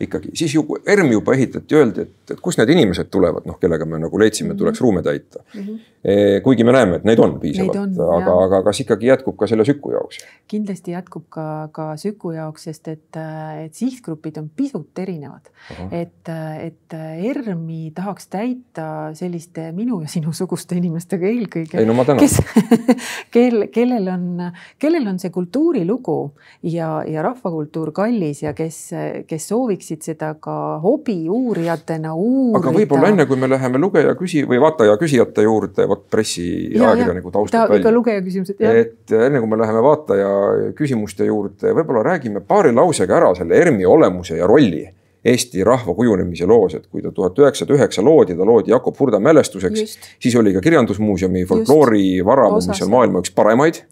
Ikkagi, 0.00 0.32
siis 0.34 0.54
ju 0.54 0.64
ERM 0.86 1.12
juba 1.12 1.34
ehitati, 1.36 1.76
öeldi, 1.78 2.04
et, 2.06 2.34
et 2.34 2.40
kust 2.42 2.58
need 2.58 2.72
inimesed 2.74 3.10
tulevad, 3.14 3.46
noh, 3.46 3.58
kellega 3.60 3.86
me 3.88 4.00
nagu 4.02 4.18
leidsime, 4.18 4.56
tuleks 4.58 4.80
mhm. 4.80 4.84
ruume 4.84 5.02
täita 5.06 5.42
mm. 5.54 5.60
-hmm. 5.60 6.40
kuigi 6.42 6.64
me 6.64 6.72
näeme, 6.72 6.96
et 6.96 7.04
neid 7.04 7.18
on 7.18 7.38
piisavalt, 7.40 8.00
aga, 8.16 8.34
aga 8.44 8.62
kas 8.68 8.80
ikkagi 8.80 9.06
jätkub 9.06 9.36
ka 9.38 9.46
selle 9.46 9.64
Süku 9.64 9.92
jaoks? 9.94 10.18
kindlasti 10.50 10.90
jätkub 10.96 11.28
ka, 11.28 11.68
ka 11.72 11.96
Süku 11.96 12.32
jaoks, 12.34 12.64
sest 12.64 12.88
et, 12.88 13.20
et 13.64 13.74
sihtgrupid 13.74 14.36
on 14.38 14.50
pisut 14.56 14.98
erinevad. 14.98 15.48
et, 15.90 16.28
et 16.60 16.98
ERM-i 17.30 17.92
tahaks 17.94 18.28
täita 18.28 19.14
selliste 19.14 19.72
minu 19.72 20.00
ja 20.00 20.08
sinusuguste 20.08 20.76
inimestega 20.76 21.26
eelkõige. 21.26 21.78
ei 21.78 21.86
no 21.86 21.94
ma 21.94 22.04
tänan. 22.04 22.20
kes 22.20 22.40
kel, 23.34 23.68
kellel 23.72 24.08
on, 24.08 24.50
kellel 24.78 25.06
on 25.06 25.18
see 25.18 25.30
kultuurilugu 25.30 26.18
ja, 26.62 27.02
ja 27.06 27.22
rahvakultuur 27.22 27.92
kallis 27.92 28.42
ja 28.42 28.52
kes, 28.52 28.90
kes 29.26 29.48
sooviks 29.48 29.83
võiksid 29.84 30.04
seda 30.04 30.34
ka 30.40 30.80
hobiuurijatena 30.82 32.14
uurida. 32.14 32.58
aga 32.58 32.72
võib-olla 32.72 33.10
enne, 33.12 33.26
kui 33.26 33.36
me 33.36 33.48
läheme 33.48 33.78
lugeja 33.78 34.14
küsi- 34.14 34.46
või 34.48 34.60
vaataja 34.60 34.96
küsijate 34.96 35.42
juurde, 35.42 35.86
vot 35.88 36.08
pressi 36.10 36.72
ja 36.74 36.90
ajakirjaniku 36.90 37.30
taustalt 37.30 37.70
välja. 37.70 37.92
lugeja 37.92 38.20
küsimused. 38.22 38.56
et 38.60 39.12
enne 39.12 39.40
kui 39.40 39.48
me 39.48 39.58
läheme 39.58 39.82
vaataja 39.82 40.72
küsimuste 40.74 41.24
juurde, 41.24 41.74
võib-olla 41.74 42.02
räägime 42.02 42.40
paari 42.40 42.72
lausega 42.72 43.16
ära 43.16 43.34
selle 43.34 43.54
ERM-i 43.54 43.84
olemuse 43.84 44.36
ja 44.36 44.46
rolli 44.46 44.88
Eesti 45.24 45.64
rahva 45.64 45.94
kujunemise 45.94 46.44
loos, 46.44 46.74
et 46.74 46.86
kui 46.86 47.00
ta 47.00 47.10
tuhat 47.10 47.38
üheksasada 47.38 47.72
üheksa 47.72 48.02
loodi, 48.04 48.34
ta 48.36 48.44
loodi 48.44 48.70
Jakob 48.70 48.98
Hurda 49.00 49.18
mälestuseks, 49.18 49.96
siis 50.20 50.36
oli 50.36 50.52
ka 50.52 50.60
Kirjandusmuuseumi 50.60 51.46
folkloorivaramu, 51.48 52.60
mis 52.68 52.82
on 52.82 52.90
maailma 52.90 53.22
üks 53.24 53.32
paremaid. 53.32 53.86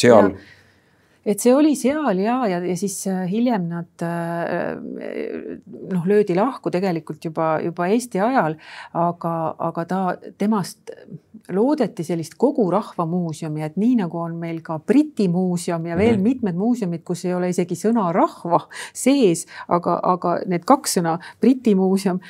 seal 0.00 0.30
ja 0.32 0.57
et 1.28 1.42
see 1.42 1.52
oli 1.52 1.74
seal 1.76 2.22
ja, 2.22 2.38
ja, 2.48 2.58
ja 2.64 2.76
siis 2.78 2.96
äh, 3.10 3.26
hiljem 3.28 3.68
nad 3.68 4.04
äh, 4.04 4.78
noh, 5.92 6.06
löödi 6.08 6.36
lahku 6.38 6.72
tegelikult 6.72 7.24
juba, 7.28 7.58
juba 7.64 7.88
Eesti 7.92 8.22
ajal, 8.24 8.56
aga, 8.96 9.32
aga 9.68 9.84
ta, 9.88 10.02
temast 10.40 10.94
loodeti 11.52 12.04
sellist 12.04 12.34
kogu 12.40 12.66
rahva 12.72 13.06
muuseumi, 13.08 13.62
et 13.64 13.76
nii 13.80 13.98
nagu 14.02 14.18
on 14.20 14.34
meil 14.40 14.60
ka 14.64 14.78
Briti 14.84 15.28
muuseum 15.32 15.86
ja 15.86 15.96
veel 15.96 16.16
mm 16.16 16.18
-hmm. 16.18 16.28
mitmed 16.28 16.56
muuseumid, 16.56 17.02
kus 17.04 17.24
ei 17.24 17.34
ole 17.34 17.48
isegi 17.48 17.76
sõna 17.76 18.08
rahva 18.12 18.60
sees, 18.92 19.46
aga, 19.68 19.98
aga 20.02 20.34
need 20.46 20.64
kaks 20.68 20.98
sõna, 20.98 21.18
Briti 21.40 21.74
muuseum 21.74 22.20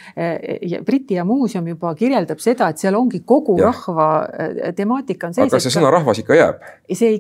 ja 0.63 0.83
Briti 0.83 1.15
ja 1.15 1.25
muuseum 1.25 1.69
juba 1.69 1.95
kirjeldab 1.95 2.39
seda, 2.39 2.69
et 2.69 2.79
seal 2.79 2.95
ongi 2.95 3.23
kogu 3.25 3.59
ja. 3.59 3.73
rahva 3.73 4.29
temaatika 4.77 5.27
on 5.27 5.35
sees. 5.35 5.53
aga 5.53 5.61
see 5.61 5.75
sõna 5.75 5.91
rahvas 5.91 6.19
ikka 6.19 6.35
jääb? 6.35 6.63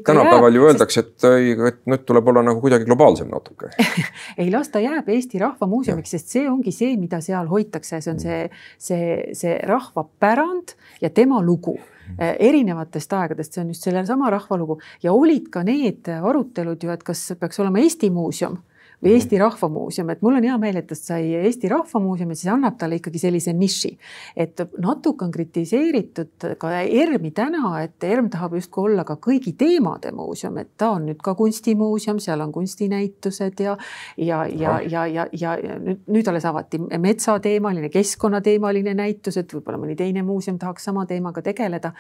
tänapäeval 0.04 0.54
ju 0.54 0.64
öeldakse, 0.64 1.00
et 1.00 1.67
et 1.68 1.80
nüüd 1.90 2.04
tuleb 2.08 2.30
olla 2.32 2.42
nagu 2.46 2.62
kuidagi 2.62 2.88
globaalsem 2.88 3.30
natuke. 3.32 3.70
Ei, 4.40 4.48
las 4.52 4.72
ta 4.72 4.82
jääb 4.82 5.08
Eesti 5.14 5.40
Rahva 5.42 5.68
Muuseumiks, 5.70 6.14
sest 6.16 6.34
see 6.34 6.48
ongi 6.50 6.72
see, 6.74 6.96
mida 7.00 7.20
seal 7.24 7.48
hoitakse, 7.50 8.00
see 8.04 8.12
on 8.12 8.22
see, 8.22 8.40
see, 8.88 9.10
see 9.38 9.58
rahvapärand 9.68 10.74
ja 11.02 11.10
tema 11.14 11.40
lugu 11.44 11.76
mm. 11.78 12.36
erinevatest 12.48 13.12
aegadest, 13.18 13.54
see 13.54 13.64
on 13.64 13.74
just 13.74 13.86
sellesama 13.86 14.30
rahvalugu 14.34 14.78
ja 15.02 15.12
olid 15.16 15.50
ka 15.54 15.64
need 15.66 16.08
arutelud 16.18 16.82
ju, 16.82 16.92
et 16.94 17.04
kas 17.06 17.28
peaks 17.40 17.60
olema 17.62 17.82
Eesti 17.82 18.10
muuseum 18.14 18.58
või 19.02 19.14
Eesti 19.14 19.36
mhm. 19.36 19.42
Rahva 19.44 19.68
Muuseum, 19.68 20.10
et 20.10 20.22
mul 20.22 20.38
on 20.38 20.46
hea 20.48 20.56
meel, 20.58 20.80
et 20.80 20.88
tast 20.90 21.06
sai 21.10 21.30
Eesti 21.38 21.68
Rahva 21.70 22.00
Muuseum 22.02 22.32
ja 22.32 22.38
siis 22.38 22.52
annab 22.52 22.78
talle 22.78 22.98
ikkagi 22.98 23.20
sellise 23.22 23.52
niši. 23.54 23.92
et 24.36 24.60
natuke 24.78 25.24
on 25.24 25.30
kritiseeritud 25.30 26.48
ka 26.58 26.72
ERM-i 26.80 27.30
täna, 27.34 27.82
et 27.82 28.04
ERM 28.04 28.30
tahab 28.30 28.56
justkui 28.58 28.90
olla 28.90 29.04
ka 29.04 29.18
kõigi 29.22 29.54
teemade 29.58 30.12
muuseum, 30.12 30.58
et 30.58 30.70
ta 30.76 30.90
on 30.96 31.06
nüüd 31.06 31.20
ka 31.22 31.34
kunstimuuseum, 31.38 32.18
seal 32.22 32.40
on 32.40 32.52
kunstinäitused 32.52 33.60
ja 33.62 33.76
ja, 34.16 34.44
ja, 34.46 34.80
ja, 34.82 35.06
ja, 35.06 35.26
ja, 35.32 35.54
ja 35.62 35.78
nüüd, 35.78 36.02
nüüd 36.10 36.28
alles 36.28 36.44
avati 36.48 36.80
metsateemaline, 36.98 37.90
keskkonnateemaline 37.94 38.94
näitus, 38.98 39.38
et 39.38 39.54
võib-olla 39.54 39.78
mõni 39.80 39.96
teine 39.98 40.24
muuseum 40.26 40.58
tahaks 40.58 40.88
sama 40.90 41.06
teemaga 41.06 41.42
tegeleda. 41.42 41.92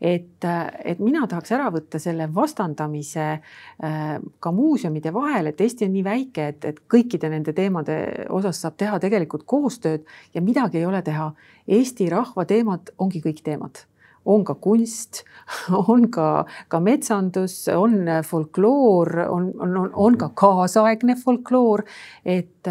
et, 0.00 0.44
et 0.84 0.98
mina 0.98 1.26
tahaks 1.26 1.52
ära 1.52 1.68
võtta 1.72 2.00
selle 2.00 2.28
vastandamise 2.34 3.26
äh, 3.26 4.16
ka 4.40 4.52
muuseumide 4.52 5.12
vahel, 5.14 5.52
et 5.52 5.60
Eesti 5.60 5.84
on 5.88 5.92
nii 5.96 6.04
väike 6.04 6.45
et, 6.52 6.64
et 6.64 6.78
kõikide 6.92 7.30
nende 7.32 7.52
teemade 7.56 7.96
osas 8.34 8.60
saab 8.62 8.78
teha 8.80 9.00
tegelikult 9.02 9.46
koostööd 9.46 10.06
ja 10.34 10.42
midagi 10.44 10.80
ei 10.80 10.86
ole 10.86 11.02
teha. 11.02 11.32
Eesti 11.66 12.08
rahva 12.12 12.46
teemad 12.48 12.92
ongi 13.02 13.22
kõik 13.24 13.42
teemad 13.44 13.86
on 14.26 14.44
ka 14.44 14.54
kunst, 14.54 15.22
on 15.92 16.08
ka, 16.10 16.44
ka 16.68 16.80
metsandus, 16.80 17.68
on 17.74 18.10
folkloor, 18.26 19.12
on, 19.28 19.48
on, 19.60 19.76
on, 19.76 19.90
on 19.94 20.18
ka 20.18 20.30
kaasaegne 20.34 21.16
folkloor, 21.24 21.82
et, 22.24 22.68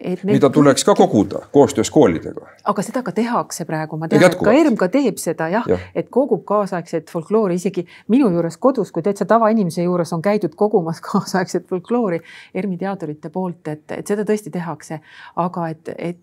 et. 0.00 0.24
mida 0.26 0.50
tuleks 0.50 0.84
ka 0.84 0.94
koguda 0.98 1.46
koostöös 1.52 1.90
koolidega. 1.90 2.46
aga 2.64 2.82
seda 2.82 3.02
ka 3.06 3.12
tehakse 3.12 3.64
praegu, 3.64 3.96
ma 3.96 4.08
tean, 4.08 4.24
et 4.26 4.38
ka 4.42 4.52
ERM 4.52 4.76
ka 4.76 4.90
teeb 4.92 5.20
seda 5.22 5.48
jah 5.52 5.68
ja., 5.70 5.78
et 5.94 6.10
kogub 6.10 6.44
kaasaegset 6.48 7.10
folkloori, 7.10 7.58
isegi 7.60 7.86
minu 8.12 8.30
juures 8.34 8.58
kodus, 8.58 8.92
kui 8.92 9.06
täitsa 9.06 9.24
tavainimese 9.28 9.86
juures 9.86 10.12
on 10.12 10.22
käidud 10.22 10.54
kogumas 10.58 11.00
kaasaegset 11.10 11.68
folkloori 11.70 12.20
ERM-i 12.54 12.78
teadurite 12.82 13.30
poolt, 13.30 13.68
et, 13.68 13.84
et 14.00 14.06
seda 14.06 14.26
tõesti 14.26 14.52
tehakse, 14.54 15.00
aga 15.36 15.68
et, 15.74 15.94
et 15.96 16.22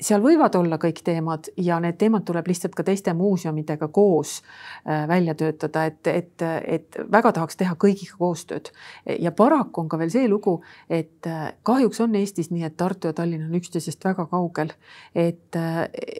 seal 0.00 0.22
võivad 0.22 0.54
olla 0.58 0.78
kõik 0.80 1.02
teemad 1.04 1.48
ja 1.60 1.78
need 1.82 1.98
teemad 2.00 2.24
tuleb 2.26 2.48
lihtsalt 2.50 2.74
ka 2.74 2.84
teiste 2.86 3.12
muuseumidega 3.16 3.88
koos 3.88 4.40
äh, 4.40 5.06
välja 5.08 5.34
töötada, 5.38 5.84
et, 5.90 6.06
et, 6.06 6.44
et 6.66 6.98
väga 7.12 7.32
tahaks 7.32 7.58
teha 7.60 7.76
kõigiga 7.78 8.18
koostööd. 8.18 8.72
ja 9.18 9.32
paraku 9.32 9.84
on 9.84 9.88
ka 9.88 9.98
veel 9.98 10.10
see 10.10 10.28
lugu, 10.28 10.58
et 10.90 11.26
äh, 11.30 11.52
kahjuks 11.62 12.00
on 12.00 12.14
Eestis 12.18 12.50
nii, 12.50 12.64
et 12.68 12.76
Tartu 12.76 13.10
ja 13.10 13.16
Tallinn 13.16 13.46
on 13.46 13.58
üksteisest 13.58 14.04
väga 14.04 14.26
kaugel. 14.30 14.72
et, 15.14 15.56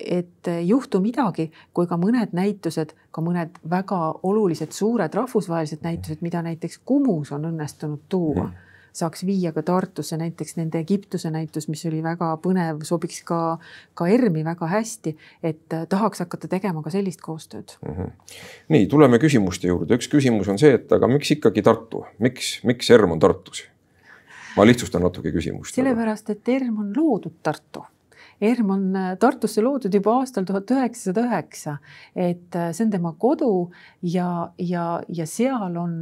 et 0.07 0.49
ei 0.49 0.69
juhtu 0.69 1.01
midagi, 1.01 1.51
kui 1.75 1.87
ka 1.87 1.97
mõned 1.97 2.35
näitused, 2.37 2.95
ka 3.11 3.23
mõned 3.25 3.59
väga 3.71 4.01
olulised 4.23 4.73
suured 4.73 5.15
rahvusvahelised 5.15 5.83
näitused, 5.83 6.23
mida 6.23 6.43
näiteks 6.43 6.81
Kumus 6.85 7.33
on 7.33 7.51
õnnestunud 7.51 8.07
tuua 8.09 8.45
mm 8.51 8.72
saaks 8.93 9.25
viia 9.27 9.53
ka 9.53 9.63
Tartusse 9.67 10.17
näiteks 10.21 10.57
nende 10.59 10.81
Egiptuse 10.83 11.31
näitus, 11.33 11.69
mis 11.73 11.85
oli 11.89 12.03
väga 12.05 12.33
põnev, 12.45 12.83
sobiks 12.87 13.23
ka, 13.29 13.41
ka 13.99 14.09
ERM-i 14.11 14.45
väga 14.47 14.69
hästi, 14.69 15.15
et 15.43 15.77
äh, 15.77 15.87
tahaks 15.89 16.25
hakata 16.25 16.51
tegema 16.53 16.83
ka 16.85 16.93
sellist 16.95 17.21
koostööd 17.25 17.77
mm. 17.81 17.95
-hmm. 17.95 18.37
nii, 18.77 18.87
tuleme 18.87 19.19
küsimuste 19.23 19.71
juurde, 19.71 19.97
üks 19.97 20.11
küsimus 20.13 20.49
on 20.53 20.61
see, 20.61 20.75
et 20.79 20.93
aga 20.93 21.09
miks 21.09 21.31
ikkagi 21.37 21.63
Tartu, 21.63 22.05
miks, 22.19 22.61
miks 22.65 22.91
ERM 22.91 23.17
on 23.17 23.23
Tartus? 23.23 23.67
ma 24.57 24.67
lihtsustan 24.69 25.03
natuke 25.03 25.33
küsimust. 25.33 25.75
sellepärast, 25.75 26.31
et 26.31 26.49
ERM 26.49 26.79
on 26.79 26.93
loodud 26.97 27.41
Tartu 27.43 27.87
ERM 28.43 28.71
on 28.71 28.97
äh, 28.97 29.17
Tartusse 29.19 29.63
loodud 29.63 29.95
juba 29.95 30.19
aastal 30.21 30.45
tuhat 30.45 30.71
üheksasada 30.75 31.25
üheksa, 31.29 31.77
et 32.17 32.59
äh, 32.59 32.73
see 32.75 32.87
on 32.87 32.93
tema 32.93 33.15
kodu 33.19 33.71
ja, 34.03 34.53
ja, 34.59 34.87
ja 35.09 35.27
seal 35.27 35.79
on 35.79 35.95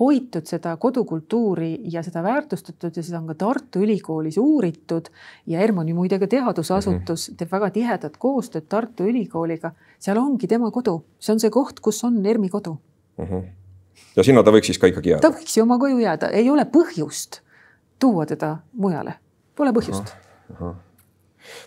hoitud 0.00 0.46
seda 0.46 0.76
kodukultuuri 0.76 1.80
ja 1.92 2.02
seda 2.02 2.22
väärtustatud 2.22 2.96
ja 2.96 3.02
seda 3.02 3.18
on 3.20 3.26
ka 3.30 3.34
Tartu 3.34 3.82
Ülikoolis 3.84 4.38
uuritud 4.38 5.10
ja 5.46 5.60
ERM 5.60 5.78
on 5.78 5.88
ju 5.88 5.94
muide 5.94 6.18
ka 6.18 6.26
teadusasutus 6.26 7.28
mm, 7.28 7.32
-hmm. 7.32 7.36
teeb 7.38 7.52
väga 7.52 7.70
tihedat 7.70 8.16
koostööd 8.16 8.66
Tartu 8.68 9.04
Ülikooliga. 9.04 9.70
seal 9.98 10.18
ongi 10.18 10.46
tema 10.46 10.70
kodu, 10.70 11.04
see 11.18 11.32
on 11.32 11.40
see 11.40 11.50
koht, 11.50 11.80
kus 11.80 12.04
on 12.04 12.26
ERM-i 12.26 12.48
kodu 12.48 12.76
mm. 13.18 13.24
-hmm. 13.24 13.42
ja 14.16 14.24
sinna 14.24 14.42
ta 14.42 14.50
võiks 14.50 14.66
siis 14.66 14.78
ka 14.78 14.86
ikkagi 14.86 15.10
jääda? 15.10 15.20
ta 15.20 15.36
võiks 15.38 15.56
ju 15.56 15.62
oma 15.62 15.78
koju 15.78 15.98
jääda, 15.98 16.28
ei 16.28 16.50
ole 16.50 16.64
põhjust 16.64 17.40
tuua 17.98 18.26
teda 18.26 18.56
mujale, 18.72 19.14
pole 19.56 19.72
põhjust. 19.72 20.14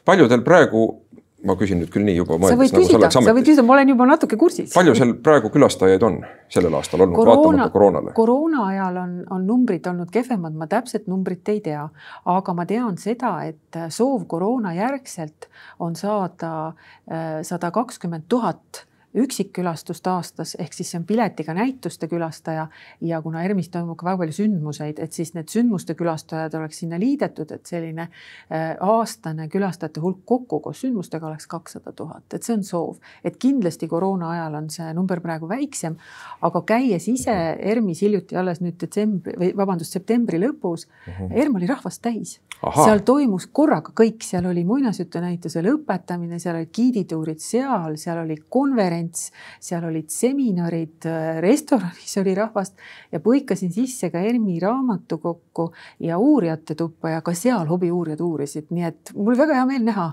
paljudel 0.06 0.42
praegu 0.42 1.07
ma 1.46 1.54
küsin 1.58 1.82
nüüd 1.82 1.92
küll 1.94 2.06
nii 2.08 2.16
juba. 2.18 2.38
sa 2.50 2.58
võid 2.58 2.74
küsida, 2.74 3.10
sa 3.14 3.22
võid 3.22 3.46
küsida, 3.46 3.66
ma 3.66 3.76
olen 3.76 3.92
juba 3.94 4.08
natuke 4.10 4.40
kursis. 4.42 4.72
palju 4.74 4.96
seal 4.98 5.14
praegu 5.24 5.52
külastajaid 5.54 6.04
on 6.08 6.18
sellel 6.54 6.78
aastal 6.80 7.04
olnud, 7.06 7.20
vaatamata 7.30 7.70
koroonale? 7.74 8.14
koroona 8.18 8.66
ajal 8.72 9.00
on, 9.04 9.14
on 9.36 9.46
numbrid 9.48 9.86
olnud 9.92 10.10
kehvemad, 10.14 10.58
ma 10.58 10.70
täpset 10.72 11.06
numbrit 11.12 11.54
ei 11.54 11.62
tea, 11.66 11.86
aga 12.34 12.58
ma 12.58 12.66
tean 12.70 12.98
seda, 13.02 13.36
et 13.46 13.82
soov 13.94 14.26
koroona 14.32 14.74
järgselt 14.78 15.50
on 15.84 15.96
saada 16.00 16.54
äh, 16.68 17.42
sada 17.48 17.72
kakskümmend 17.76 18.26
tuhat 18.30 18.87
üksikkülastust 19.16 20.08
aastas, 20.08 20.55
ehk 20.60 20.74
siis 20.76 20.91
see 20.91 20.99
on 20.99 21.05
piletiga 21.08 21.53
näituste 21.55 22.10
külastaja 22.12 22.68
ja 23.01 23.22
kuna 23.22 23.43
ERM-is 23.45 23.70
toimub 23.74 23.97
ka 23.97 24.10
väga 24.10 24.22
palju 24.22 24.36
sündmuseid, 24.36 24.99
et 25.03 25.16
siis 25.16 25.34
need 25.36 25.49
sündmuste 25.51 25.95
külastajad 25.97 26.58
oleks 26.60 26.82
sinna 26.84 26.99
liidetud, 26.99 27.51
et 27.55 27.66
selline 27.70 28.08
äh, 28.08 28.76
aastane 28.84 29.47
külastajate 29.51 30.03
hulk 30.03 30.24
kokku 30.26 30.60
koos 30.66 30.82
sündmustega 30.84 31.30
oleks 31.30 31.47
kakssada 31.47 31.93
tuhat, 31.95 32.26
et 32.34 32.43
see 32.43 32.58
on 32.58 32.66
soov, 32.68 32.97
et 33.24 33.39
kindlasti 33.41 33.88
koroona 33.88 34.34
ajal 34.36 34.60
on 34.62 34.70
see 34.74 34.89
number 34.97 35.22
praegu 35.24 35.49
väiksem, 35.49 35.97
aga 36.41 36.64
käies 36.68 37.08
ise 37.12 37.38
ERM-is 37.58 38.03
hiljuti 38.05 38.38
alles 38.38 38.62
nüüd 38.62 38.78
detsembri 38.82 39.38
või 39.39 39.53
vabandust, 39.58 39.95
septembri 39.95 40.41
lõpus 40.41 40.88
uh, 40.88 41.14
-huh. 41.14 41.32
ERM 41.32 41.55
oli 41.62 41.70
rahvast 41.70 42.01
täis, 42.03 42.38
seal 42.58 43.03
toimus 43.05 43.47
korraga 43.53 43.93
kõik, 43.97 44.24
seal 44.26 44.47
oli 44.49 44.64
muinasjutunäituse 44.68 45.62
lõpetamine, 45.66 46.39
seal 46.41 46.58
olid 46.58 46.72
giidituurid 46.74 47.41
seal, 47.43 47.97
seal 48.01 48.24
oli 48.24 48.38
konverents 48.49 49.28
seal 49.60 49.86
olid 49.88 50.10
seminarid, 50.10 51.08
restoranis 51.43 52.18
oli 52.22 52.36
rahvast. 52.38 52.76
Ja 53.12 53.22
põikasin 53.24 53.72
sisse 53.74 54.10
ka 54.14 54.22
ERMi 54.24 54.60
raamatukokku 54.64 55.70
ja 56.05 56.18
uurijate 56.18 56.76
tuppa 56.76 57.16
ja 57.18 57.22
ka 57.22 57.34
seal 57.38 57.68
hobiuurijad 57.70 58.22
uurisid, 58.24 58.70
nii 58.72 58.88
et 58.88 59.14
mul 59.16 59.34
oli 59.34 59.43
väga 59.43 59.60
hea 59.60 59.70
meel 59.70 59.88
näha. 59.88 60.12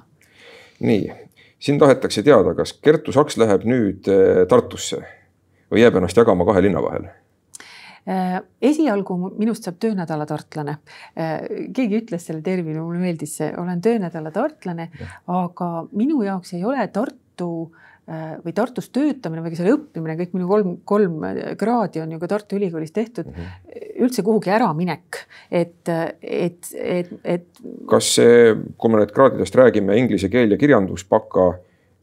nii, 0.84 1.12
siin 1.58 1.78
tahetakse 1.78 2.22
teada, 2.22 2.54
kas 2.54 2.72
Kertu 2.72 3.12
Saks 3.12 3.38
läheb 3.40 3.64
nüüd 3.68 4.08
eh, 4.10 4.46
Tartusse 4.48 5.04
või 5.70 5.84
jääb 5.84 5.96
ennast 6.00 6.18
jagama 6.18 6.46
kahe 6.48 6.64
linna 6.66 6.82
vahel 6.82 7.08
esialgu 8.06 9.16
minust 9.38 9.64
saab 9.64 9.78
töönädala 9.80 10.26
tartlane. 10.28 10.76
Eh, 11.16 11.68
keegi 11.76 12.02
ütles 12.02 12.26
selle 12.28 12.42
termini, 12.44 12.80
mulle 12.80 13.00
meeldis 13.00 13.38
see, 13.40 13.48
olen 13.56 13.80
töönädala 13.84 14.32
tartlane, 14.34 14.90
aga 15.26 15.70
minu 15.92 16.22
jaoks 16.26 16.52
ei 16.58 16.64
ole 16.64 16.88
Tartu 16.92 17.50
Äh, 18.04 18.34
või 18.44 18.52
Tartus 18.52 18.90
töötamine 18.92 19.40
või 19.40 19.56
seal 19.56 19.70
õppimine, 19.72 20.12
kõik 20.18 20.34
minu 20.36 20.44
kolm, 20.44 20.72
kolm 20.84 21.22
kraadi 21.56 22.02
on 22.02 22.10
ju 22.12 22.18
ka 22.20 22.28
Tartu 22.28 22.58
Ülikoolis 22.58 22.92
tehtud 22.92 23.30
mm, 23.30 23.38
-hmm. 23.38 23.94
üldse 24.04 24.20
kuhugi 24.26 24.50
äraminek, 24.52 25.22
et, 25.48 25.88
et, 26.20 26.68
et, 26.76 27.14
et. 27.24 27.46
kas 27.88 28.10
see, 28.18 28.52
kui 28.76 28.92
me 28.92 29.00
nüüd 29.00 29.14
kraadidest 29.16 29.56
räägime, 29.56 29.96
inglise 29.96 30.28
keel 30.28 30.52
ja 30.52 30.60
kirjandus, 30.60 31.06
baka 31.08 31.54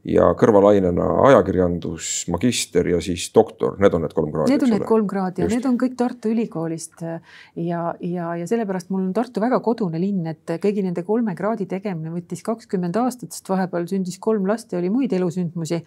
ja 0.08 0.32
kõrvalainena 0.38 1.06
ajakirjandus, 1.28 2.10
magister 2.34 2.88
ja 2.90 3.02
siis 3.04 3.28
doktor, 3.36 3.76
need 3.82 3.94
on 3.94 4.06
need 4.06 4.16
kolm 4.18 4.32
kraadi. 4.34 4.54
Need 4.56 4.66
on 4.66 4.74
need 4.74 4.86
kolm 4.90 5.10
kraadi 5.10 5.44
ja 5.44 5.50
need 5.52 5.68
on 5.70 5.78
kõik 5.82 5.98
Tartu 6.00 6.32
Ülikoolist 6.34 7.04
ja, 7.04 7.84
ja, 8.00 8.32
ja 8.40 8.48
sellepärast 8.50 8.90
mul 8.94 9.06
on 9.06 9.14
Tartu 9.18 9.44
väga 9.44 9.62
kodune 9.66 10.02
linn, 10.02 10.26
et 10.32 10.56
kõigi 10.64 10.86
nende 10.86 11.06
kolme 11.08 11.36
kraadi 11.38 11.70
tegemine 11.70 12.14
võttis 12.16 12.42
kakskümmend 12.48 12.98
aastat, 13.04 13.36
sest 13.36 13.52
vahepeal 13.52 13.86
sündis 13.92 14.18
kolm 14.22 14.50
last 14.50 14.74
ja 14.74 14.82
oli 14.82 14.90
muid 14.94 15.14
elusündmusi. 15.14 15.84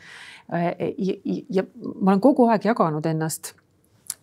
ja, 0.52 1.18
ja 1.58 1.66
ma 2.00 2.14
olen 2.14 2.22
kogu 2.22 2.48
aeg 2.52 2.70
jaganud 2.70 3.06
ennast 3.10 3.54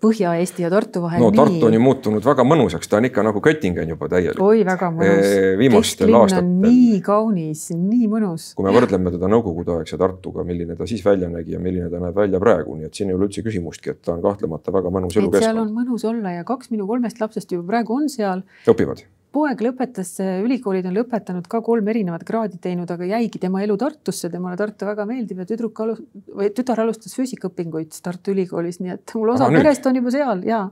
Põhja-Eesti 0.01 0.65
ja 0.65 0.71
Tartu 0.73 1.03
vahel. 1.03 1.21
no 1.21 1.29
Tartu 1.35 1.57
nii... 1.59 1.67
on 1.67 1.77
ju 1.77 1.81
muutunud 1.83 2.25
väga 2.25 2.45
mõnusaks, 2.47 2.89
ta 2.89 2.97
on 2.97 3.07
ikka 3.09 3.25
nagu 3.27 3.43
Göttingen 3.43 3.93
juba 3.93 4.09
täielik. 4.11 4.41
oi, 4.41 4.63
väga 4.67 4.89
mõnus. 4.95 5.29
viimastel 5.61 6.17
aastatel. 6.17 6.49
nii 6.65 6.99
kaunis, 7.05 7.67
nii 7.75 8.09
mõnus. 8.11 8.49
kui 8.57 8.65
me 8.65 8.75
võrdleme 8.75 9.13
teda 9.13 9.29
nõukogudeaegse 9.35 10.01
Tartuga, 10.01 10.45
milline 10.47 10.75
ta 10.79 10.89
siis 10.89 11.05
välja 11.05 11.29
nägi 11.29 11.57
ja 11.57 11.61
milline 11.61 11.89
ta 11.93 12.01
näeb 12.01 12.17
välja 12.17 12.41
praegu, 12.41 12.75
nii 12.79 12.89
et 12.89 12.97
siin 12.97 13.13
ei 13.13 13.17
ole 13.17 13.29
üldse 13.29 13.45
küsimustki, 13.45 13.95
et 13.95 14.01
ta 14.01 14.15
on 14.17 14.25
kahtlemata 14.25 14.73
väga 14.73 14.93
mõnus 14.93 15.17
elukeskkond. 15.17 15.47
seal 15.47 15.63
on 15.63 15.73
mõnus 15.75 16.05
olla 16.09 16.37
ja 16.39 16.45
kaks 16.47 16.73
minu 16.73 16.89
kolmest 16.89 17.21
lapsest 17.21 17.53
juba 17.53 17.67
praegu 17.75 18.01
on 18.01 18.09
seal. 18.09 18.45
õpivad 18.65 19.05
poeg 19.31 19.61
lõpetas, 19.63 20.13
ülikoolid 20.43 20.87
on 20.89 20.95
lõpetanud 20.97 21.47
ka 21.51 21.61
kolm 21.65 21.87
erinevat 21.91 22.23
kraadi 22.27 22.59
teinud, 22.61 22.89
aga 22.91 23.07
jäigi 23.13 23.39
tema 23.41 23.63
elu 23.65 23.77
Tartusse, 23.79 24.29
temale 24.31 24.59
Tartu 24.59 24.87
väga 24.89 25.05
meeldib 25.09 25.41
ja 25.41 25.47
tüdruk 25.49 25.83
alus- 25.83 26.01
või 26.35 26.51
tütar 26.55 26.83
alustas 26.83 27.15
füüsikaõpinguid 27.17 27.95
Tartu 28.03 28.35
Ülikoolis, 28.35 28.81
nii 28.83 28.95
et 28.97 29.15
mul 29.15 29.35
osa 29.35 29.47
Aha, 29.47 29.61
perest 29.61 29.87
on 29.87 30.01
juba 30.01 30.13
seal 30.13 30.43
ja. 30.47 30.65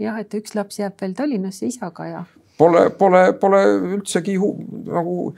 jah, 0.00 0.20
et 0.20 0.40
üks 0.40 0.56
laps 0.56 0.80
jääb 0.80 0.96
veel 1.00 1.16
Tallinnasse 1.18 1.68
isaga 1.68 2.08
ja. 2.08 2.24
Pole, 2.58 2.86
pole, 2.94 3.26
pole 3.40 3.60
üldsegi 3.96 4.36
nagu 4.38 5.34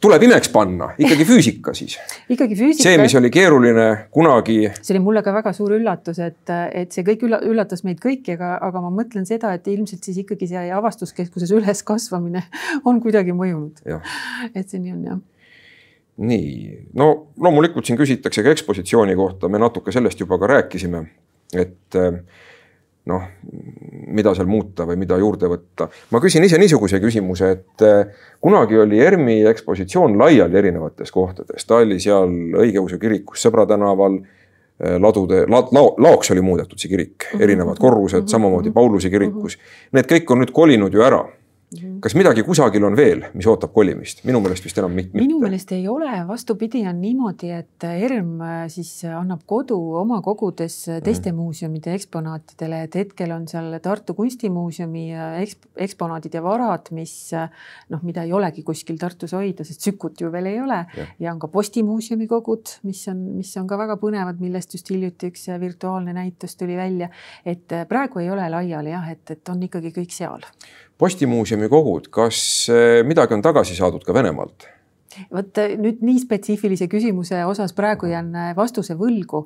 tuleb 0.00 0.22
imeks 0.24 0.48
panna, 0.52 0.90
ikkagi 1.00 1.26
füüsika 1.28 1.74
siis. 1.76 1.96
ikkagi 2.32 2.56
füüsika. 2.56 2.86
see, 2.86 3.00
mis 3.00 3.14
oli 3.18 3.30
keeruline 3.32 3.86
kunagi. 4.14 4.58
see 4.80 4.94
oli 4.94 5.02
mulle 5.04 5.22
ka 5.26 5.34
väga 5.36 5.52
suur 5.56 5.74
üllatus, 5.76 6.20
et, 6.24 6.52
et 6.72 6.92
see 6.92 7.04
kõik 7.06 7.26
üllatas 7.28 7.84
meid 7.84 8.00
kõiki, 8.02 8.36
aga, 8.38 8.54
aga 8.68 8.84
ma 8.86 8.92
mõtlen 9.02 9.28
seda, 9.28 9.52
et 9.56 9.68
ilmselt 9.70 10.06
siis 10.06 10.22
ikkagi 10.24 10.48
see 10.50 10.64
avastuskeskuses 10.76 11.52
üleskasvamine 11.58 12.46
on 12.88 13.02
kuidagi 13.04 13.36
mõjunud. 13.36 13.84
et 14.54 14.64
see 14.66 14.80
nii 14.80 14.96
on 14.96 15.04
jah 15.10 15.20
nii, 16.20 16.48
no 17.00 17.06
loomulikult 17.40 17.88
siin 17.88 17.96
küsitakse 17.96 18.42
ka 18.44 18.52
ekspositsiooni 18.52 19.14
kohta, 19.16 19.48
me 19.48 19.60
natuke 19.60 19.92
sellest 19.92 20.20
juba 20.20 20.36
ka 20.40 20.50
rääkisime, 20.50 21.04
et 21.56 21.96
noh, 23.08 23.24
mida 24.10 24.34
seal 24.36 24.48
muuta 24.50 24.86
või 24.88 24.98
mida 25.00 25.18
juurde 25.20 25.48
võtta. 25.50 25.88
ma 26.10 26.20
küsin 26.22 26.44
ise 26.44 26.58
niisuguse 26.58 27.00
küsimuse, 27.02 27.50
et 27.56 27.86
eh, 27.86 28.26
kunagi 28.40 28.78
oli 28.78 29.00
ERMi 29.00 29.40
ekspositsioon 29.52 30.18
laiali 30.18 30.58
erinevates 30.58 31.12
kohtades, 31.14 31.64
ta 31.66 31.80
oli 31.84 32.00
seal 32.00 32.30
õigeusu 32.64 33.00
kirikus 33.00 33.46
Sõbra 33.46 33.66
tänaval, 33.70 34.20
eh, 34.80 34.96
ladude 35.00 35.44
la,, 35.48 35.64
lao, 35.72 35.94
laoks 35.98 36.32
oli 36.34 36.44
muudetud 36.44 36.78
see 36.78 36.92
kirik, 36.92 37.30
mhm. 37.32 37.42
erinevad 37.48 37.82
korrused, 37.82 38.24
mhm. 38.24 38.32
samamoodi 38.32 38.74
Pauluse 38.74 39.12
kirikus. 39.12 39.58
Need 39.96 40.10
kõik 40.10 40.34
on 40.34 40.44
nüüd 40.44 40.54
kolinud 40.56 40.94
ju 40.94 41.06
ära 41.06 41.24
Mhm. 41.24 41.39
Kas 42.02 42.14
midagi 42.18 42.42
kusagil 42.42 42.82
on 42.82 42.96
veel, 42.98 43.20
mis 43.38 43.46
ootab 43.46 43.70
kolimist? 43.74 44.24
minu 44.26 44.40
meelest 44.42 44.64
vist 44.66 44.78
enam 44.80 44.94
mitte. 44.96 45.14
minu 45.14 45.38
meelest 45.38 45.70
ei 45.76 45.84
ole, 45.88 46.08
vastupidi, 46.26 46.82
on 46.90 46.98
niimoodi, 46.98 47.52
et 47.54 47.86
ERM 47.86 48.32
äh, 48.42 48.64
siis 48.72 48.90
annab 49.06 49.44
kodu 49.48 49.76
oma 50.00 50.18
kogudes 50.24 50.80
äh, 50.90 50.98
teiste 51.04 51.30
mm. 51.30 51.38
muuseumide 51.38 51.94
eksponaatidele, 51.94 52.82
et 52.88 52.98
hetkel 52.98 53.34
on 53.36 53.46
seal 53.50 53.78
Tartu 53.84 54.16
Kunstimuuseumi 54.18 55.04
äh, 55.14 55.38
eksp 55.44 55.70
eksponaadid 55.86 56.34
ja 56.34 56.42
varad, 56.44 56.90
mis 56.96 57.14
noh, 57.32 58.02
mida 58.02 58.26
ei 58.26 58.34
olegi 58.34 58.66
kuskil 58.66 58.98
Tartus 59.00 59.36
hoida, 59.38 59.64
sest 59.64 59.86
Sükut 59.86 60.20
ju 60.20 60.32
veel 60.34 60.50
ei 60.50 60.58
ole 60.60 60.82
ja, 60.98 61.06
ja 61.22 61.32
on 61.32 61.38
ka 61.40 61.48
Postimuuseumi 61.54 62.26
kogud, 62.30 62.74
mis 62.88 63.06
on, 63.12 63.22
mis 63.38 63.54
on 63.62 63.70
ka 63.70 63.78
väga 63.78 63.96
põnevad, 64.02 64.42
millest 64.42 64.74
just 64.74 64.90
hiljuti 64.90 65.30
üks 65.30 65.46
virtuaalne 65.62 66.16
näitus 66.18 66.58
tuli 66.58 66.76
välja. 66.76 67.08
et 67.46 67.78
praegu 67.88 68.20
ei 68.20 68.30
ole 68.34 68.50
laiali 68.50 68.90
jah, 68.90 69.10
et, 69.14 69.36
et 69.38 69.54
on 69.54 69.62
ikkagi 69.70 69.94
kõik 69.94 70.18
seal 70.18 70.42
postimuuseumi 71.00 71.70
kogud, 71.72 72.10
kas 72.12 72.42
eh, 72.72 73.00
midagi 73.06 73.36
on 73.36 73.42
tagasi 73.44 73.78
saadud 73.78 74.04
ka 74.04 74.16
Venemaalt? 74.16 74.68
vot 75.34 75.58
eh, 75.58 75.72
nüüd 75.76 76.04
nii 76.06 76.20
spetsiifilise 76.22 76.86
küsimuse 76.88 77.40
osas 77.44 77.72
praegu 77.76 78.08
jään 78.08 78.28
eh, 78.30 78.50
vastuse 78.56 78.94
võlgu, 78.96 79.42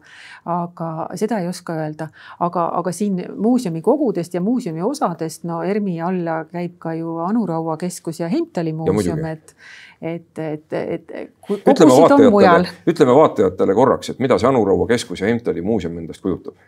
aga 0.50 0.90
seda 1.18 1.40
ei 1.42 1.48
oska 1.50 1.76
öelda, 1.78 2.11
aga, 2.44 2.66
aga 2.80 2.92
siin 2.94 3.22
muuseumi 3.32 3.80
kogudest 3.82 4.36
ja 4.36 4.42
muuseumi 4.44 4.84
osadest, 4.84 5.46
no 5.48 5.62
ERMi 5.64 5.96
alla 6.05 6.42
käib 6.50 6.76
ka 6.82 6.92
ju 6.98 7.16
Anu 7.24 7.46
Raua 7.48 7.78
keskus 7.80 8.20
ja 8.20 8.28
Heimtali 8.30 8.74
muuseum, 8.76 9.24
et 9.30 9.57
et, 10.05 10.38
et, 10.42 10.72
et 10.74 11.12
ütleme 11.48 11.94
vaatajatele, 11.96 12.76
ütleme 12.90 13.14
vaatajatele 13.16 13.76
korraks, 13.78 14.11
et 14.12 14.20
mida 14.20 14.36
see 14.38 14.50
Anu 14.50 14.66
Raua 14.68 14.90
keskus 14.90 15.22
ja 15.22 15.30
Heimtali 15.30 15.64
muuseum 15.64 15.96
endast 16.02 16.22
kujutab? 16.22 16.59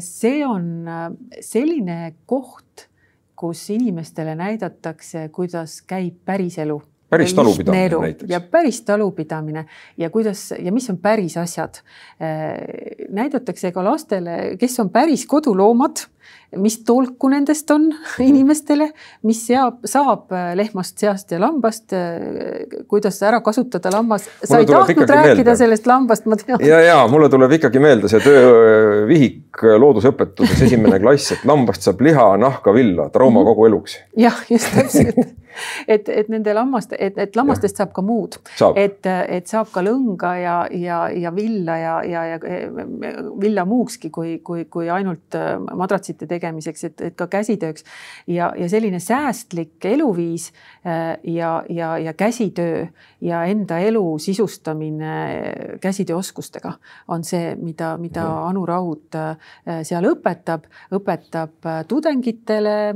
see 0.00 0.44
on 0.46 0.86
selline 1.42 2.14
koht 2.30 2.86
kus 3.36 3.70
inimestele 3.70 4.34
näidatakse, 4.34 5.28
kuidas 5.28 5.82
käib 5.82 6.14
päriselu 6.24 6.82
päris 7.10 7.34
talupidamine 7.34 7.88
näiteks. 8.00 8.30
ja 8.30 8.40
päris 8.40 8.82
talupidamine 8.82 9.66
ja 9.96 10.10
kuidas 10.10 10.54
ja 10.58 10.72
mis 10.72 10.90
on 10.90 10.98
päris 10.98 11.36
asjad. 11.36 11.74
Äh, 11.74 12.58
näidatakse 13.08 13.72
ka 13.72 13.84
lastele, 13.84 14.56
kes 14.58 14.80
on 14.80 14.90
päris 14.90 15.26
koduloomad, 15.26 16.06
mis 16.56 16.78
tolku 16.86 17.28
nendest 17.32 17.70
on 17.74 17.88
inimestele, 18.30 18.90
mis 19.22 19.42
seab, 19.46 19.82
saab 19.88 20.32
äh, 20.32 20.52
lehmast, 20.58 20.98
seast 21.00 21.34
ja 21.34 21.40
lambast, 21.42 21.92
äh, 21.92 22.64
kuidas 22.88 23.20
ära 23.22 23.40
kasutada 23.44 23.92
lammas. 23.94 24.28
sa 24.44 24.58
ei 24.58 24.66
tahtnud 24.66 25.08
rääkida 25.08 25.34
meelde. 25.34 25.56
sellest 25.56 25.86
lambast, 25.86 26.26
ma 26.26 26.36
tean. 26.40 26.62
ja, 26.64 26.80
ja 26.80 26.98
mulle 27.08 27.28
tuleb 27.32 27.58
ikkagi 27.58 27.82
meelde 27.82 28.10
see 28.12 28.22
töövihik 28.24 29.64
loodusõpetuses 29.78 30.66
esimene 30.66 31.00
klass, 31.02 31.34
et 31.36 31.46
lambast 31.48 31.86
saab 31.86 32.02
liha, 32.04 32.34
nahka, 32.40 32.74
villa, 32.74 33.08
trauma 33.10 33.40
-hmm. 33.40 33.52
kogu 33.52 33.66
eluks. 33.70 33.98
jah, 34.16 34.44
just 34.50 34.74
täpselt 34.74 35.34
et, 35.88 36.08
et 36.08 36.28
nende 36.32 36.54
lammaste, 36.54 36.96
et, 36.98 37.18
et 37.20 37.36
lammastest 37.36 37.74
ja. 37.74 37.84
saab 37.84 37.94
ka 37.96 38.04
muud, 38.04 38.38
et, 38.80 39.06
et 39.06 39.50
saab 39.50 39.70
ka 39.74 39.82
lõnga 39.84 40.34
ja, 40.40 40.56
ja, 40.74 41.00
ja 41.10 41.32
villa 41.34 41.76
ja, 41.80 41.94
ja, 42.08 42.24
ja 42.32 42.38
villa 43.40 43.66
muukski 43.68 44.10
kui, 44.14 44.38
kui, 44.44 44.66
kui 44.70 44.90
ainult 44.92 45.38
äh, 45.38 45.56
madratsite 46.14 46.28
tegemiseks, 46.28 46.84
et, 46.84 47.00
et 47.00 47.16
ka 47.16 47.26
käsitööks 47.28 47.84
ja, 48.26 48.52
ja 48.56 48.68
selline 48.68 49.00
säästlik 49.00 49.84
eluviis 49.84 50.52
äh, 50.86 51.18
ja, 51.24 51.64
ja, 51.68 51.98
ja 51.98 52.12
käsitöö 52.14 52.86
ja 53.20 53.44
enda 53.44 53.78
elu 53.78 54.18
sisustamine 54.18 55.78
käsitööoskustega 55.80 56.78
on 57.08 57.24
see, 57.24 57.54
mida, 57.56 57.96
mida. 57.98 58.24
Anu 58.44 58.64
Raud 58.66 59.14
äh, 59.14 59.36
seal 59.82 60.04
õpetab, 60.08 60.66
õpetab 60.94 61.66
tudengitele, 61.88 62.94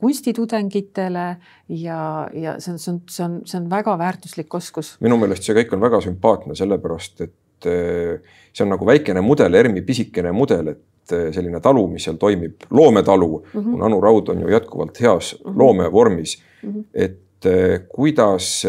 kunstitudengitele 0.00 1.26
ja, 1.68 2.28
ja 2.32 2.54
see 2.60 2.72
on, 2.72 2.78
see 2.78 2.92
on, 2.92 3.00
see 3.08 3.24
on, 3.24 3.36
see 3.46 3.58
on 3.60 3.68
väga 3.70 3.96
väärtuslik 3.98 4.54
oskus. 4.54 4.96
minu 5.04 5.18
meelest 5.18 5.46
see 5.46 5.56
kõik 5.58 5.74
on 5.76 5.82
väga 5.82 6.00
sümpaatne, 6.04 6.56
sellepärast 6.58 7.24
et 7.26 7.68
see 7.68 8.64
on 8.64 8.72
nagu 8.72 8.86
väikene 8.86 9.22
mudel, 9.24 9.54
ERM-i 9.58 9.82
pisikene 9.86 10.32
mudel, 10.34 10.72
et 10.74 10.82
eh, 11.12 11.28
selline 11.34 11.60
talu, 11.64 11.86
mis 11.92 12.04
seal 12.08 12.16
toimib, 12.20 12.66
loometalu 12.70 13.30
mm, 13.38 13.60
-hmm. 13.60 13.84
Anu 13.84 14.00
Raud 14.00 14.28
on 14.28 14.40
ju 14.40 14.52
jätkuvalt 14.52 15.00
heas 15.00 15.34
mm 15.34 15.50
-hmm. 15.50 15.58
loomevormis 15.58 16.42
mm. 16.62 16.72
-hmm. 16.72 16.84
et 16.94 17.46
eh, 17.46 17.80
kuidas 17.88 18.66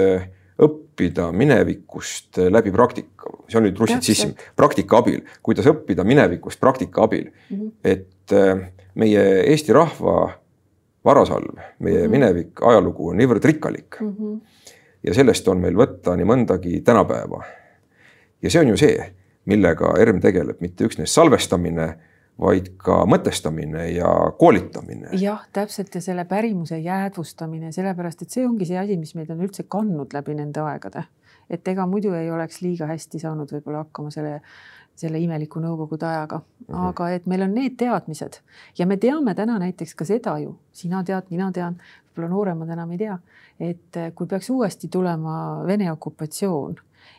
õppida 0.59 1.31
minevikust 1.31 2.37
läbi 2.37 2.71
praktika, 2.71 3.29
see 3.47 3.57
on 3.57 3.63
nüüd 3.63 3.79
russitsism, 3.79 4.29
praktika 4.55 4.97
abil, 4.97 5.21
kuidas 5.43 5.65
õppida 5.65 6.03
minevikust 6.03 6.59
praktika 6.59 7.03
abil 7.03 7.31
mm. 7.49 7.57
-hmm. 7.57 7.71
et 7.83 8.31
meie 8.95 9.23
Eesti 9.51 9.73
rahva 9.73 10.39
varasalv, 11.05 11.57
meie 11.79 11.97
mm 11.97 12.05
-hmm. 12.05 12.09
minevik, 12.09 12.61
ajalugu 12.61 13.09
on 13.09 13.17
niivõrd 13.17 13.45
rikkalik 13.45 14.01
mm. 14.01 14.15
-hmm. 14.19 14.39
ja 15.03 15.13
sellest 15.13 15.47
on 15.47 15.57
meil 15.57 15.75
võtta 15.75 16.15
nii 16.15 16.25
mõndagi 16.25 16.81
tänapäeva. 16.83 17.43
ja 18.41 18.49
see 18.49 18.61
on 18.61 18.67
ju 18.67 18.77
see, 18.77 19.13
millega 19.45 19.93
ERM 19.99 20.19
tegeleb, 20.19 20.61
mitte 20.61 20.85
üksnes 20.85 21.13
salvestamine, 21.13 21.93
vaid 22.39 22.71
ka 22.79 23.03
mõtestamine 23.09 23.85
ja 23.91 24.09
koolitamine. 24.39 25.09
jah, 25.19 25.45
täpselt 25.53 25.95
ja 25.95 26.01
selle 26.01 26.25
pärimuse 26.25 26.79
jäädvustamine, 26.79 27.71
sellepärast 27.75 28.23
et 28.23 28.35
see 28.35 28.47
ongi 28.47 28.67
see 28.69 28.79
asi, 28.79 28.97
mis 28.97 29.15
meid 29.15 29.31
on 29.33 29.43
üldse 29.43 29.65
kandnud 29.67 30.13
läbi 30.15 30.35
nende 30.37 30.63
aegade. 30.63 31.03
et 31.49 31.67
ega 31.67 31.85
muidu 31.89 32.13
ei 32.13 32.31
oleks 32.31 32.61
liiga 32.61 32.85
hästi 32.85 33.19
saanud 33.19 33.51
võib-olla 33.51 33.85
hakkama 33.85 34.11
selle 34.13 34.39
selle 34.99 35.19
imeliku 35.23 35.61
nõukogude 35.63 36.05
ajaga 36.05 36.37
mm, 36.39 36.65
-hmm. 36.67 36.87
aga 36.89 37.09
et 37.15 37.25
meil 37.25 37.45
on 37.45 37.53
need 37.55 37.77
teadmised 37.79 38.41
ja 38.77 38.85
me 38.85 38.97
teame 38.97 39.35
täna 39.35 39.59
näiteks 39.59 39.95
ka 39.95 40.05
seda 40.05 40.37
ju, 40.43 40.57
sina 40.71 41.03
tead, 41.03 41.29
mina 41.31 41.51
tean, 41.55 41.77
võib-olla 42.09 42.29
nooremad 42.29 42.69
enam 42.75 42.91
ei 42.91 42.97
tea, 42.97 43.17
et 43.59 43.99
kui 44.15 44.27
peaks 44.27 44.49
uuesti 44.49 44.87
tulema 44.87 45.63
Vene 45.67 45.91
okupatsioon 45.91 46.75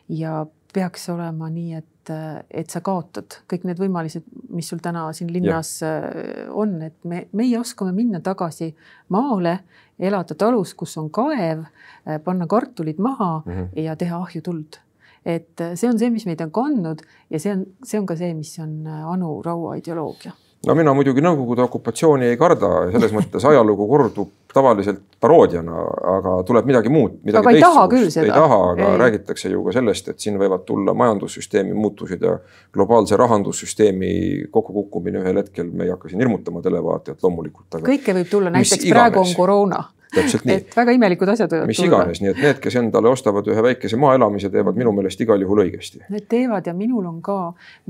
ja 0.08 0.46
peaks 0.74 1.08
olema 1.12 1.48
nii, 1.50 1.78
et, 1.78 2.12
et 2.50 2.70
sa 2.70 2.82
kaotad 2.84 3.40
kõik 3.50 3.66
need 3.68 3.80
võimalused, 3.80 4.26
mis 4.54 4.68
sul 4.70 4.80
täna 4.82 5.06
siin 5.16 5.30
linnas 5.32 5.76
ja. 5.82 5.94
Äh, 5.98 6.50
on, 6.50 6.76
et 6.86 6.96
me, 7.04 7.24
meie 7.36 7.58
oskame 7.60 7.92
minna 7.96 8.22
tagasi 8.24 8.70
maale, 9.14 9.58
elada 9.98 10.36
talus, 10.38 10.74
kus 10.78 10.96
on 11.00 11.10
kaev, 11.14 11.64
äh, 12.06 12.20
panna 12.24 12.48
kartulid 12.50 12.98
maha 12.98 13.42
mm 13.44 13.52
-hmm. 13.52 13.82
ja 13.82 13.96
teha 13.96 14.22
ahju 14.22 14.42
tuld 14.42 14.80
et 15.24 15.60
äh, 15.60 15.74
see 15.74 15.88
on 15.88 15.98
see, 15.98 16.10
mis 16.10 16.26
meid 16.26 16.40
on 16.40 16.50
kandnud 16.50 17.02
ja 17.30 17.38
see 17.38 17.52
on, 17.52 17.66
see 17.84 18.00
on 18.00 18.06
ka 18.06 18.16
see, 18.16 18.34
mis 18.34 18.58
on 18.58 18.86
Anu 18.86 19.42
Raua 19.42 19.74
ideoloogia. 19.76 20.32
no 20.66 20.74
mina 20.74 20.94
muidugi 20.94 21.20
Nõukogude 21.20 21.62
okupatsiooni 21.62 22.26
ei 22.26 22.36
karda, 22.36 22.90
selles 22.92 23.12
mõttes 23.12 23.44
ajalugu 23.44 23.88
kordub 23.88 24.30
tavaliselt 24.55 25.03
paroodiana, 25.20 25.82
aga 26.14 26.34
tuleb 26.46 26.66
midagi 26.70 26.92
muud, 26.92 27.20
midagi 27.26 27.42
aga 27.42 27.53
ei 27.55 27.62
taha 27.62 27.84
küll 27.92 28.09
seda. 28.11 28.26
ei 28.26 28.32
taha, 28.34 28.59
aga 28.72 28.88
ei. 28.88 28.98
räägitakse 29.05 29.53
ju 29.53 29.62
ka 29.66 29.74
sellest, 29.76 30.11
et 30.12 30.24
siin 30.24 30.40
võivad 30.40 30.64
tulla 30.68 30.94
majandussüsteemi 30.96 31.76
muutused 31.76 32.24
ja 32.26 32.36
globaalse 32.74 33.18
rahandussüsteemi 33.20 34.12
kokkukukkumine 34.51 35.22
ühel 35.22 35.42
hetkel, 35.42 35.70
me 35.70 35.86
ei 35.86 35.94
hakka 35.94 36.11
siin 36.11 36.24
hirmutama 36.24 36.62
televaatajat 36.66 37.22
loomulikult. 37.22 37.80
kõike 37.86 38.16
võib 38.20 38.30
tulla, 38.30 38.53
näiteks 38.57 38.88
praegu 38.90 39.22
on 39.22 39.34
koroona 39.36 39.84
täpselt 40.14 40.44
nii. 40.44 40.57
et 40.57 40.76
väga 40.76 40.94
imelikud 40.96 41.30
asjad 41.30 41.53
võivad 41.53 41.70
mis 41.70 41.78
tulla. 41.78 41.90
mis 41.90 42.01
iganes, 42.01 42.22
nii 42.22 42.32
et 42.32 42.42
need, 42.44 42.59
kes 42.62 42.76
endale 42.80 43.11
ostavad 43.11 43.46
ühe 43.51 43.62
väikese 43.62 43.98
maaelamise, 44.01 44.51
teevad 44.53 44.78
minu 44.78 44.92
meelest 44.96 45.20
igal 45.22 45.40
juhul 45.44 45.62
õigesti. 45.64 46.03
Need 46.11 46.26
teevad 46.30 46.66
ja 46.66 46.74
minul 46.76 47.07
on 47.11 47.20
ka, 47.24 47.38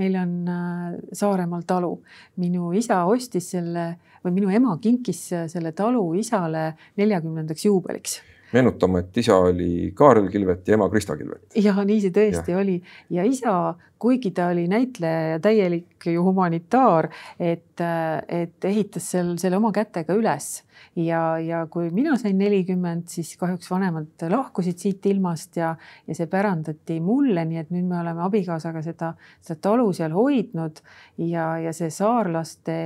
meil 0.00 0.18
on 0.20 0.34
äh, 0.52 0.98
Saaremaal 1.16 1.64
talu, 1.68 1.94
minu 2.40 2.74
isa 2.76 3.02
ostis 3.08 3.50
selle 3.54 3.86
või 4.24 4.36
minu 4.36 4.50
ema 4.52 4.76
kinkis 4.82 5.22
selle 5.52 5.72
talu 5.72 6.04
isale 6.20 6.72
neljakümnendaks 7.00 7.64
juubeliks 7.64 8.20
meenutama, 8.52 8.98
et 8.98 9.16
isa 9.16 9.36
oli 9.36 9.92
Kaarel 9.94 10.28
Kilvet 10.30 10.68
ja 10.68 10.74
ema 10.74 10.88
Krista 10.90 11.16
Kilvet. 11.16 11.54
ja 11.54 11.74
nii 11.84 12.00
see 12.02 12.14
tõesti 12.14 12.54
ja. 12.54 12.58
oli 12.58 12.76
ja 13.14 13.24
isa, 13.26 13.74
kuigi 14.00 14.32
ta 14.34 14.48
oli 14.50 14.66
näitleja 14.70 15.34
ja 15.34 15.40
täielik 15.42 16.08
ju 16.10 16.24
humanitaar, 16.24 17.10
et, 17.38 17.82
et 18.28 18.68
ehitas 18.70 19.10
seal 19.12 19.36
selle 19.40 19.60
oma 19.60 19.72
kätega 19.76 20.16
üles 20.18 20.50
ja, 20.96 21.22
ja 21.38 21.62
kui 21.70 21.90
mina 21.94 22.16
sain 22.20 22.38
nelikümmend, 22.40 23.06
siis 23.12 23.36
kahjuks 23.40 23.70
vanemad 23.70 24.26
lahkusid 24.32 24.82
siit 24.82 25.06
ilmast 25.12 25.60
ja, 25.60 25.74
ja 26.08 26.18
see 26.18 26.30
pärandati 26.30 27.00
mulle, 27.04 27.44
nii 27.46 27.62
et 27.62 27.74
nüüd 27.74 27.88
me 27.90 28.00
oleme 28.02 28.24
abikaasaga 28.26 28.82
seda, 28.86 29.14
seda 29.44 29.60
talu 29.70 29.92
seal 29.96 30.14
hoidnud 30.16 30.82
ja, 31.22 31.52
ja 31.62 31.74
see 31.76 31.92
saarlaste 31.94 32.80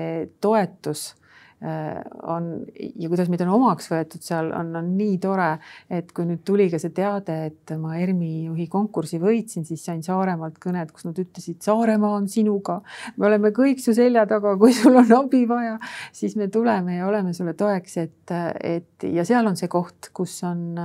toetus 0.44 1.12
on 1.62 2.48
ja 2.74 3.08
kuidas 3.08 3.30
meid 3.32 3.44
on 3.44 3.52
omaks 3.56 3.86
võetud 3.92 4.24
seal 4.24 4.50
on, 4.52 4.72
on 4.76 4.90
nii 4.98 5.16
tore, 5.22 5.50
et 5.92 6.10
kui 6.12 6.26
nüüd 6.28 6.42
tuli 6.44 6.66
ka 6.72 6.80
see 6.82 6.92
teade, 6.94 7.36
et 7.48 7.74
ma 7.80 7.96
ERMi 8.00 8.48
juhi 8.50 8.66
konkursi 8.72 9.20
võitsin, 9.22 9.64
siis 9.68 9.84
sain 9.86 10.02
Saaremaalt 10.04 10.58
kõned, 10.62 10.92
kus 10.92 11.06
nad 11.08 11.18
ütlesid, 11.20 11.60
Saaremaa 11.64 12.18
on 12.18 12.28
sinuga, 12.28 12.80
me 13.16 13.28
oleme 13.30 13.54
kõik 13.56 13.80
su 13.80 13.94
selja 13.96 14.26
taga, 14.30 14.56
kui 14.60 14.74
sul 14.76 14.98
on 15.00 15.16
abi 15.16 15.44
vaja, 15.48 15.78
siis 16.12 16.36
me 16.40 16.50
tuleme 16.52 16.98
ja 16.98 17.08
oleme 17.08 17.32
sulle 17.36 17.56
toeks, 17.58 17.96
et, 18.02 18.36
et 18.60 19.08
ja 19.08 19.24
seal 19.24 19.48
on 19.48 19.56
see 19.56 19.70
koht, 19.72 20.12
kus 20.16 20.36
on 20.44 20.76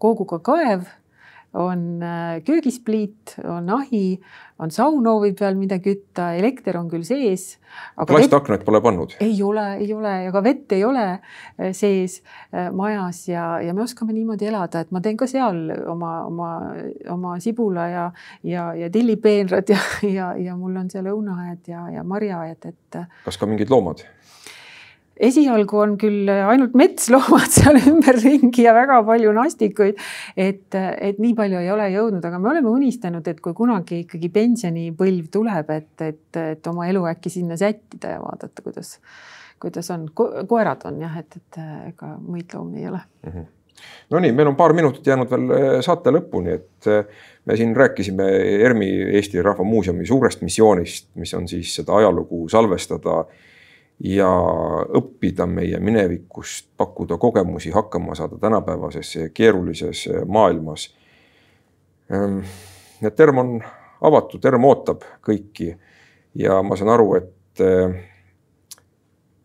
kooguga 0.00 0.40
kaev 0.44 0.88
on 1.54 2.02
äh, 2.02 2.42
köögispliit, 2.44 3.34
on 3.44 3.70
ahi, 3.70 4.20
on 4.58 4.70
saunhoovi 4.70 5.32
peal, 5.36 5.56
mida 5.60 5.76
kütta, 5.84 6.30
elekter 6.38 6.78
on 6.80 6.88
küll 6.88 7.04
sees. 7.04 7.58
plastaknaid 8.08 8.64
pole 8.64 8.80
pannud? 8.84 9.16
ei 9.20 9.36
ole, 9.42 9.66
ei 9.80 9.92
ole 9.92 10.12
ja 10.24 10.32
ka 10.32 10.42
vett 10.44 10.72
ei 10.72 10.84
ole 10.84 11.04
äh, 11.10 11.72
sees 11.76 12.20
äh, 12.54 12.70
majas 12.72 13.26
ja, 13.28 13.60
ja 13.60 13.74
me 13.74 13.84
oskame 13.84 14.16
niimoodi 14.16 14.48
elada, 14.48 14.80
et 14.80 14.92
ma 14.92 15.02
teen 15.04 15.18
ka 15.20 15.28
seal 15.28 15.60
oma, 15.92 16.14
oma, 16.30 16.50
oma 17.12 17.36
sibula 17.40 17.88
ja, 17.92 18.08
ja, 18.48 18.70
ja 18.78 18.90
tillipeenrad 18.92 19.68
ja, 19.74 19.82
ja, 20.08 20.32
ja 20.40 20.56
mul 20.56 20.80
on 20.80 20.90
seal 20.92 21.12
õunaaed 21.12 21.68
ja, 21.68 21.86
ja 21.98 22.04
marjaaed, 22.04 22.72
et. 22.72 23.02
kas 23.26 23.40
ka 23.40 23.50
mingid 23.50 23.72
loomad? 23.72 24.06
Esialgu 25.16 25.78
on 25.82 25.96
küll 26.00 26.30
ainult 26.32 26.76
metsloomad 26.78 27.50
seal 27.56 27.78
ümberringi 27.80 28.66
ja 28.66 28.74
väga 28.76 29.00
palju 29.06 29.34
nastikuid. 29.36 30.00
et, 30.36 30.74
et 30.74 31.22
nii 31.22 31.34
palju 31.38 31.62
ei 31.62 31.70
ole 31.74 31.88
jõudnud, 31.94 32.24
aga 32.24 32.40
me 32.42 32.52
oleme 32.54 32.72
unistanud, 32.72 33.26
et 33.28 33.40
kui 33.44 33.56
kunagi 33.56 34.02
ikkagi 34.06 34.32
pensionipõlv 34.32 35.30
tuleb, 35.32 35.72
et, 35.76 35.94
et, 36.08 36.42
et 36.56 36.72
oma 36.72 36.88
elu 36.90 37.06
äkki 37.12 37.32
sinna 37.32 37.58
sättida 37.60 38.16
ja 38.16 38.20
vaadata, 38.22 38.64
kuidas, 38.64 38.98
kuidas 39.62 39.90
on 39.94 40.08
Ko, 40.14 40.28
koerad 40.48 40.86
on 40.90 41.02
jah, 41.04 41.18
et, 41.20 41.36
et 41.38 41.64
ega 41.92 42.14
muid 42.20 42.54
loomi 42.54 42.82
ei 42.82 42.88
ole 42.92 43.00
mm. 43.00 43.32
-hmm 43.32 43.50
Nonii, 44.10 44.32
meil 44.32 44.46
on 44.46 44.56
paar 44.56 44.72
minutit 44.72 45.06
jäänud 45.06 45.30
veel 45.30 45.52
eh, 45.56 45.76
saate 45.84 46.12
lõpuni, 46.14 46.56
et 46.58 46.88
eh, 46.90 47.22
me 47.48 47.56
siin 47.56 47.72
rääkisime 47.76 48.26
ERMi 48.62 48.90
Eesti 49.16 49.42
Rahva 49.42 49.64
Muuseumi 49.64 50.06
suurest 50.06 50.42
missioonist, 50.44 51.08
mis 51.14 51.34
on 51.34 51.48
siis 51.48 51.74
seda 51.80 51.96
ajalugu 51.96 52.44
salvestada 52.52 53.24
ja 54.00 54.28
õppida 54.98 55.46
meie 55.46 55.78
minevikust, 55.80 56.68
pakkuda 56.76 57.18
kogemusi, 57.18 57.70
hakkama 57.70 58.14
saada 58.14 58.38
tänapäevases 58.40 59.14
keerulises 59.34 60.08
maailmas. 60.26 60.88
Ehm, 62.10 62.38
et 63.02 63.20
ERM 63.20 63.38
on 63.38 63.54
avatud, 64.00 64.44
ERM 64.44 64.64
ootab 64.64 65.06
kõiki 65.22 65.72
ja 66.34 66.62
ma 66.62 66.76
saan 66.76 66.90
aru, 66.94 67.14
et 67.20 67.62
eh, 67.62 67.96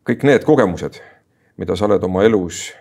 kõik 0.08 0.26
need 0.28 0.46
kogemused, 0.48 1.00
mida 1.58 1.76
sa 1.76 1.86
oled 1.86 2.04
oma 2.04 2.24
elus 2.26 2.72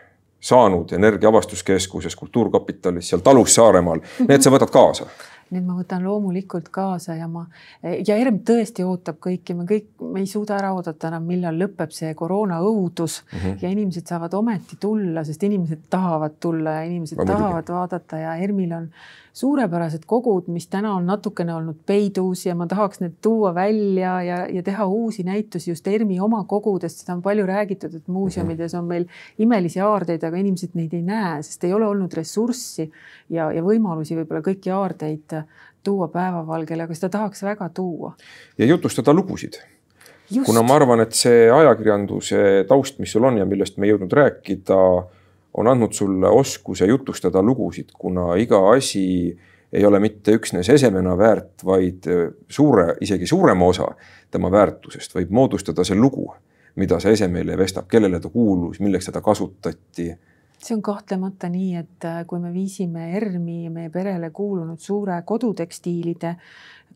saanud 0.40 0.92
Energia 0.92 1.28
Avastuskeskuses, 1.28 2.16
Kultuurkapitalis, 2.16 3.08
seal 3.10 3.22
talus 3.24 3.54
Saaremaal, 3.56 4.02
need 4.28 4.44
sa 4.44 4.52
võtad 4.54 4.70
kaasa 4.72 5.08
Need 5.50 5.62
ma 5.62 5.76
võtan 5.78 6.02
loomulikult 6.02 6.68
kaasa 6.74 7.14
ja 7.14 7.28
ma 7.30 7.44
ja 7.82 8.16
ERM 8.16 8.40
tõesti 8.46 8.82
ootab 8.82 9.20
kõiki, 9.22 9.54
me 9.54 9.66
kõik, 9.68 9.92
me 10.02 10.24
ei 10.24 10.30
suuda 10.30 10.56
ära 10.58 10.72
oodata 10.74 11.12
enam, 11.12 11.28
millal 11.28 11.60
lõpeb 11.60 11.92
see 11.94 12.14
koroona 12.18 12.58
õudus 12.66 13.20
mm 13.22 13.38
-hmm. 13.38 13.58
ja 13.62 13.70
inimesed 13.70 14.06
saavad 14.10 14.34
ometi 14.34 14.76
tulla, 14.80 15.24
sest 15.24 15.42
inimesed 15.42 15.86
tahavad 15.90 16.40
tulla 16.40 16.80
ja 16.80 16.82
inimesed 16.88 17.18
ma 17.18 17.24
tahavad 17.24 17.52
muidugi. 17.52 17.72
vaadata. 17.72 18.18
Ja 18.18 18.34
ERM-il 18.36 18.72
on 18.72 18.90
suurepärased 19.36 20.06
kogud, 20.08 20.46
mis 20.48 20.64
täna 20.72 20.94
on 20.96 21.06
natukene 21.06 21.52
olnud 21.54 21.76
peidus 21.86 22.46
ja 22.46 22.54
ma 22.56 22.66
tahaks 22.66 23.02
need 23.02 23.18
tuua 23.22 23.50
välja 23.54 24.14
ja, 24.24 24.38
ja 24.48 24.62
teha 24.64 24.86
uusi 24.86 25.26
näitusi 25.28 25.70
just 25.70 25.86
ERM-i 25.86 26.16
oma 26.24 26.44
kogudest, 26.48 27.02
seda 27.02 27.18
on 27.18 27.22
palju 27.22 27.44
räägitud, 27.46 27.98
et 27.98 28.08
muuseumides 28.08 28.74
on 28.74 28.88
meil 28.88 29.04
imelisi 29.38 29.82
aardeid, 29.84 30.24
aga 30.24 30.40
inimesed 30.40 30.72
neid 30.78 30.96
ei 30.96 31.04
näe, 31.04 31.42
sest 31.44 31.68
ei 31.68 31.74
ole 31.76 31.84
olnud 31.86 32.16
ressurssi 32.16 32.88
ja, 33.28 33.50
ja 33.52 33.64
võimalusi 33.66 34.16
võib-olla 34.16 34.40
kõiki 34.46 34.72
aardeid 34.72 35.35
tuua 35.86 36.08
päevavalgele, 36.12 36.86
aga 36.86 36.94
seda 36.94 37.12
tahaks 37.18 37.42
väga 37.46 37.68
tuua. 37.74 38.14
ja 38.58 38.66
jutustada 38.66 39.14
lugusid. 39.14 39.60
kuna 40.46 40.62
ma 40.62 40.74
arvan, 40.74 41.00
et 41.00 41.12
see 41.14 41.50
ajakirjanduse 41.50 42.64
taust, 42.68 42.98
mis 42.98 43.12
sul 43.12 43.24
on 43.24 43.38
ja 43.38 43.46
millest 43.46 43.76
me 43.76 43.86
ei 43.86 43.92
jõudnud 43.92 44.12
rääkida, 44.12 44.78
on 45.56 45.68
andnud 45.70 45.92
sulle 45.92 46.28
oskuse 46.28 46.86
jutustada 46.86 47.42
lugusid, 47.42 47.94
kuna 47.98 48.34
iga 48.36 48.60
asi 48.72 49.06
ei 49.72 49.84
ole 49.84 50.00
mitte 50.00 50.34
üksnes 50.36 50.68
esemena 50.72 51.16
väärt, 51.18 51.64
vaid 51.64 52.06
suure, 52.48 52.94
isegi 53.00 53.26
suurema 53.26 53.66
osa 53.66 53.88
tema 54.30 54.50
väärtusest 54.50 55.14
võib 55.14 55.32
moodustada 55.34 55.84
see 55.84 55.98
lugu, 55.98 56.28
mida 56.76 56.98
see 57.00 57.16
ese 57.16 57.28
meile 57.28 57.56
vestab, 57.58 57.88
kellele 57.90 58.20
ta 58.20 58.30
kuulus, 58.32 58.80
milleks 58.80 59.10
teda 59.10 59.22
kasutati 59.24 60.10
see 60.62 60.74
on 60.76 60.82
kahtlemata 60.82 61.48
nii, 61.52 61.74
et 61.76 62.04
äh, 62.08 62.22
kui 62.26 62.40
me 62.40 62.52
viisime 62.54 63.10
ERM-i 63.18 63.68
meie 63.70 63.90
perele 63.92 64.30
kuulunud 64.34 64.80
suure 64.80 65.20
kodutekstiilide 65.26 66.36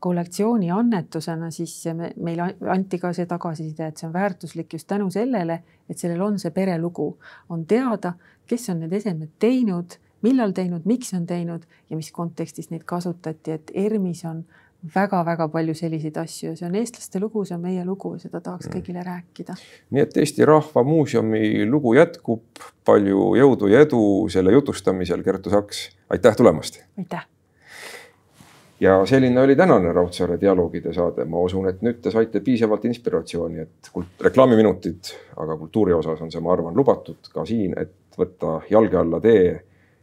kollektsiooni 0.01 0.71
annetusena, 0.71 1.51
siis 1.53 1.75
me, 1.95 2.13
meile 2.17 2.55
anti 2.73 2.99
ka 2.99 3.13
see 3.17 3.29
tagasiside, 3.29 3.91
et 3.91 4.01
see 4.01 4.09
on 4.09 4.15
väärtuslik 4.15 4.73
just 4.73 4.89
tänu 4.89 5.11
sellele, 5.13 5.61
et 5.89 5.99
sellel 5.99 6.23
on 6.25 6.39
see 6.41 6.55
perelugu, 6.57 7.11
on 7.53 7.67
teada, 7.69 8.15
kes 8.49 8.71
on 8.73 8.81
need 8.81 8.97
esemed 8.97 9.35
teinud, 9.43 9.99
millal 10.25 10.57
teinud, 10.57 10.89
miks 10.89 11.13
on 11.17 11.27
teinud 11.29 11.69
ja 11.91 11.99
mis 12.01 12.11
kontekstis 12.17 12.71
neid 12.73 12.87
kasutati, 12.89 13.59
et 13.59 13.73
ERM-is 13.75 14.25
on 14.29 14.45
väga-väga 14.95 15.49
palju 15.53 15.74
selliseid 15.76 16.16
asju 16.16 16.51
ja 16.51 16.57
see 16.57 16.68
on 16.68 16.76
eestlaste 16.81 17.20
lugu, 17.20 17.45
see 17.45 17.57
on 17.57 17.64
meie 17.64 17.83
lugu 17.85 18.14
seda 18.18 18.41
tahaks 18.41 18.68
mm. 18.68 18.76
kõigile 18.76 19.03
rääkida. 19.05 19.57
nii 19.91 20.03
et 20.03 20.16
Eesti 20.22 20.47
Rahva 20.49 20.85
Muuseumi 20.87 21.66
lugu 21.68 21.95
jätkub, 21.99 22.62
palju 22.87 23.35
jõudu 23.37 23.68
ja 23.72 23.83
edu 23.85 24.03
selle 24.33 24.55
jutustamisel, 24.57 25.22
Kertu 25.26 25.53
Saks, 25.53 25.91
aitäh 26.11 26.37
tulemast. 26.37 26.81
aitäh. 26.99 27.26
ja 28.81 28.97
selline 29.07 29.41
oli 29.41 29.57
tänane 29.57 29.93
Raudsaare 29.93 30.41
dialoogide 30.41 30.95
saade, 30.97 31.24
ma 31.28 31.45
usun, 31.45 31.68
et 31.68 31.85
nüüd 31.85 32.01
te 32.01 32.11
saite 32.11 32.41
piisavalt 32.41 32.85
inspiratsiooni, 32.89 33.61
et 33.61 33.93
reklaamiminutid, 34.20 35.12
aga 35.37 35.59
kultuuri 35.61 35.93
osas 35.93 36.24
on 36.24 36.33
see, 36.33 36.41
ma 36.41 36.55
arvan, 36.57 36.76
lubatud 36.76 37.28
ka 37.35 37.45
siin, 37.45 37.76
et 37.76 38.16
võtta 38.16 38.62
jalge 38.70 38.97
alla 38.97 39.20
tee 39.20 39.61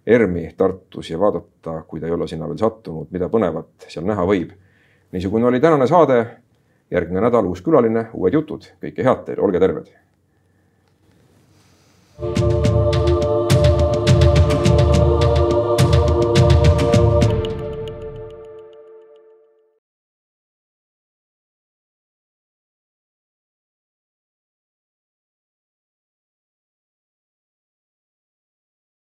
ERM-i 0.08 0.54
Tartus 0.58 1.10
ja 1.10 1.18
vaadata, 1.20 1.82
kui 1.88 2.00
ta 2.00 2.08
ei 2.08 2.14
ole 2.14 2.28
sinna 2.30 2.48
veel 2.48 2.62
sattunud, 2.62 3.10
mida 3.12 3.28
põnevat 3.34 3.90
seal 3.90 4.06
näha 4.06 4.24
võib 4.30 4.54
niisugune 5.12 5.46
oli 5.46 5.60
tänane 5.60 5.88
saade. 5.88 6.26
järgmine 6.92 7.22
nädal 7.22 7.46
uus 7.46 7.60
külaline, 7.62 8.06
uued 8.14 8.34
jutud, 8.34 8.70
kõike 8.80 9.04
head 9.04 9.26
teile, 9.26 9.42
olge 9.44 9.60
terved. 9.60 9.90
thank 12.18 12.40
you 12.40 12.57